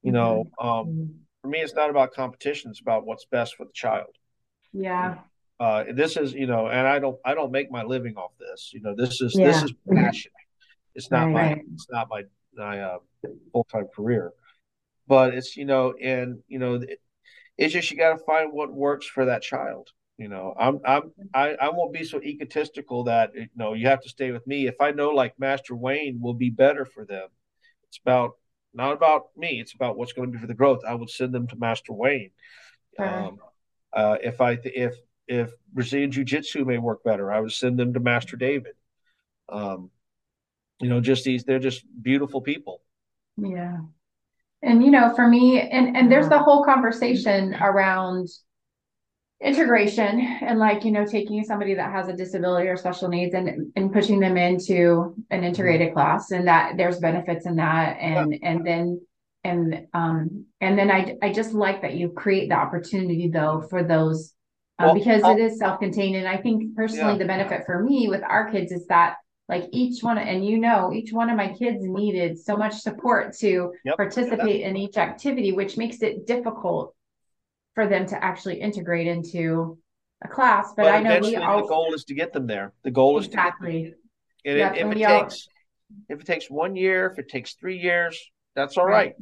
you 0.03 0.11
know 0.13 0.45
um 0.59 0.85
Mhm. 0.87 1.09
for 1.41 1.47
me 1.49 1.59
it's 1.59 1.73
not 1.73 1.89
about 1.89 2.13
competition 2.13 2.71
it's 2.71 2.79
about 2.79 3.05
what's 3.05 3.25
best 3.25 3.55
for 3.55 3.65
the 3.65 3.71
child 3.73 4.13
yeah 4.73 5.15
uh 5.59 5.83
this 5.93 6.17
is 6.17 6.33
you 6.33 6.47
know 6.47 6.67
and 6.67 6.87
i 6.87 6.99
don't 6.99 7.17
i 7.25 7.33
don't 7.33 7.51
make 7.51 7.71
my 7.71 7.83
living 7.83 8.15
off 8.17 8.31
this 8.39 8.71
you 8.73 8.81
know 8.81 8.95
this 8.95 9.21
is 9.21 9.33
this 9.33 9.63
is 9.63 9.73
passion 9.93 10.31
it's 10.95 11.11
not 11.11 11.31
my 11.31 11.53
Right. 11.53 11.61
it's 11.73 11.87
not 11.89 12.07
my 12.09 12.23
my 12.55 12.79
uh 12.81 12.99
full-time 13.51 13.87
career 13.95 14.31
but 15.07 15.33
it's 15.33 15.55
you 15.57 15.65
know 15.65 15.93
and 16.01 16.39
you 16.47 16.59
know 16.59 16.75
it, 16.75 16.99
it's 17.57 17.73
just 17.73 17.91
you 17.91 17.97
got 17.97 18.17
to 18.17 18.23
find 18.23 18.51
what 18.53 18.73
works 18.73 19.05
for 19.05 19.25
that 19.25 19.41
child 19.41 19.89
You 20.17 20.29
know, 20.29 20.53
I'm 20.65 20.79
I'm 20.85 21.03
I, 21.33 21.47
I 21.65 21.69
won't 21.69 21.93
be 21.93 22.03
so 22.05 22.21
egotistical 22.21 23.05
that 23.05 23.31
you 23.33 23.49
know 23.55 23.73
you 23.73 23.87
have 23.87 24.01
to 24.05 24.09
stay 24.09 24.29
with 24.31 24.45
me. 24.45 24.67
If 24.67 24.77
I 24.79 24.91
know 24.91 25.09
like 25.21 25.33
Master 25.39 25.75
Wayne 25.75 26.21
will 26.21 26.35
be 26.45 26.51
better 26.51 26.85
for 26.85 27.05
them, 27.05 27.27
it's 27.87 27.99
about 28.05 28.31
not 28.73 28.93
about 28.93 29.23
me. 29.35 29.59
It's 29.59 29.73
about 29.73 29.97
what's 29.97 30.13
going 30.13 30.29
to 30.29 30.33
be 30.37 30.41
for 30.41 30.47
the 30.47 30.59
growth. 30.61 30.81
I 30.87 30.93
would 30.93 31.09
send 31.09 31.33
them 31.33 31.47
to 31.47 31.55
Master 31.55 31.93
Wayne. 31.93 32.31
Um, 32.99 33.37
uh, 33.93 34.17
if 34.23 34.41
I 34.41 34.57
if 34.63 34.95
if 35.27 35.51
Brazilian 35.73 36.11
Jiu 36.11 36.23
Jitsu 36.23 36.65
may 36.65 36.77
work 36.77 37.03
better, 37.03 37.31
I 37.31 37.39
would 37.39 37.51
send 37.51 37.79
them 37.79 37.93
to 37.93 37.99
Master 37.99 38.37
David. 38.37 38.73
Um, 39.49 39.89
you 40.79 40.89
know, 40.89 40.99
just 40.99 41.23
these 41.23 41.43
they're 41.43 41.59
just 41.59 41.85
beautiful 42.01 42.41
people. 42.41 42.81
Yeah. 43.37 43.77
And 44.63 44.83
you 44.83 44.91
know, 44.91 45.13
for 45.15 45.27
me, 45.27 45.59
and 45.59 45.95
and 45.95 46.11
there's 46.11 46.29
the 46.29 46.39
whole 46.39 46.63
conversation 46.63 47.55
around 47.55 48.29
integration 49.41 50.19
and 50.41 50.59
like 50.59 50.85
you 50.85 50.91
know 50.91 51.05
taking 51.05 51.43
somebody 51.43 51.73
that 51.73 51.91
has 51.91 52.07
a 52.07 52.13
disability 52.13 52.67
or 52.67 52.77
special 52.77 53.09
needs 53.09 53.33
and 53.33 53.71
and 53.75 53.91
pushing 53.91 54.19
them 54.19 54.37
into 54.37 55.15
an 55.31 55.43
integrated 55.43 55.87
mm-hmm. 55.87 55.95
class 55.95 56.29
and 56.29 56.47
that 56.47 56.77
there's 56.77 56.99
benefits 56.99 57.47
in 57.47 57.55
that 57.55 57.97
and 57.99 58.33
yeah. 58.33 58.37
and 58.43 58.65
then 58.65 59.01
and 59.43 59.87
um 59.93 60.45
and 60.59 60.77
then 60.77 60.91
I 60.91 61.15
I 61.21 61.31
just 61.31 61.53
like 61.53 61.81
that 61.81 61.95
you 61.95 62.09
create 62.09 62.49
the 62.49 62.55
opportunity 62.55 63.29
though 63.29 63.65
for 63.69 63.83
those 63.83 64.33
um, 64.77 64.87
well, 64.87 64.95
because 64.95 65.23
I'll, 65.23 65.35
it 65.35 65.41
is 65.41 65.59
self-contained 65.59 66.15
and 66.15 66.27
I 66.27 66.37
think 66.37 66.75
personally 66.75 67.13
yeah. 67.13 67.19
the 67.19 67.25
benefit 67.25 67.65
for 67.65 67.83
me 67.83 68.07
with 68.07 68.21
our 68.23 68.51
kids 68.51 68.71
is 68.71 68.87
that 68.87 69.15
like 69.49 69.65
each 69.71 70.03
one 70.03 70.17
and 70.17 70.45
you 70.45 70.57
know 70.57 70.93
each 70.93 71.11
one 71.11 71.29
of 71.29 71.37
my 71.37 71.53
kids 71.53 71.79
needed 71.81 72.39
so 72.39 72.55
much 72.55 72.75
support 72.75 73.35
to 73.37 73.73
yep. 73.83 73.97
participate 73.97 74.61
yeah. 74.61 74.67
in 74.67 74.77
each 74.77 74.97
activity 74.97 75.51
which 75.51 75.77
makes 75.77 76.01
it 76.01 76.25
difficult 76.25 76.95
for 77.73 77.87
them 77.87 78.05
to 78.05 78.23
actually 78.23 78.59
integrate 78.59 79.07
into 79.07 79.77
a 80.23 80.27
class. 80.27 80.73
But, 80.75 80.83
but 80.83 80.93
I 80.93 81.01
know 81.01 81.19
we 81.19 81.35
all... 81.35 81.61
the 81.61 81.67
goal 81.67 81.93
is 81.93 82.05
to 82.05 82.13
get 82.13 82.33
them 82.33 82.47
there. 82.47 82.73
The 82.83 82.91
goal 82.91 83.19
is 83.19 83.27
exactly. 83.27 83.93
to 84.45 84.53
get 84.53 84.75
them. 84.75 84.89
And 84.89 84.93
if 84.93 84.97
it 84.97 85.05
all... 85.05 85.21
takes 85.21 85.47
if 86.09 86.21
it 86.21 86.25
takes 86.25 86.49
one 86.49 86.75
year, 86.75 87.07
if 87.07 87.19
it 87.19 87.27
takes 87.27 87.53
three 87.53 87.77
years, 87.77 88.19
that's 88.55 88.77
all 88.77 88.85
right. 88.85 88.93
right. 88.93 89.15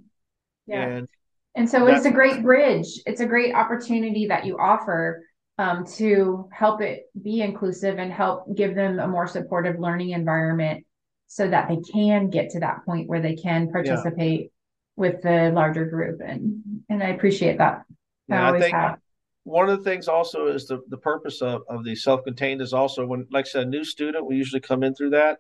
Yeah. 0.70 0.88
And, 0.88 1.08
and 1.56 1.70
so 1.70 1.88
it's 1.88 2.06
a 2.06 2.12
great 2.12 2.42
bridge. 2.44 2.88
It's 3.06 3.22
a 3.22 3.26
great 3.26 3.54
opportunity 3.54 4.28
that 4.28 4.46
you 4.46 4.58
offer 4.58 5.24
um, 5.58 5.86
to 5.98 6.48
help 6.54 6.82
it 6.82 7.08
be 7.22 7.42
inclusive 7.42 7.98
and 7.98 8.14
help 8.14 8.56
give 8.56 8.76
them 8.76 9.00
a 9.00 9.08
more 9.08 9.28
supportive 9.28 9.80
learning 9.80 10.12
environment 10.12 10.86
so 11.28 11.48
that 11.50 11.68
they 11.68 11.78
can 11.92 12.30
get 12.30 12.50
to 12.52 12.60
that 12.62 12.86
point 12.86 13.10
where 13.10 13.22
they 13.22 13.36
can 13.36 13.72
participate 13.72 14.42
yeah. 14.42 14.48
with 14.96 15.22
the 15.22 15.52
larger 15.54 15.86
group. 15.86 16.22
And 16.26 16.62
and 16.88 17.04
I 17.04 17.10
appreciate 17.10 17.58
that. 17.58 17.84
Yeah, 18.28 18.50
I, 18.50 18.56
I 18.56 18.60
think 18.60 18.76
have. 18.76 19.00
one 19.44 19.70
of 19.70 19.78
the 19.78 19.84
things 19.84 20.08
also 20.08 20.48
is 20.48 20.68
the, 20.68 20.82
the 20.88 20.98
purpose 20.98 21.42
of, 21.42 21.64
of 21.68 21.84
the 21.84 21.96
self-contained 21.96 22.62
is 22.62 22.74
also 22.74 23.06
when, 23.06 23.28
like 23.32 23.46
I 23.48 23.50
said, 23.50 23.68
a 23.68 23.70
new 23.70 23.84
student, 23.84 24.26
we 24.26 24.38
usually 24.38 24.62
come 24.62 24.84
in 24.84 24.96
through 24.96 25.12
that. 25.12 25.40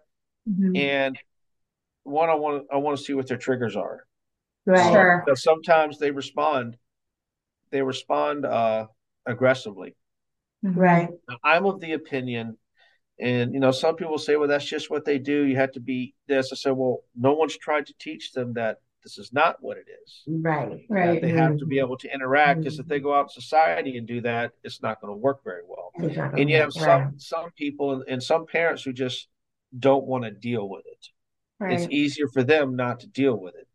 Mm-hmm. 0.49 0.75
And 0.75 1.17
one, 2.03 2.29
I 2.29 2.35
want 2.35 2.65
I 2.73 2.77
want 2.77 2.97
to 2.97 3.03
see 3.03 3.13
what 3.13 3.27
their 3.27 3.37
triggers 3.37 3.75
are. 3.75 4.05
Right. 4.69 4.91
Sure. 4.91 5.23
Because 5.25 5.43
sometimes 5.43 5.97
they 5.97 6.11
respond, 6.11 6.77
they 7.71 7.81
respond 7.81 8.45
uh, 8.45 8.87
aggressively. 9.25 9.95
Mm-hmm. 10.63 10.79
Right. 10.79 11.09
I'm 11.43 11.65
of 11.65 11.79
the 11.79 11.93
opinion, 11.93 12.57
and 13.19 13.53
you 13.53 13.59
know, 13.59 13.71
some 13.71 13.95
people 13.95 14.17
say, 14.17 14.35
"Well, 14.35 14.47
that's 14.47 14.65
just 14.65 14.91
what 14.91 15.05
they 15.05 15.17
do. 15.17 15.43
You 15.45 15.55
have 15.55 15.71
to 15.73 15.79
be 15.79 16.13
this." 16.27 16.51
I 16.51 16.55
said, 16.55 16.71
"Well, 16.71 16.99
no 17.17 17.33
one's 17.33 17.57
tried 17.57 17.87
to 17.87 17.93
teach 17.97 18.33
them 18.33 18.53
that 18.53 18.77
this 19.03 19.17
is 19.17 19.31
not 19.33 19.57
what 19.61 19.77
it 19.77 19.85
is. 20.03 20.23
Right. 20.27 20.85
Right. 20.89 21.21
They 21.21 21.31
have 21.31 21.57
to 21.57 21.65
be 21.65 21.79
able 21.79 21.97
to 21.97 22.13
interact 22.13 22.59
because 22.59 22.79
if 22.79 22.87
they 22.87 22.99
go 22.99 23.15
out 23.15 23.23
in 23.25 23.29
society 23.29 23.97
and 23.97 24.05
do 24.05 24.21
that, 24.21 24.51
it's 24.63 24.81
not 24.81 25.01
going 25.01 25.13
to 25.13 25.17
work 25.17 25.43
very 25.43 25.61
well. 25.65 25.91
And 25.97 26.49
you 26.49 26.57
have 26.57 26.73
some 26.73 26.83
right. 26.83 27.07
some 27.17 27.49
people 27.55 28.03
and 28.07 28.21
some 28.21 28.45
parents 28.45 28.83
who 28.83 28.93
just 28.93 29.27
don't 29.77 30.05
want 30.05 30.25
to 30.25 30.31
deal 30.31 30.67
with 30.67 30.83
it. 30.85 31.07
Right. 31.59 31.79
It's 31.79 31.91
easier 31.91 32.27
for 32.27 32.43
them 32.43 32.75
not 32.75 32.99
to 33.01 33.07
deal 33.07 33.39
with 33.39 33.55
it. 33.55 33.67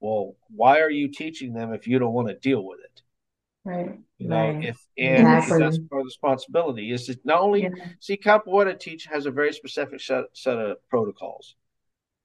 Well, 0.00 0.36
why 0.48 0.80
are 0.80 0.90
you 0.90 1.08
teaching 1.08 1.52
them 1.52 1.72
if 1.72 1.86
you 1.86 1.98
don't 1.98 2.12
want 2.12 2.28
to 2.28 2.34
deal 2.34 2.64
with 2.64 2.80
it? 2.80 3.02
Right. 3.64 3.98
You 4.18 4.28
know, 4.28 4.36
right. 4.36 4.64
if 4.64 4.78
and 4.96 5.26
exactly. 5.26 5.58
that's 5.58 5.78
part 5.78 6.00
of 6.00 6.04
the 6.04 6.04
responsibility 6.04 6.90
is 6.90 7.06
to 7.06 7.18
not 7.24 7.40
only 7.40 7.64
yeah. 7.64 7.70
see 8.00 8.16
Capoeira 8.16 8.78
teach 8.78 9.06
has 9.06 9.26
a 9.26 9.30
very 9.30 9.52
specific 9.52 10.00
set, 10.00 10.24
set 10.32 10.58
of 10.58 10.76
protocols. 10.88 11.54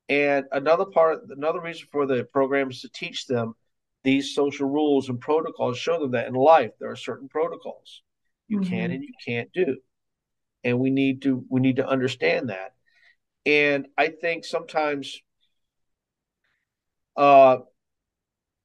And 0.10 0.46
another 0.52 0.86
part, 0.86 1.20
another 1.30 1.62
reason 1.62 1.88
for 1.92 2.06
the 2.06 2.24
program 2.26 2.70
is 2.70 2.82
to 2.82 2.90
teach 2.90 3.26
them 3.26 3.56
these 4.04 4.36
social 4.36 4.70
rules 4.70 5.10
and 5.10 5.20
protocols, 5.20 5.78
show 5.78 6.00
them 6.00 6.12
that 6.12 6.28
in 6.28 6.34
life 6.34 6.72
there 6.80 6.92
are 6.92 6.96
certain 6.96 7.30
protocols 7.30 8.02
you 8.48 8.60
mm-hmm. 8.60 8.70
can 8.70 8.92
and 8.92 9.04
you 9.04 9.14
can't 9.26 9.52
do. 9.54 9.78
And 10.64 10.80
we 10.80 10.92
need 10.92 11.24
to 11.24 11.44
we 11.50 11.62
need 11.62 11.78
to 11.78 11.88
understand 11.88 12.50
that. 12.50 12.74
And 13.46 13.88
I 13.98 14.10
think 14.10 14.46
sometimes 14.46 15.22
uh 17.16 17.58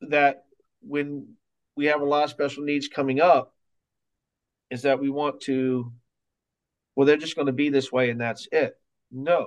that 0.02 0.44
when 0.80 1.34
we 1.76 1.86
have 1.86 2.00
a 2.00 2.04
lot 2.04 2.24
of 2.24 2.30
special 2.30 2.64
needs 2.64 2.88
coming 2.88 3.20
up, 3.20 3.54
is 4.70 4.82
that 4.82 5.00
we 5.00 5.10
want 5.10 5.40
to 5.42 5.92
well, 6.94 7.06
they're 7.06 7.16
just 7.16 7.36
going 7.36 7.46
to 7.46 7.52
be 7.52 7.68
this 7.68 7.92
way 7.92 8.10
and 8.10 8.20
that's 8.20 8.48
it. 8.50 8.74
No, 9.12 9.46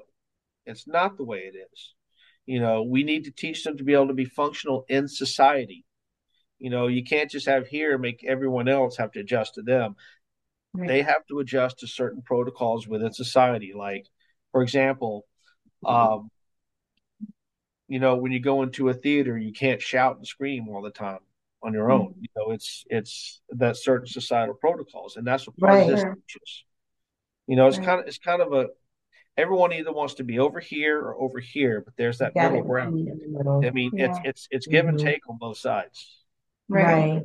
it's 0.65 0.87
not 0.87 1.17
the 1.17 1.25
way 1.25 1.39
it 1.39 1.55
is. 1.73 1.93
You 2.45 2.61
know, 2.61 2.83
we 2.83 3.03
need 3.03 3.25
to 3.25 3.31
teach 3.31 3.63
them 3.63 3.77
to 3.77 3.83
be 3.83 3.93
able 3.93 4.07
to 4.07 4.13
be 4.13 4.25
functional 4.25 4.85
in 4.87 5.07
society. 5.07 5.85
You 6.59 6.69
know, 6.69 6.87
you 6.87 7.03
can't 7.03 7.29
just 7.29 7.47
have 7.47 7.67
here 7.67 7.97
make 7.97 8.23
everyone 8.25 8.69
else 8.69 8.97
have 8.97 9.11
to 9.13 9.19
adjust 9.19 9.55
to 9.55 9.63
them. 9.63 9.95
Right. 10.73 10.87
They 10.87 11.01
have 11.01 11.25
to 11.27 11.39
adjust 11.39 11.79
to 11.79 11.87
certain 11.87 12.21
protocols 12.21 12.87
within 12.87 13.11
society. 13.11 13.73
Like, 13.75 14.05
for 14.51 14.61
example, 14.61 15.25
um, 15.85 16.29
you 17.91 17.99
know, 17.99 18.15
when 18.15 18.31
you 18.31 18.39
go 18.39 18.63
into 18.63 18.87
a 18.87 18.93
theater, 18.93 19.37
you 19.37 19.51
can't 19.51 19.81
shout 19.81 20.15
and 20.15 20.25
scream 20.25 20.69
all 20.69 20.81
the 20.81 20.91
time 20.91 21.19
on 21.61 21.73
your 21.73 21.91
own. 21.91 22.11
Mm-hmm. 22.11 22.21
You 22.21 22.27
know, 22.37 22.51
it's 22.51 22.85
it's 22.89 23.41
that 23.49 23.75
certain 23.75 24.07
societal 24.07 24.55
protocols, 24.55 25.17
and 25.17 25.27
that's 25.27 25.45
what 25.45 25.57
part 25.57 25.73
right. 25.73 25.81
of 25.81 25.89
this 25.89 25.99
teaches. 25.99 26.63
You 27.47 27.57
know, 27.57 27.67
it's 27.67 27.77
right. 27.79 27.85
kind 27.85 27.99
of 27.99 28.07
it's 28.07 28.17
kind 28.17 28.41
of 28.41 28.53
a 28.53 28.67
everyone 29.35 29.73
either 29.73 29.91
wants 29.91 30.13
to 30.15 30.23
be 30.23 30.39
over 30.39 30.61
here 30.61 31.01
or 31.01 31.15
over 31.15 31.41
here, 31.41 31.81
but 31.81 31.93
there's 31.97 32.19
that 32.19 32.33
middle 32.33 32.63
ground. 32.63 33.09
I 33.65 33.71
mean, 33.71 33.91
yeah. 33.93 34.05
it's 34.05 34.19
it's 34.23 34.47
it's 34.51 34.67
give 34.67 34.85
mm-hmm. 34.85 34.95
and 34.95 34.99
take 34.99 35.29
on 35.29 35.37
both 35.37 35.57
sides. 35.57 36.23
Right. 36.69 36.85
right. 36.85 37.23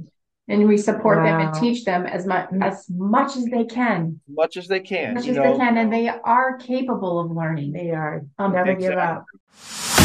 And 0.48 0.66
we 0.66 0.78
support 0.78 1.18
wow. 1.18 1.26
them 1.26 1.40
and 1.42 1.54
teach 1.60 1.84
them 1.84 2.06
as 2.06 2.26
much 2.26 2.48
as 2.60 2.90
much 2.90 3.36
as 3.36 3.44
they 3.44 3.64
can. 3.64 4.20
Much 4.28 4.56
as 4.56 4.66
they 4.66 4.80
can. 4.80 5.16
as 5.16 5.22
Much 5.26 5.30
as 5.30 5.36
know. 5.36 5.52
they 5.52 5.58
can, 5.58 5.76
and 5.76 5.92
they 5.92 6.08
are 6.08 6.58
capable 6.58 7.20
of 7.20 7.30
learning. 7.30 7.70
They 7.70 7.92
are. 7.92 8.24
i'll 8.36 8.50
Never 8.50 8.72
exactly. 8.72 8.88
give 8.88 8.98
up. 8.98 9.95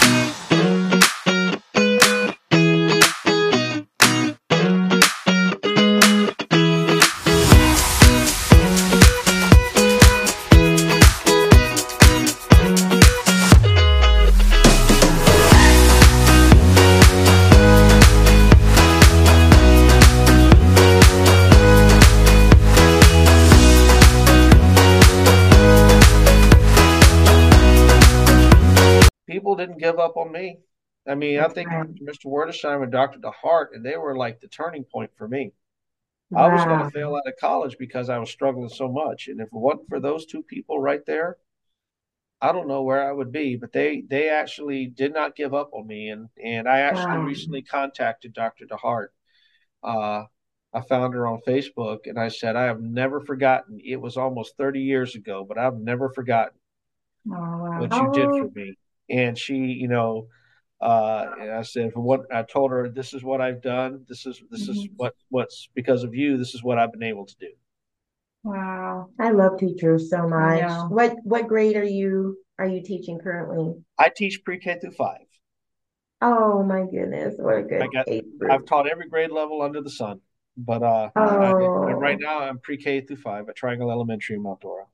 Give 0.00 0.79
I 31.10 31.14
mean, 31.14 31.38
That's 31.38 31.50
I 31.50 31.54
think 31.54 31.70
right. 31.70 31.94
Mr. 31.96 32.26
Wordesheim 32.26 32.82
and 32.82 32.92
Dr. 32.92 33.18
DeHart, 33.18 33.68
and 33.74 33.84
they 33.84 33.96
were 33.96 34.16
like 34.16 34.40
the 34.40 34.48
turning 34.48 34.84
point 34.84 35.10
for 35.16 35.26
me. 35.26 35.52
Wow. 36.30 36.46
I 36.46 36.54
was 36.54 36.64
going 36.64 36.84
to 36.84 36.90
fail 36.90 37.16
out 37.16 37.26
of 37.26 37.34
college 37.40 37.76
because 37.78 38.08
I 38.08 38.18
was 38.18 38.30
struggling 38.30 38.68
so 38.68 38.88
much, 38.88 39.28
and 39.28 39.40
if 39.40 39.46
it 39.46 39.52
wasn't 39.52 39.88
for 39.88 39.98
those 39.98 40.26
two 40.26 40.42
people 40.42 40.80
right 40.80 41.04
there, 41.06 41.36
I 42.40 42.52
don't 42.52 42.68
know 42.68 42.82
where 42.82 43.06
I 43.08 43.12
would 43.12 43.32
be. 43.32 43.56
But 43.56 43.72
they 43.72 44.04
they 44.08 44.28
actually 44.28 44.86
did 44.86 45.12
not 45.12 45.34
give 45.34 45.52
up 45.52 45.70
on 45.72 45.86
me, 45.86 46.10
and 46.10 46.28
and 46.42 46.68
I 46.68 46.80
actually 46.80 47.18
wow. 47.18 47.24
recently 47.24 47.62
contacted 47.62 48.32
Dr. 48.32 48.66
DeHart. 48.66 49.08
Uh, 49.82 50.24
I 50.72 50.82
found 50.82 51.14
her 51.14 51.26
on 51.26 51.40
Facebook, 51.46 52.00
and 52.04 52.18
I 52.18 52.28
said 52.28 52.54
I 52.54 52.66
have 52.66 52.80
never 52.80 53.20
forgotten. 53.20 53.80
It 53.84 54.00
was 54.00 54.16
almost 54.16 54.56
thirty 54.56 54.80
years 54.80 55.16
ago, 55.16 55.44
but 55.46 55.58
I've 55.58 55.76
never 55.76 56.08
forgotten 56.10 56.56
oh, 57.28 57.32
wow. 57.32 57.80
what 57.80 57.92
you 57.92 58.12
did 58.12 58.28
for 58.28 58.50
me 58.54 58.76
and 59.10 59.36
she, 59.36 59.56
you 59.56 59.88
know, 59.88 60.28
uh, 60.80 61.26
I 61.58 61.62
said, 61.62 61.92
for 61.92 62.00
what 62.00 62.22
I 62.32 62.42
told 62.42 62.70
her, 62.70 62.88
this 62.88 63.12
is 63.12 63.22
what 63.22 63.40
I've 63.40 63.62
done. 63.62 64.04
This 64.08 64.26
is 64.26 64.42
this 64.50 64.62
mm-hmm. 64.62 64.72
is 64.72 64.88
what 64.96 65.14
what's 65.28 65.68
because 65.74 66.04
of 66.04 66.14
you. 66.14 66.38
This 66.38 66.54
is 66.54 66.62
what 66.62 66.78
I've 66.78 66.92
been 66.92 67.02
able 67.02 67.26
to 67.26 67.36
do. 67.38 67.50
Wow, 68.44 69.10
I 69.18 69.30
love 69.30 69.58
teachers 69.58 70.08
so 70.10 70.26
much. 70.28 70.90
What 70.90 71.16
what 71.24 71.48
grade 71.48 71.76
are 71.76 71.84
you 71.84 72.38
are 72.58 72.66
you 72.66 72.82
teaching 72.82 73.18
currently? 73.18 73.74
I 73.98 74.08
teach 74.08 74.42
pre 74.44 74.58
K 74.58 74.78
through 74.80 74.92
five. 74.92 75.26
Oh 76.22 76.62
my 76.62 76.84
goodness, 76.90 77.34
what 77.38 77.58
a 77.58 77.62
good! 77.62 77.82
I 77.82 77.88
got, 77.88 78.08
I've 78.50 78.64
taught 78.64 78.88
every 78.88 79.08
grade 79.08 79.30
level 79.30 79.62
under 79.62 79.80
the 79.80 79.90
sun. 79.90 80.20
But 80.56 80.82
uh, 80.82 81.10
I, 81.16 81.52
Oh. 81.52 81.92
right 81.94 82.18
now 82.18 82.40
I'm 82.40 82.58
pre-K 82.58 83.02
through 83.02 83.16
five 83.16 83.48
at 83.48 83.56
Triangle 83.56 83.90
Elementary 83.90 84.36
in 84.36 84.42
Mount 84.42 84.60
Dora. 84.60 84.84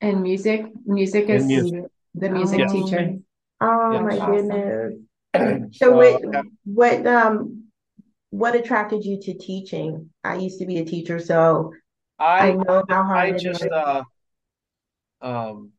And 0.00 0.22
music, 0.22 0.66
music 0.86 1.28
And 1.28 1.38
is 1.38 1.46
music. 1.46 1.84
the 2.14 2.30
music 2.30 2.60
Yes. 2.60 2.72
teacher. 2.72 3.18
Oh 3.60 3.92
Yes. 3.92 4.02
my 4.02 4.18
Awesome. 4.18 4.48
goodness. 4.48 4.94
So, 5.72 5.92
So 5.92 5.92
what, 5.96 6.22
I 6.34 6.42
what, 6.64 7.06
um, 7.06 7.64
what 8.30 8.54
attracted 8.56 9.04
you 9.04 9.20
to 9.22 9.34
teaching? 9.34 10.10
I 10.24 10.36
used 10.36 10.58
to 10.60 10.66
be 10.66 10.78
a 10.78 10.84
teacher, 10.84 11.18
so 11.20 11.72
I 12.38 12.40
I 12.40 12.52
know 12.52 12.84
how 12.88 13.04
hard 13.04 13.28
I 13.28 13.32
it 13.32 13.44
just 13.44 13.62
is. 13.62 13.70
uh 13.70 14.02
um 15.20 15.72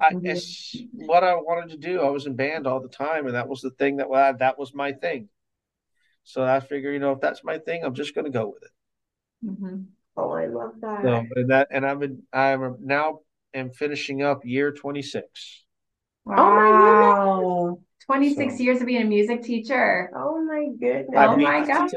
I, 0.00 0.10
Mhm. 0.10 0.20
it's 0.22 0.76
what 0.92 1.24
I 1.24 1.34
wanted 1.36 1.70
to 1.70 1.76
do. 1.76 2.00
I 2.00 2.10
was 2.10 2.26
in 2.26 2.34
band 2.36 2.66
all 2.66 2.80
the 2.80 2.88
time, 2.88 3.26
and 3.26 3.34
that 3.36 3.48
was 3.48 3.60
the 3.60 3.70
thing 3.70 3.96
that 3.96 4.08
well, 4.10 4.36
that 4.38 4.58
was 4.58 4.74
my 4.74 4.92
thing. 4.92 5.28
So 6.24 6.44
I 6.44 6.60
figure, 6.60 6.92
you 6.92 6.98
know, 7.00 7.12
if 7.12 7.20
that's 7.20 7.44
my 7.44 7.58
thing, 7.58 7.84
I'm 7.84 7.94
just 7.94 8.14
going 8.14 8.26
to 8.26 8.30
go 8.30 8.48
with 8.48 8.62
it. 8.64 8.70
Mm-hmm. 9.44 9.82
Oh, 10.16 10.30
I 10.30 10.46
love 10.46 10.74
that. 10.82 11.04
So 11.04 11.26
and 11.34 11.50
that, 11.50 11.68
and 11.70 11.84
I'm 11.86 12.02
in, 12.02 12.22
I'm 12.32 12.76
now 12.80 13.20
am 13.54 13.70
finishing 13.70 14.22
up 14.22 14.44
year 14.44 14.72
26. 14.72 15.64
Oh 16.36 16.50
my 16.54 16.72
Wow. 16.74 17.80
26 18.06 18.54
So- 18.56 18.62
years 18.62 18.80
of 18.80 18.86
being 18.86 19.02
a 19.02 19.04
music 19.06 19.42
teacher. 19.42 20.10
Oh 20.16 20.42
my 20.44 20.68
goodness. 20.78 21.16
I 21.16 21.26
Oh 21.26 21.36
my 21.36 21.60
the 21.60 21.66
gosh. 21.66 21.90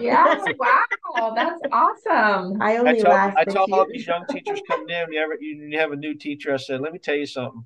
Yeah, 0.00 0.44
wow, 0.58 1.34
that's 1.34 1.60
awesome. 1.72 2.60
I 2.60 2.74
I 2.74 2.78
only 2.78 3.00
tell 3.00 3.10
last 3.12 3.36
I 3.38 3.40
six 3.44 3.54
tell 3.54 3.66
all 3.72 3.86
these 3.90 4.06
young 4.06 4.24
teachers 4.28 4.60
coming 4.68 4.88
in, 4.90 5.12
you 5.12 5.20
ever 5.20 5.36
you, 5.40 5.68
you 5.70 5.78
have 5.78 5.92
a 5.92 5.96
new 5.96 6.14
teacher. 6.14 6.52
I 6.52 6.56
said, 6.56 6.80
let 6.80 6.92
me 6.92 6.98
tell 6.98 7.14
you 7.16 7.26
something. 7.26 7.64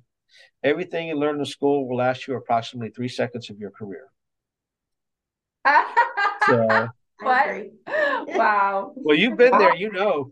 Everything 0.63 1.07
you 1.07 1.15
learn 1.15 1.39
in 1.39 1.45
school 1.45 1.87
will 1.87 1.97
last 1.97 2.27
you 2.27 2.35
approximately 2.35 2.89
three 2.91 3.07
seconds 3.09 3.49
of 3.49 3.57
your 3.59 3.71
career. 3.71 4.07
So, 6.47 6.87
What? 7.21 7.67
Wow. 8.29 8.93
well, 8.95 9.15
you've 9.15 9.37
been 9.37 9.55
there, 9.57 9.75
you 9.75 9.91
know. 9.91 10.31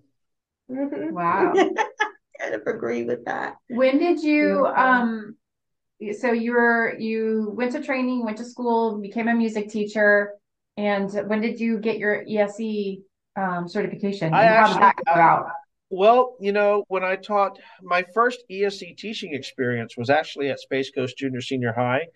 Mhm. 0.72 1.12
Wow. 1.12 1.54
Kind 2.40 2.56
of 2.56 2.62
agree 2.66 3.04
with 3.04 3.26
that. 3.26 3.58
When 3.68 4.00
did 4.00 4.24
you 4.24 4.46
Beautiful. 4.64 4.66
um 4.76 5.36
so 6.18 6.32
you 6.32 6.54
were 6.54 6.96
you 6.98 7.52
went 7.56 7.72
to 7.74 7.82
training, 7.84 8.24
went 8.24 8.38
to 8.38 8.46
school, 8.46 9.00
became 9.00 9.28
a 9.28 9.34
music 9.34 9.70
teacher, 9.70 10.34
and 10.78 11.12
when 11.28 11.42
did 11.42 11.60
you 11.60 11.78
get 11.80 11.98
your 11.98 12.24
ESE 12.28 13.00
um 13.36 13.68
certification? 13.68 14.34
I 14.34 14.44
And 14.44 14.56
how 14.56 14.68
did 14.68 14.82
that 14.82 14.84
actually- 14.84 15.04
go 15.16 15.22
out? 15.22 15.52
Well, 15.92 16.36
you 16.40 16.52
know, 16.52 16.84
when 16.88 17.04
I 17.04 17.16
taught 17.16 17.58
my 17.82 18.06
first 18.14 18.44
ESE 18.50 18.94
teaching 18.96 19.34
experience 19.34 19.98
was 19.98 20.12
actually 20.12 20.50
at 20.50 20.60
Space 20.60 20.92
Coast 20.92 21.18
Junior 21.18 21.42
Senior 21.42 21.74
High 21.74 22.08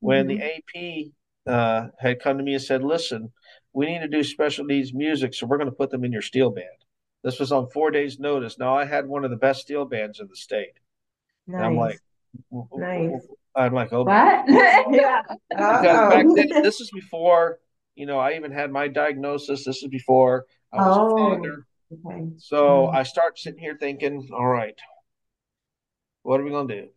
when 0.00 0.26
the 0.26 0.42
AP 0.42 1.12
uh, 1.46 1.88
had 1.98 2.20
come 2.20 2.36
to 2.36 2.44
me 2.44 2.52
and 2.52 2.62
said, 2.62 2.82
listen, 2.84 3.32
we 3.72 3.86
need 3.86 4.00
to 4.00 4.08
do 4.08 4.22
special 4.22 4.66
needs 4.66 4.92
music, 4.92 5.32
so 5.32 5.46
we're 5.46 5.56
going 5.56 5.70
to 5.70 5.74
put 5.76 5.90
them 5.90 6.04
in 6.04 6.12
your 6.12 6.20
steel 6.20 6.50
band. 6.50 6.66
This 7.22 7.40
was 7.40 7.50
on 7.50 7.70
four 7.70 7.90
days' 7.90 8.18
notice. 8.18 8.58
Now, 8.58 8.76
I 8.76 8.84
had 8.84 9.06
one 9.06 9.24
of 9.24 9.30
the 9.30 9.38
best 9.38 9.62
steel 9.62 9.86
bands 9.86 10.20
in 10.20 10.28
the 10.28 10.36
state. 10.36 10.78
And 11.46 11.56
I'm 11.64 11.76
like, 11.76 12.00
Nice. 12.50 13.10
Nice. 13.12 13.26
I'm 13.56 13.72
like, 13.72 13.92
oh, 13.92 14.04
What? 14.04 14.44
Yeah. 14.48 15.22
because 15.50 15.82
back 15.82 16.24
Uh-oh. 16.26 16.34
then, 16.34 16.62
this 16.62 16.80
is 16.80 16.90
before, 16.90 17.58
you 17.94 18.06
know, 18.06 18.18
I 18.18 18.34
even 18.34 18.50
had 18.52 18.70
my 18.72 18.88
diagnosis. 18.88 19.64
This 19.64 19.82
is 19.82 19.88
before 19.88 20.46
I 20.72 20.76
was 20.78 20.96
Oh. 20.98 21.16
a 21.16 21.36
father. 21.36 21.66
Okay. 22.06 22.26
So 22.38 22.88
Mm. 22.88 22.94
I 22.96 23.02
start 23.04 23.38
sitting 23.38 23.60
here 23.60 23.76
thinking, 23.78 24.28
all 24.32 24.46
right, 24.46 24.76
what 26.22 26.40
are 26.40 26.44
we 26.44 26.50
gonna 26.50 26.74
do? 26.74 26.88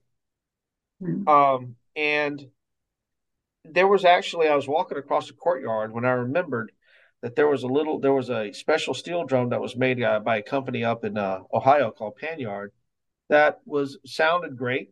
Hmm. 0.99 1.27
Um, 1.27 1.75
and 1.95 2.47
there 3.65 3.87
was 3.87 4.05
actually 4.05 4.47
I 4.47 4.55
was 4.55 4.67
walking 4.67 4.97
across 4.97 5.27
the 5.27 5.33
courtyard 5.33 5.91
when 5.91 6.05
I 6.05 6.11
remembered 6.11 6.71
that 7.21 7.35
there 7.35 7.47
was 7.47 7.63
a 7.63 7.67
little 7.67 7.99
there 7.99 8.13
was 8.13 8.29
a 8.29 8.53
special 8.53 8.93
steel 8.93 9.25
drum 9.25 9.49
that 9.49 9.61
was 9.61 9.75
made 9.75 10.01
uh, 10.01 10.19
by 10.19 10.37
a 10.37 10.41
company 10.41 10.83
up 10.83 11.03
in 11.03 11.17
uh, 11.17 11.39
Ohio 11.53 11.91
called 11.91 12.15
Panyard 12.15 12.71
that 13.29 13.59
was 13.65 13.97
sounded 14.05 14.55
great 14.57 14.91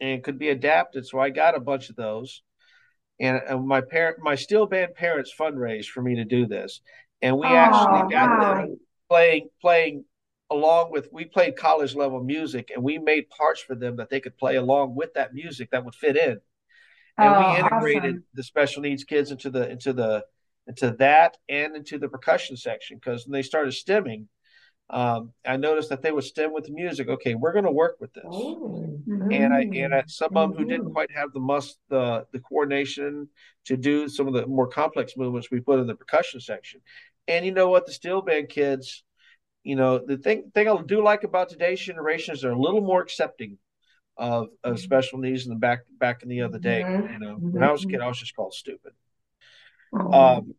and 0.00 0.22
could 0.22 0.38
be 0.38 0.48
adapted. 0.50 1.06
So 1.06 1.18
I 1.18 1.30
got 1.30 1.56
a 1.56 1.60
bunch 1.60 1.90
of 1.90 1.96
those, 1.96 2.42
and, 3.20 3.40
and 3.48 3.66
my 3.66 3.80
parent 3.80 4.18
my 4.20 4.34
steel 4.34 4.66
band 4.66 4.94
parents 4.94 5.32
fundraised 5.38 5.86
for 5.88 6.02
me 6.02 6.16
to 6.16 6.24
do 6.24 6.46
this, 6.46 6.80
and 7.22 7.38
we 7.38 7.54
Oh, 7.54 7.54
actually 7.54 8.02
got 8.02 8.38
wow. 8.38 8.38
them 8.38 8.78
playing 9.08 9.48
playing 9.60 10.04
along 10.50 10.90
with 10.92 11.08
we 11.12 11.24
played 11.26 11.56
college 11.56 11.94
level 11.94 12.22
music 12.22 12.70
and 12.74 12.82
we 12.82 12.98
made 12.98 13.28
parts 13.30 13.60
for 13.60 13.74
them 13.74 13.96
that 13.96 14.10
they 14.10 14.20
could 14.20 14.36
play 14.38 14.56
along 14.56 14.94
with 14.94 15.12
that 15.14 15.34
music 15.34 15.70
that 15.70 15.84
would 15.84 15.94
fit 15.94 16.16
in 16.16 16.40
and 17.20 17.34
Oh, 17.34 17.36
we 17.36 17.54
integrated 17.56 18.16
awesome. 18.16 18.24
the 18.34 18.42
special 18.42 18.82
needs 18.82 19.04
kids 19.04 19.30
into 19.30 19.50
the 19.50 19.68
into 19.70 19.92
the 19.92 20.24
into 20.66 20.90
that 20.92 21.36
and 21.48 21.76
into 21.76 21.98
the 21.98 22.08
percussion 22.08 22.56
section 22.56 22.96
because 22.98 23.26
when 23.26 23.32
they 23.32 23.42
started 23.42 23.72
stimming 23.74 24.26
um, 24.90 25.32
i 25.46 25.56
noticed 25.56 25.88
that 25.90 26.00
they 26.02 26.12
would 26.12 26.24
stim 26.24 26.52
with 26.52 26.64
the 26.64 26.72
music 26.72 27.08
okay 27.08 27.34
we're 27.34 27.52
going 27.52 27.64
to 27.64 27.70
work 27.70 27.96
with 28.00 28.12
this 28.14 28.24
Oh. 28.26 28.98
and 29.30 29.52
I 29.52 29.62
and 29.74 29.94
I, 29.94 30.02
some 30.06 30.36
of 30.36 30.50
them 30.50 30.58
who 30.58 30.64
Mhm. 30.64 30.68
didn't 30.68 30.92
quite 30.92 31.10
have 31.12 31.32
the 31.32 31.40
must 31.40 31.78
the 31.88 32.26
the 32.32 32.40
coordination 32.40 33.28
to 33.66 33.76
do 33.76 34.08
some 34.08 34.26
of 34.28 34.34
the 34.34 34.46
more 34.46 34.66
complex 34.68 35.16
movements 35.16 35.50
we 35.50 35.60
put 35.60 35.78
in 35.80 35.86
the 35.86 35.94
percussion 35.94 36.40
section. 36.40 36.80
And 37.26 37.44
you 37.44 37.52
know 37.52 37.68
what, 37.68 37.84
the 37.84 37.92
steel 37.92 38.22
band 38.22 38.48
kids, 38.48 39.04
you 39.62 39.76
know, 39.76 39.98
the 39.98 40.16
thing 40.16 40.50
thing 40.54 40.68
I 40.68 40.82
do 40.82 41.02
like 41.02 41.24
about 41.24 41.48
today's 41.50 41.80
generation 41.80 42.34
is 42.34 42.40
they're 42.42 42.52
a 42.52 42.58
little 42.58 42.80
more 42.80 43.02
accepting 43.02 43.58
of 44.16 44.48
of 44.64 44.78
special 44.78 45.18
needs 45.18 45.46
than 45.46 45.58
back 45.58 45.80
back 45.98 46.22
in 46.22 46.28
the 46.28 46.40
other 46.42 46.58
day. 46.58 46.82
Mhm. 46.82 47.12
You 47.12 47.18
know, 47.18 47.34
when 47.36 47.62
I 47.62 47.70
was 47.72 47.84
a 47.84 47.88
kid, 47.88 48.00
I 48.00 48.08
was 48.08 48.18
just 48.18 48.34
called 48.36 48.54
stupid. 48.54 48.92
Oh. 49.92 50.12
Um, 50.12 50.54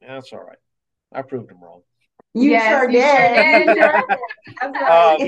that's 0.00 0.32
all 0.32 0.42
right. 0.44 0.58
I 1.12 1.22
proved 1.22 1.48
them 1.50 1.62
wrong. 1.62 1.82
You 2.38 2.50
Yes, 2.50 2.60
sure 2.60 2.90
you 2.90 3.02
sure 3.06 3.28
did. 3.30 3.76
did. 3.76 3.78
Um. 4.88 5.18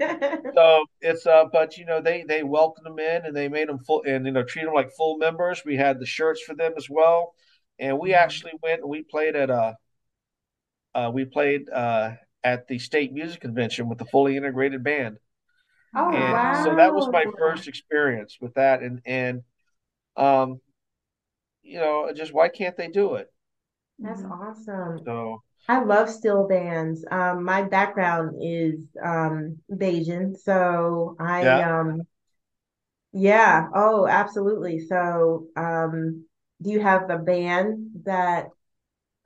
So 0.54 0.86
it's 1.00 1.26
uh, 1.26 1.44
but 1.52 1.76
you 1.76 1.84
know 1.84 2.00
they 2.00 2.24
they 2.24 2.42
welcomed 2.42 2.86
them 2.86 2.98
in 2.98 3.26
and 3.26 3.36
they 3.36 3.48
made 3.48 3.68
them 3.68 3.78
full 3.80 4.02
and 4.06 4.24
you 4.26 4.32
know 4.32 4.42
treat 4.42 4.64
them 4.64 4.74
like 4.74 4.90
full 4.92 5.18
members. 5.18 5.64
We 5.64 5.76
had 5.76 6.00
the 6.00 6.06
shirts 6.06 6.42
for 6.42 6.54
them 6.54 6.72
as 6.76 6.88
well, 6.88 7.34
and 7.78 7.98
we 7.98 8.10
Mhm. 8.10 8.18
actually 8.22 8.52
went 8.62 8.80
and 8.80 8.90
we 8.90 9.02
played 9.02 9.36
at 9.36 9.50
uh, 9.50 9.74
uh 10.94 11.10
we 11.12 11.24
played 11.24 11.68
uh 11.70 12.12
at 12.44 12.68
the 12.68 12.78
state 12.78 13.12
music 13.12 13.40
convention 13.40 13.88
with 13.88 13.98
the 13.98 14.04
fully 14.06 14.36
integrated 14.36 14.82
band, 14.84 15.18
Oh, 15.94 16.10
and 16.12 16.56
so 16.56 16.74
that 16.76 16.94
was 16.94 17.08
my 17.10 17.26
first 17.38 17.68
experience 17.68 18.38
with 18.40 18.54
that, 18.54 18.82
and 18.82 19.02
and 19.06 19.42
um, 20.16 20.60
you 21.62 21.78
know 21.78 22.10
just 22.14 22.32
why 22.32 22.48
can't 22.48 22.76
they 22.76 22.88
do 22.88 23.14
it? 23.14 23.32
That's 23.98 24.22
Mhm. 24.22 24.30
awesome. 24.30 24.98
So 25.04 25.42
I 25.68 25.82
love 25.82 26.10
steel 26.10 26.46
bands. 26.46 27.04
Um, 27.10 27.44
my 27.44 27.62
background 27.62 28.36
is 28.40 28.80
um 29.02 29.58
Bajan, 29.70 30.36
so 30.36 31.16
I 31.18 31.58
Yeah. 31.58 31.60
um 31.60 32.02
yeah, 33.12 33.68
oh, 33.74 34.06
absolutely. 34.06 34.80
So 34.86 35.46
um 35.56 36.26
do 36.62 36.70
you 36.70 36.80
have 36.80 37.10
a 37.10 37.18
band 37.18 37.90
that 38.04 38.48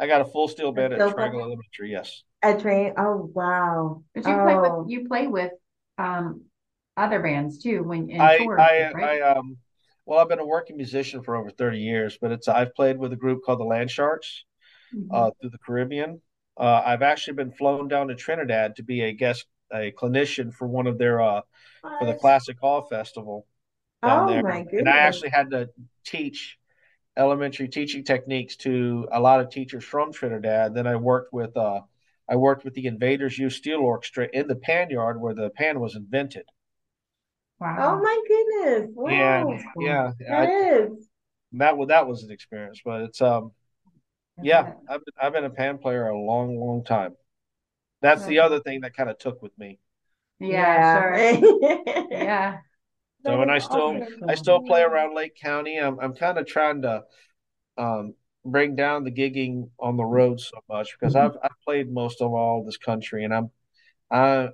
I 0.00 0.06
got 0.08 0.20
a 0.20 0.24
full 0.24 0.48
steel 0.48 0.72
band 0.72 0.92
at 0.94 1.06
Steel 1.06 1.12
Triangle 1.12 1.40
band? 1.40 1.44
Elementary. 1.44 1.92
Yes, 1.92 2.24
I 2.42 2.54
train? 2.54 2.94
Oh, 2.98 3.30
wow. 3.34 4.04
But 4.14 4.26
you 4.26 4.40
play 4.40 4.56
Oh. 4.56 4.60
with 4.60 4.90
you 4.90 5.08
play 5.08 5.26
with 5.26 5.52
um 5.98 6.42
other 6.96 7.20
bands 7.22 7.58
too 7.58 7.82
when 7.84 8.10
in 8.10 8.28
I 8.28 8.36
tours, 8.36 8.58
I 8.58 8.92
right? 8.92 9.12
I 9.18 9.20
um. 9.20 9.56
Well, 10.06 10.18
I've 10.18 10.28
been 10.28 10.40
a 10.40 10.46
working 10.46 10.76
musician 10.76 11.22
for 11.22 11.36
over 11.36 11.50
30 11.50 11.78
years, 11.78 12.18
but 12.20 12.32
it's 12.32 12.48
I've 12.48 12.74
played 12.74 12.98
with 12.98 13.12
a 13.12 13.16
group 13.16 13.42
called 13.44 13.60
the 13.60 13.64
Land 13.64 13.90
Sharks. 13.90 14.44
Mhm. 14.92 15.24
uh, 15.24 15.30
through 15.40 15.50
the 15.50 15.58
Caribbean. 15.58 16.22
Uh, 16.58 16.82
I've 16.84 17.02
actually 17.02 17.34
been 17.34 17.52
flown 17.52 17.88
down 17.88 18.08
to 18.08 18.14
Trinidad 18.14 18.76
to 18.76 18.82
be 18.82 19.02
a 19.02 19.12
guest, 19.12 19.46
a 19.72 19.92
clinician 19.92 20.52
for 20.52 20.68
one 20.68 20.86
of 20.86 20.98
their 20.98 21.20
uh, 21.20 21.42
for 21.98 22.06
the 22.06 22.14
Classic 22.14 22.58
Hall 22.60 22.82
Festival 22.82 23.46
down 24.04 24.26
Oh 24.26 24.26
there, 24.26 24.42
my 24.42 24.64
and 24.78 24.88
I 24.88 24.98
actually 24.98 25.30
had 25.30 25.50
to 25.50 25.70
teach 26.04 26.58
elementary 27.16 27.68
teaching 27.68 28.04
techniques 28.04 28.56
to 28.58 29.08
a 29.12 29.20
lot 29.20 29.40
of 29.40 29.50
teachers 29.50 29.84
from 29.84 30.12
Trinidad. 30.12 30.74
Then 30.74 30.86
I 30.86 30.96
worked 30.96 31.32
with 31.32 31.56
uh, 31.56 31.80
I 32.28 32.36
worked 32.36 32.64
with 32.64 32.74
the 32.74 32.86
Invaders 32.86 33.38
Youth 33.38 33.54
Steel 33.54 33.80
Orchestra 33.80 34.28
in 34.32 34.48
the 34.48 34.56
pan 34.56 34.90
yard 34.90 35.20
where 35.20 35.34
the 35.34 35.50
pan 35.50 35.80
was 35.80 35.96
invented. 35.96 36.46
Wow! 37.60 37.76
Oh 37.78 38.00
my 38.02 38.22
goodness. 38.26 38.90
And 39.06 39.50
Wow. 39.50 39.72
yeah, 39.78 40.12
That 40.26 40.42
I, 40.42 40.48
is. 40.48 41.08
that 41.52 41.76
was 41.76 41.88
that 41.88 42.06
was 42.06 42.22
an 42.22 42.30
experience, 42.30 42.80
but 42.84 43.02
it's 43.02 43.20
um 43.20 43.52
yeah, 44.40 44.68
I've 44.88 45.04
been, 45.04 45.14
I've 45.20 45.32
been 45.32 45.44
a 45.44 45.50
pan 45.50 45.78
player 45.78 46.08
a 46.08 46.18
long, 46.18 46.58
long 46.58 46.84
time. 46.84 47.16
That's 48.02 48.26
the 48.26 48.40
other 48.40 48.60
thing 48.60 48.82
that 48.82 48.96
kind 48.96 49.10
of 49.10 49.18
took 49.18 49.42
with 49.42 49.56
me. 49.58 49.78
Yeah, 50.38 50.80
sure. 50.82 51.14
Yeah. 51.16 51.40
Yeah. 52.10 52.58
So, 53.26 53.42
and 53.42 53.50
I 53.50 53.58
still, 53.58 54.00
awesome. 54.00 54.28
I 54.28 54.34
still 54.34 54.60
play 54.60 54.82
around 54.82 55.14
Lake 55.14 55.36
County. 55.36 55.76
I'm, 55.78 55.98
I'm 56.00 56.14
kind 56.14 56.38
of 56.38 56.46
trying 56.46 56.82
to, 56.82 57.04
um, 57.78 58.14
bring 58.44 58.76
down 58.76 59.04
the 59.04 59.12
gigging 59.12 59.70
on 59.80 59.96
the 59.96 60.04
road 60.04 60.40
so 60.40 60.58
much 60.68 60.96
because 60.98 61.16
I've, 61.16 61.36
I've 61.42 61.60
played 61.66 61.92
most 61.92 62.22
of 62.22 62.32
all 62.34 62.64
this 62.64 62.78
country 62.78 63.24
and 63.24 63.34
I'm, 63.34 63.50
I, 64.10 64.50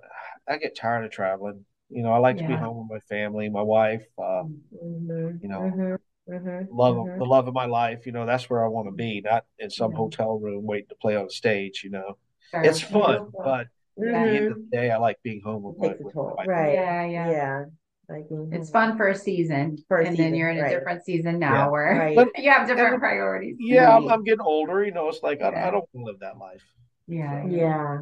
I 0.48 0.58
get 0.58 0.76
tired 0.76 1.04
of 1.06 1.12
traveling. 1.12 1.64
You 1.90 2.02
know, 2.02 2.12
I 2.12 2.18
like 2.18 2.38
to 2.38 2.44
be 2.44 2.56
home 2.56 2.78
with 2.88 3.02
my 3.02 3.16
family, 3.16 3.48
my 3.50 3.62
wife. 3.62 4.04
Uh, 4.18 4.44
Mhm, 4.72 5.40
you 5.40 5.48
know, 5.48 5.74
mhm. 5.76 5.98
Mhm, 6.28 6.68
love 6.72 6.96
of, 6.98 7.04
mhm. 7.06 7.18
the 7.18 7.24
love 7.24 7.46
of 7.48 7.54
my 7.54 7.66
life. 7.66 8.04
You 8.06 8.12
know, 8.12 8.26
that's 8.26 8.50
where 8.50 8.64
I 8.64 8.68
want 8.68 8.88
to 8.88 8.92
be, 8.92 9.20
not 9.20 9.44
in 9.58 9.70
some 9.70 9.92
Yeah. 9.92 9.98
hotel 9.98 10.38
room 10.38 10.64
waiting 10.66 10.88
to 10.88 10.96
play 10.96 11.14
on 11.16 11.26
a 11.26 11.30
stage. 11.30 11.82
You 11.84 11.90
know, 11.90 12.18
Sure. 12.50 12.62
it's 12.64 12.80
fun, 12.80 13.16
Beautiful. 13.30 13.42
but 13.44 13.60
at 13.60 13.68
the 13.96 14.12
end 14.16 14.46
of 14.48 14.56
Mhm. 14.58 14.70
the 14.70 14.76
day, 14.76 14.90
I 14.90 14.96
like 14.98 15.22
being 15.22 15.40
home 15.40 15.62
with 15.62 15.78
my, 15.78 15.88
Takes 15.88 16.00
a 16.00 16.04
with 16.04 16.14
toll, 16.14 16.34
my 16.36 16.44
right? 16.46 16.72
Yeah, 16.74 17.04
yeah. 17.06 17.30
Yeah. 17.30 17.64
Like, 18.08 18.26
It's 18.52 18.70
mhm. 18.70 18.72
fun 18.72 18.96
for 18.96 19.08
a 19.08 19.14
season, 19.16 19.78
For 19.88 19.98
a 19.98 20.06
and 20.06 20.16
season, 20.16 20.30
then 20.32 20.34
you're 20.38 20.50
in 20.50 20.58
a 20.58 20.62
right. 20.62 20.70
different 20.70 21.04
season 21.04 21.38
now 21.40 21.54
Yeah. 21.54 21.68
where 21.68 21.96
Right. 21.98 22.16
But- 22.16 22.28
you 22.38 22.50
have 22.50 22.66
different 22.68 22.94
and- 22.94 23.00
priorities. 23.00 23.56
Yeah, 23.58 23.96
I'm, 23.96 24.08
I'm 24.08 24.22
getting 24.24 24.40
older. 24.40 24.84
You 24.84 24.92
know, 24.92 25.08
it's 25.08 25.22
like 25.22 25.40
I, 25.42 25.50
Yeah. 25.50 25.68
I 25.68 25.70
don't 25.70 25.88
want 25.92 26.06
to 26.06 26.12
live 26.12 26.18
that 26.20 26.38
life. 26.38 26.62
Yeah. 27.08 27.44
Yeah. 27.46 27.98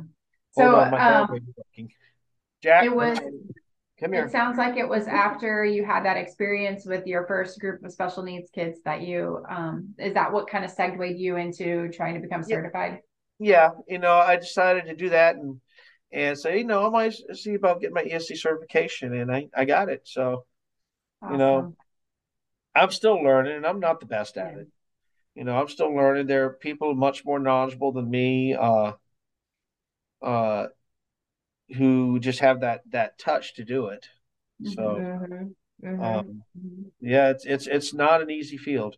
So, 0.52 0.76
on, 0.76 0.90
my 0.90 1.14
um, 1.20 1.28
may 1.32 1.38
be 1.40 1.52
barking. 1.56 1.92
Jack, 2.62 2.84
it 2.84 2.94
was- 2.94 3.18
come 3.98 4.12
here. 4.12 4.24
It 4.24 4.32
sounds 4.32 4.58
like 4.58 4.76
it 4.76 4.88
was 4.88 5.06
after 5.06 5.64
you 5.64 5.84
had 5.84 6.04
that 6.04 6.16
experience 6.16 6.84
with 6.84 7.06
your 7.06 7.26
first 7.26 7.60
group 7.60 7.84
of 7.84 7.92
special 7.92 8.22
needs 8.22 8.50
kids 8.50 8.80
that 8.84 9.02
you, 9.02 9.44
um, 9.48 9.94
is 9.98 10.14
that 10.14 10.32
what 10.32 10.48
kind 10.48 10.64
of 10.64 10.70
segued 10.70 11.18
you 11.18 11.36
into 11.36 11.88
trying 11.88 12.14
to 12.14 12.20
become 12.20 12.42
certified? 12.42 13.00
Yeah, 13.38 13.70
you 13.88 13.98
know, 13.98 14.14
I 14.14 14.36
decided 14.36 14.86
to 14.86 14.94
do 14.96 15.10
that 15.10 15.36
and 15.36 15.60
and 16.12 16.38
say, 16.38 16.58
you 16.58 16.64
know, 16.64 16.86
I 16.86 16.90
might 16.90 17.14
see 17.34 17.54
about 17.54 17.80
getting 17.80 17.94
my 17.94 18.04
ESE 18.04 18.36
certification, 18.40 19.12
and 19.14 19.34
I 19.34 19.48
I 19.56 19.64
got 19.64 19.88
it. 19.88 20.02
So 20.04 20.44
You 21.28 21.38
know, 21.38 21.74
I'm 22.74 22.90
still 22.90 23.22
learning, 23.22 23.56
and 23.56 23.66
I'm 23.66 23.80
not 23.80 24.00
the 24.00 24.06
best 24.06 24.36
at 24.36 24.56
it. 24.56 24.68
You 25.34 25.44
know, 25.44 25.58
I'm 25.58 25.68
still 25.68 25.94
learning. 25.94 26.26
There 26.26 26.46
are 26.46 26.54
people 26.54 26.94
much 26.94 27.24
more 27.24 27.38
knowledgeable 27.38 27.92
than 27.92 28.10
me, 28.10 28.54
uh, 28.54 28.92
uh, 30.22 30.66
who 31.74 32.18
just 32.20 32.40
have 32.40 32.60
that 32.60 32.82
that 32.90 33.18
touch 33.18 33.54
to 33.54 33.64
do 33.64 33.88
it. 33.88 34.08
So, 34.64 34.96
Mhm, 34.96 35.54
mhm. 35.82 36.04
um, 36.04 36.42
Mhm. 36.56 36.90
yeah, 37.00 37.30
it's 37.30 37.44
it's 37.44 37.66
it's 37.66 37.94
not 37.94 38.22
an 38.22 38.30
easy 38.30 38.56
field. 38.56 38.96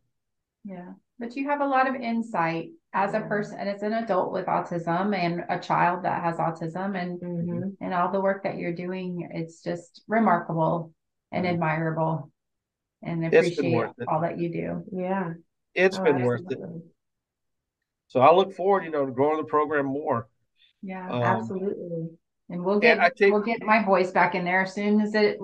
Yeah, 0.64 0.92
but 1.18 1.36
you 1.36 1.48
have 1.48 1.60
a 1.60 1.66
lot 1.66 1.88
of 1.88 1.94
insight 1.94 2.70
as 2.92 3.14
a 3.14 3.20
person, 3.20 3.58
and 3.58 3.68
as 3.68 3.82
an 3.82 3.92
adult 3.92 4.32
with 4.32 4.46
autism 4.46 5.14
and 5.16 5.44
a 5.48 5.58
child 5.58 6.04
that 6.04 6.22
has 6.22 6.38
autism 6.38 7.00
and 7.00 7.20
Mhm. 7.20 7.76
and 7.80 7.94
all 7.94 8.10
the 8.10 8.20
work 8.20 8.42
that 8.42 8.58
you're 8.58 8.74
doing, 8.74 9.28
it's 9.32 9.62
just 9.62 10.02
remarkable 10.08 10.92
and 11.32 11.46
Mhm. 11.46 11.52
admirable. 11.54 12.30
And 13.02 13.24
appreciate 13.24 13.86
all 14.08 14.20
that 14.22 14.38
you 14.38 14.48
do. 14.48 14.84
Yeah. 14.92 15.34
It's 15.74 15.98
Oh, 15.98 16.04
been 16.04 16.22
worth 16.22 16.50
it. 16.50 16.58
So 18.08 18.20
I 18.20 18.32
look 18.32 18.54
forward, 18.54 18.84
you 18.84 18.90
know, 18.90 19.04
to 19.06 19.12
growing 19.12 19.36
the 19.36 19.44
program 19.44 19.86
more. 19.86 20.26
Yeah. 20.82 21.08
Um, 21.10 21.22
Absolutely. 21.22 22.18
And 22.48 22.64
we'll 22.64 22.74
And 22.74 22.82
get, 22.82 23.16
think- 23.18 23.32
we'll 23.32 23.42
get 23.42 23.62
my 23.62 23.82
voice 23.84 24.10
back 24.10 24.34
in 24.34 24.44
there 24.44 24.62
as 24.62 24.74
soon 24.74 25.00
as 25.00 25.14
it, 25.14 25.38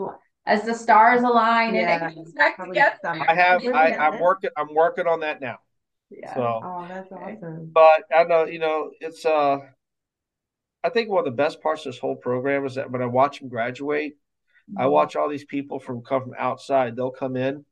as 0.46 0.64
the 0.64 0.74
stars 0.74 1.22
align 1.22 1.68
and 1.68 1.76
Yeah, 1.76 2.08
it 2.08 2.14
comes 2.14 2.32
back 2.32 2.56
probably 2.56 2.74
together. 2.74 2.96
summer. 3.02 3.24
I 3.28 3.34
have 3.34 3.64
I, 3.66 3.94
I'm 3.96 4.20
working 4.20 4.50
I'm 4.56 4.74
working 4.74 5.06
on 5.06 5.20
that 5.20 5.40
now. 5.40 5.58
Yeah. 6.10 6.34
So, 6.34 6.60
Oh, 6.62 6.86
that's 6.88 7.10
awesome. 7.10 7.70
but 7.72 8.02
I 8.14 8.24
know, 8.24 8.44
you 8.44 8.58
know, 8.58 8.90
it's 9.00 9.24
uh, 9.24 9.58
I 10.84 10.88
think 10.90 11.08
one 11.08 11.20
of 11.20 11.24
the 11.24 11.30
best 11.30 11.62
parts 11.62 11.86
of 11.86 11.92
this 11.92 12.00
whole 12.00 12.16
program 12.16 12.66
is 12.66 12.74
that 12.76 12.90
when 12.90 13.02
I 13.02 13.06
watch 13.06 13.40
them 13.40 13.48
graduate. 13.48 14.14
I 14.76 14.86
watch 14.86 15.16
all 15.16 15.28
these 15.28 15.44
people 15.44 15.80
from 15.80 16.02
come 16.02 16.22
from 16.22 16.34
outside. 16.38 16.94
They'll 16.96 17.10
come 17.10 17.36
in, 17.36 17.64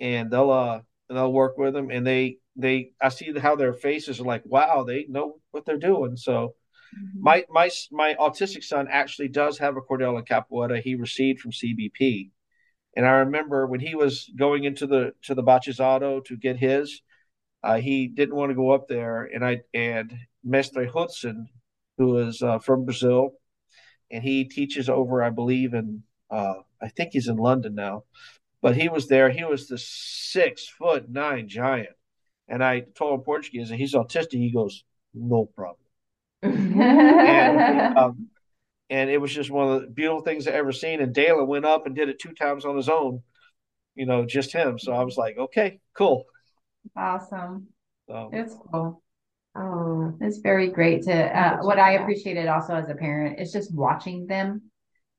and 0.00 0.30
they'll 0.30 0.50
uh 0.50 0.80
and 1.08 1.16
they'll 1.18 1.32
work 1.32 1.56
with 1.58 1.74
them, 1.74 1.90
and 1.90 2.04
they 2.06 2.38
they 2.56 2.92
I 3.00 3.10
see 3.10 3.32
how 3.38 3.54
their 3.54 3.74
faces 3.74 4.18
are 4.18 4.24
like, 4.24 4.42
wow, 4.46 4.82
they 4.82 5.04
know 5.08 5.38
what 5.52 5.66
they're 5.66 5.76
doing. 5.76 6.16
So 6.16 6.54
Mhm. 6.96 7.22
my 7.22 7.44
my 7.50 7.70
my 7.92 8.14
autistic 8.14 8.64
son 8.64 8.88
actually 8.90 9.28
does 9.28 9.58
have 9.58 9.76
a 9.76 9.80
Cordella 9.80 10.26
Capoeira 10.26 10.80
he 10.80 10.94
received 10.94 11.40
from 11.40 11.52
CBP, 11.52 12.30
and 12.96 13.06
I 13.06 13.12
remember 13.20 13.66
when 13.66 13.80
he 13.80 13.94
was 13.94 14.30
going 14.36 14.64
into 14.64 14.86
the 14.86 15.12
to 15.22 15.34
the 15.34 15.42
Batizado 15.42 16.24
to 16.26 16.36
get 16.36 16.56
his, 16.56 17.02
uh, 17.62 17.78
he 17.78 18.08
didn't 18.08 18.36
want 18.36 18.50
to 18.50 18.56
go 18.56 18.70
up 18.70 18.88
there, 18.88 19.24
and 19.24 19.44
I 19.44 19.62
and 19.74 20.12
Mestre 20.44 20.86
Hudson, 20.86 21.48
who 21.98 22.18
is 22.18 22.42
uh, 22.42 22.58
from 22.60 22.84
Brazil, 22.84 23.32
and 24.10 24.22
he 24.22 24.44
teaches 24.44 24.88
over, 24.88 25.22
I 25.22 25.30
believe, 25.30 25.74
in 25.74 26.02
uh, 26.30 26.54
I 26.80 26.88
think 26.88 27.12
he's 27.12 27.28
in 27.28 27.36
London 27.36 27.74
now, 27.74 28.04
but 28.62 28.76
he 28.76 28.88
was 28.88 29.08
there. 29.08 29.30
He 29.30 29.44
was 29.44 29.68
the 29.68 29.78
six 29.78 30.68
foot 30.68 31.10
nine 31.10 31.48
giant, 31.48 31.96
and 32.48 32.64
I 32.64 32.80
told 32.96 33.14
him 33.20 33.24
Portuguese, 33.24 33.70
and 33.70 33.80
he's 33.80 33.94
autistic. 33.94 34.34
He 34.34 34.52
goes, 34.52 34.84
no 35.14 35.46
problem, 35.46 35.78
and 36.42 37.88
um, 37.96 38.18
and 38.90 39.10
it 39.10 39.20
was 39.20 39.32
just 39.32 39.50
one 39.50 39.68
of 39.72 39.82
the 39.82 39.88
beautiful 39.88 40.22
things 40.22 40.46
I 40.48 40.52
ever 40.52 40.72
seen. 40.72 41.00
And 41.00 41.14
Dela 41.14 41.44
went 41.44 41.64
up 41.64 41.86
and 41.86 41.94
did 41.94 42.08
it 42.08 42.18
two 42.20 42.32
times 42.34 42.64
on 42.64 42.76
his 42.76 42.88
own, 42.88 43.22
you 43.94 44.06
know, 44.06 44.26
just 44.26 44.52
him. 44.52 44.78
So 44.78 44.92
I 44.92 45.04
was 45.04 45.16
like, 45.16 45.38
okay, 45.38 45.80
cool. 45.94 46.24
Awesome. 46.96 47.68
So, 48.08 48.30
It's 48.32 48.54
cool. 48.72 49.02
Oh, 49.56 50.14
It's 50.20 50.38
very 50.38 50.68
great 50.68 51.02
to, 51.04 51.14
uh, 51.14 51.58
what 51.62 51.78
I 51.78 51.92
appreciated 51.94 52.48
also 52.48 52.74
as 52.74 52.88
a 52.88 52.94
parent 52.94 53.40
is 53.40 53.52
just 53.52 53.74
watching 53.74 54.26
them 54.26 54.62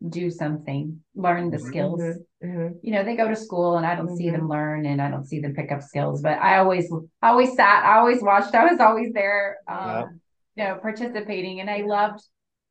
do 0.09 0.31
something, 0.31 1.01
learn 1.15 1.51
the 1.51 1.59
Mhm. 1.59 1.67
skills. 1.67 2.01
mhm, 2.01 2.25
mhm. 2.43 2.79
You 2.81 2.91
know, 2.93 3.03
they 3.03 3.15
go 3.15 3.27
to 3.27 3.35
school 3.35 3.77
and 3.77 3.85
I 3.85 3.95
don't 3.95 4.15
see 4.15 4.29
Mhm. 4.29 4.33
them 4.33 4.49
learn 4.49 4.85
and 4.85 5.01
I 5.01 5.11
don't 5.11 5.25
see 5.25 5.41
them 5.41 5.53
pick 5.53 5.71
up 5.71 5.81
skills, 5.81 6.21
but 6.21 6.39
I 6.39 6.57
always, 6.59 6.91
I 7.21 7.29
always 7.29 7.55
sat, 7.55 7.85
I 7.85 7.97
always 7.99 8.21
watched, 8.21 8.55
I 8.55 8.65
was 8.71 8.79
always 8.79 9.13
there, 9.13 9.57
um, 9.67 10.21
you 10.55 10.63
know, 10.63 10.75
participating 10.81 11.59
and 11.61 11.69
I 11.69 11.83
loved, 11.85 12.21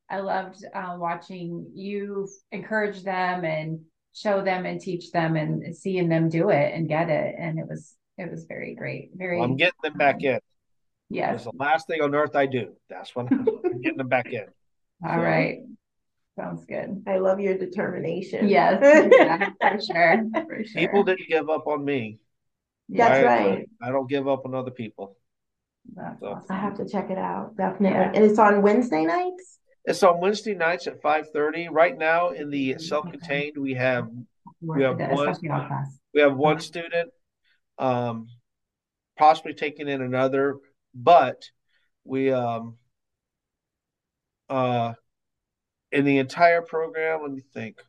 I 0.08 0.20
loved, 0.20 0.64
uh, 0.74 0.96
watching 0.98 1.70
you 1.74 2.28
encourage 2.52 3.02
them 3.02 3.44
and 3.44 3.80
show 4.12 4.42
them 4.42 4.66
and 4.66 4.80
teach 4.80 5.10
them 5.12 5.36
and 5.36 5.74
seeing 5.76 6.08
them 6.08 6.28
do 6.28 6.50
it 6.50 6.74
and 6.74 6.88
get 6.88 7.08
it. 7.08 7.34
And 7.38 7.58
it 7.58 7.66
was, 7.68 7.94
it 8.18 8.30
was 8.30 8.44
very 8.44 8.74
great, 8.74 9.10
very, 9.14 9.36
well, 9.38 9.48
I'm 9.48 9.56
getting 9.56 9.78
them 9.82 9.94
back 9.94 10.22
in. 10.22 10.40
yes. 11.08 11.36
It's 11.36 11.44
the 11.44 11.52
last 11.56 11.86
thing 11.86 12.02
on 12.02 12.14
earth 12.14 12.34
I 12.36 12.46
do. 12.46 12.72
That's 12.88 13.14
when 13.16 13.28
I'm 13.30 13.44
getting 13.82 13.98
them 13.98 14.08
back 14.08 14.32
in. 14.32 14.46
All 15.04 15.14
So- 15.16 15.22
right. 15.22 15.58
Sounds 16.38 16.64
good. 16.64 17.02
I 17.06 17.18
love 17.18 17.38
your 17.40 17.58
determination. 17.58 18.48
Yes, 18.48 18.80
yeah, 19.12 19.50
for 19.60 19.80
sure, 19.80 20.24
for 20.46 20.64
sure. 20.64 20.80
People 20.80 21.02
didn't 21.02 21.28
give 21.28 21.50
up 21.50 21.66
on 21.66 21.84
me. 21.84 22.18
That's 22.88 23.18
I- 23.18 23.24
right. 23.24 23.68
I 23.82 23.90
don't 23.90 24.08
give 24.08 24.26
up 24.26 24.46
on 24.46 24.54
other 24.54 24.70
people. 24.70 25.16
That's 25.94 26.22
awesome. 26.22 26.46
I 26.50 26.58
have 26.58 26.76
to 26.76 26.88
check 26.88 27.10
it 27.10 27.18
out, 27.18 27.56
definitely. 27.56 27.98
Yeah. 27.98 28.12
And 28.14 28.24
it's 28.24 28.38
on 28.38 28.62
Wednesday 28.62 29.04
nights? 29.04 29.58
It's 29.84 30.02
on 30.02 30.20
Wednesday 30.20 30.54
nights 30.54 30.86
at 30.86 31.00
five 31.00 31.30
thirty. 31.30 31.68
Right 31.68 31.96
now 31.96 32.30
in 32.30 32.50
the 32.50 32.78
self-contained, 32.78 33.56
we 33.56 33.74
have 33.74 34.08
Work 34.60 35.00
have 35.00 35.10
one- 35.10 35.86
we 36.12 36.20
have 36.20 36.36
one 36.36 36.60
student, 36.60 37.10
um, 37.78 38.28
possibly 39.16 39.54
taking 39.54 39.88
in 39.88 40.02
another, 40.02 40.56
but 40.94 41.42
we 42.04 42.30
um 42.32 42.76
uh 44.48 44.92
in 45.92 46.04
the 46.04 46.18
entire 46.18 46.62
program, 46.62 47.22
let 47.22 47.32
me 47.32 47.42
think. 47.52 47.80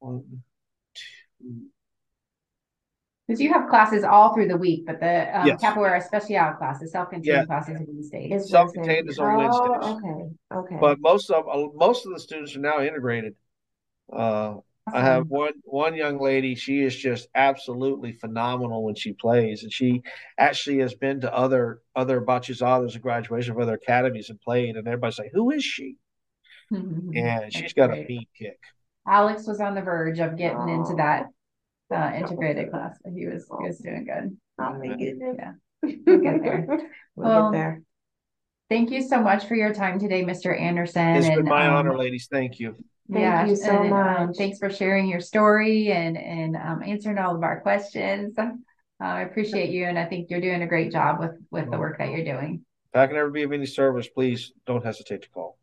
One, 0.00 0.42
two, 0.94 1.66
Because 3.28 3.42
you 3.42 3.52
have 3.52 3.68
classes 3.68 4.04
all 4.04 4.32
through 4.32 4.48
the 4.48 4.56
week, 4.56 4.86
but 4.86 5.00
the 5.00 5.38
um, 5.38 5.46
Yes. 5.46 5.62
capoeira 5.62 6.02
special 6.02 6.54
classes, 6.56 6.88
Yeah. 6.88 6.92
self-contained 7.00 7.46
classes 7.46 7.76
are 7.76 7.84
Wednesdays. 7.86 8.32
It's 8.32 8.50
Self-contained 8.50 9.06
Wednesday. 9.06 9.10
is 9.10 9.18
on 9.18 9.36
Wednesdays. 9.36 9.68
Oh, 9.82 9.96
okay, 9.98 10.34
okay. 10.60 10.76
but 10.80 10.98
most 11.00 11.30
of 11.30 11.46
uh, 11.46 11.68
most 11.74 12.06
of 12.06 12.12
the 12.14 12.20
students 12.20 12.56
are 12.56 12.60
now 12.60 12.80
integrated. 12.80 13.34
Uh, 14.10 14.56
I 14.90 15.02
have 15.02 15.28
one 15.28 15.52
one 15.64 15.94
young 15.94 16.18
lady. 16.18 16.54
She 16.54 16.80
is 16.80 16.96
just 16.96 17.28
absolutely 17.34 18.12
phenomenal 18.12 18.82
when 18.82 18.94
she 18.94 19.12
plays, 19.12 19.62
and 19.62 19.70
she 19.70 20.02
actually 20.38 20.78
has 20.78 20.94
been 20.94 21.20
to 21.20 21.34
other 21.34 21.82
other 21.94 22.22
batizados 22.22 22.94
and 22.94 23.02
graduation 23.02 23.52
of 23.52 23.58
other 23.60 23.74
academies 23.74 24.30
and 24.30 24.40
played. 24.40 24.76
And 24.76 24.88
everybody's 24.88 25.18
like, 25.18 25.32
"Who 25.34 25.50
is 25.50 25.62
she?" 25.62 25.96
And 26.70 27.52
she's 27.52 27.60
That's 27.60 27.72
got 27.74 27.90
a 27.90 27.96
great. 27.96 28.08
mean 28.08 28.26
kick. 28.38 28.58
Alex 29.06 29.46
was 29.46 29.60
on 29.60 29.74
the 29.74 29.82
verge 29.82 30.18
of 30.18 30.38
getting 30.38 30.68
into 30.70 30.92
Oh. 30.92 30.96
that 30.96 31.26
uh, 31.94 32.12
integrated 32.14 32.70
class. 32.70 32.96
He 33.14 33.26
was 33.26 33.46
he 33.60 33.66
was 33.66 33.78
doing 33.78 34.04
good. 34.04 34.36
Oh 34.60 34.78
my 34.78 34.88
goodness. 34.96 35.36
Yeah. 35.38 35.52
We'll 35.82 36.18
get 36.20 36.42
there. 36.42 36.66
We'll 37.14 37.28
Well, 37.28 37.52
get 37.52 37.58
there. 37.58 37.82
Thank 38.68 38.90
you 38.90 39.02
so 39.02 39.22
much 39.22 39.46
for 39.46 39.54
your 39.54 39.72
time 39.72 39.98
today, 39.98 40.22
Mr. 40.24 40.58
Anderson. 40.58 41.16
It's 41.16 41.28
been 41.28 41.44
my 41.46 41.68
um, 41.68 41.76
honor, 41.76 41.96
ladies. 41.96 42.28
Thank 42.30 42.58
you. 42.58 42.72
Thank 43.10 43.20
Yeah, 43.22 43.46
you 43.46 43.56
so 43.56 43.70
and, 43.84 43.92
um, 43.94 44.26
much. 44.26 44.36
thanks 44.36 44.58
for 44.58 44.68
sharing 44.68 45.08
your 45.08 45.20
story 45.20 45.90
and 45.92 46.18
and 46.18 46.56
um, 46.56 46.82
answering 46.84 47.18
all 47.18 47.34
of 47.34 47.42
our 47.42 47.60
questions. 47.60 48.34
Uh, 48.38 48.50
I 49.00 49.22
appreciate 49.22 49.70
you, 49.70 49.86
and 49.86 49.98
I 49.98 50.04
think 50.04 50.28
you're 50.28 50.40
doing 50.40 50.62
a 50.62 50.66
great 50.66 50.92
job 50.92 51.20
with 51.20 51.32
with 51.50 51.70
the 51.70 51.78
work 51.78 51.98
that 51.98 52.10
you're 52.10 52.24
doing. 52.24 52.64
If 52.92 52.98
I 52.98 53.06
can 53.06 53.16
ever 53.16 53.30
be 53.30 53.44
of 53.44 53.52
any 53.52 53.66
service, 53.66 54.08
please 54.08 54.52
don't 54.66 54.84
hesitate 54.84 55.22
to 55.22 55.28
call. 55.30 55.56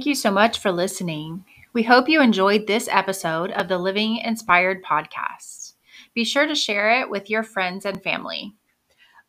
Thank 0.00 0.06
you 0.06 0.14
so 0.14 0.30
much 0.30 0.60
for 0.60 0.72
listening. 0.72 1.44
We 1.74 1.82
hope 1.82 2.08
you 2.08 2.22
enjoyed 2.22 2.66
this 2.66 2.88
episode 2.90 3.50
of 3.50 3.68
the 3.68 3.76
Living 3.76 4.16
Inspired 4.16 4.82
podcast. 4.82 5.74
Be 6.14 6.24
sure 6.24 6.46
to 6.46 6.54
share 6.54 7.02
it 7.02 7.10
with 7.10 7.28
your 7.28 7.42
friends 7.42 7.84
and 7.84 8.02
family. 8.02 8.54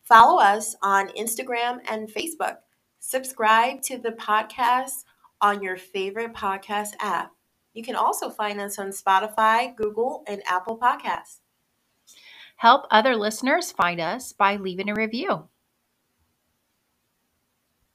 Follow 0.03 0.39
us 0.41 0.78
on 0.82 1.09
Instagram 1.09 1.80
and 1.89 2.07
Facebook. 2.07 2.59
Subscribe 3.01 3.82
to 3.82 3.97
the 3.97 4.13
podcast 4.13 5.03
on 5.41 5.61
your 5.61 5.76
favorite 5.76 6.34
podcast 6.34 6.91
app. 7.01 7.34
You 7.74 7.84
can 7.84 7.97
also 7.97 8.30
find 8.30 8.61
us 8.61 8.80
on 8.80 8.91
Spotify, 8.91 9.76
Google, 9.76 10.24
and 10.26 10.41
Apple 10.47 10.80
Podcasts. 10.80 11.39
Help 12.55 12.86
other 12.89 13.17
listeners 13.17 13.74
find 13.74 13.99
us 13.99 14.32
by 14.32 14.55
leaving 14.55 14.89
a 14.89 14.95
review. 14.95 15.49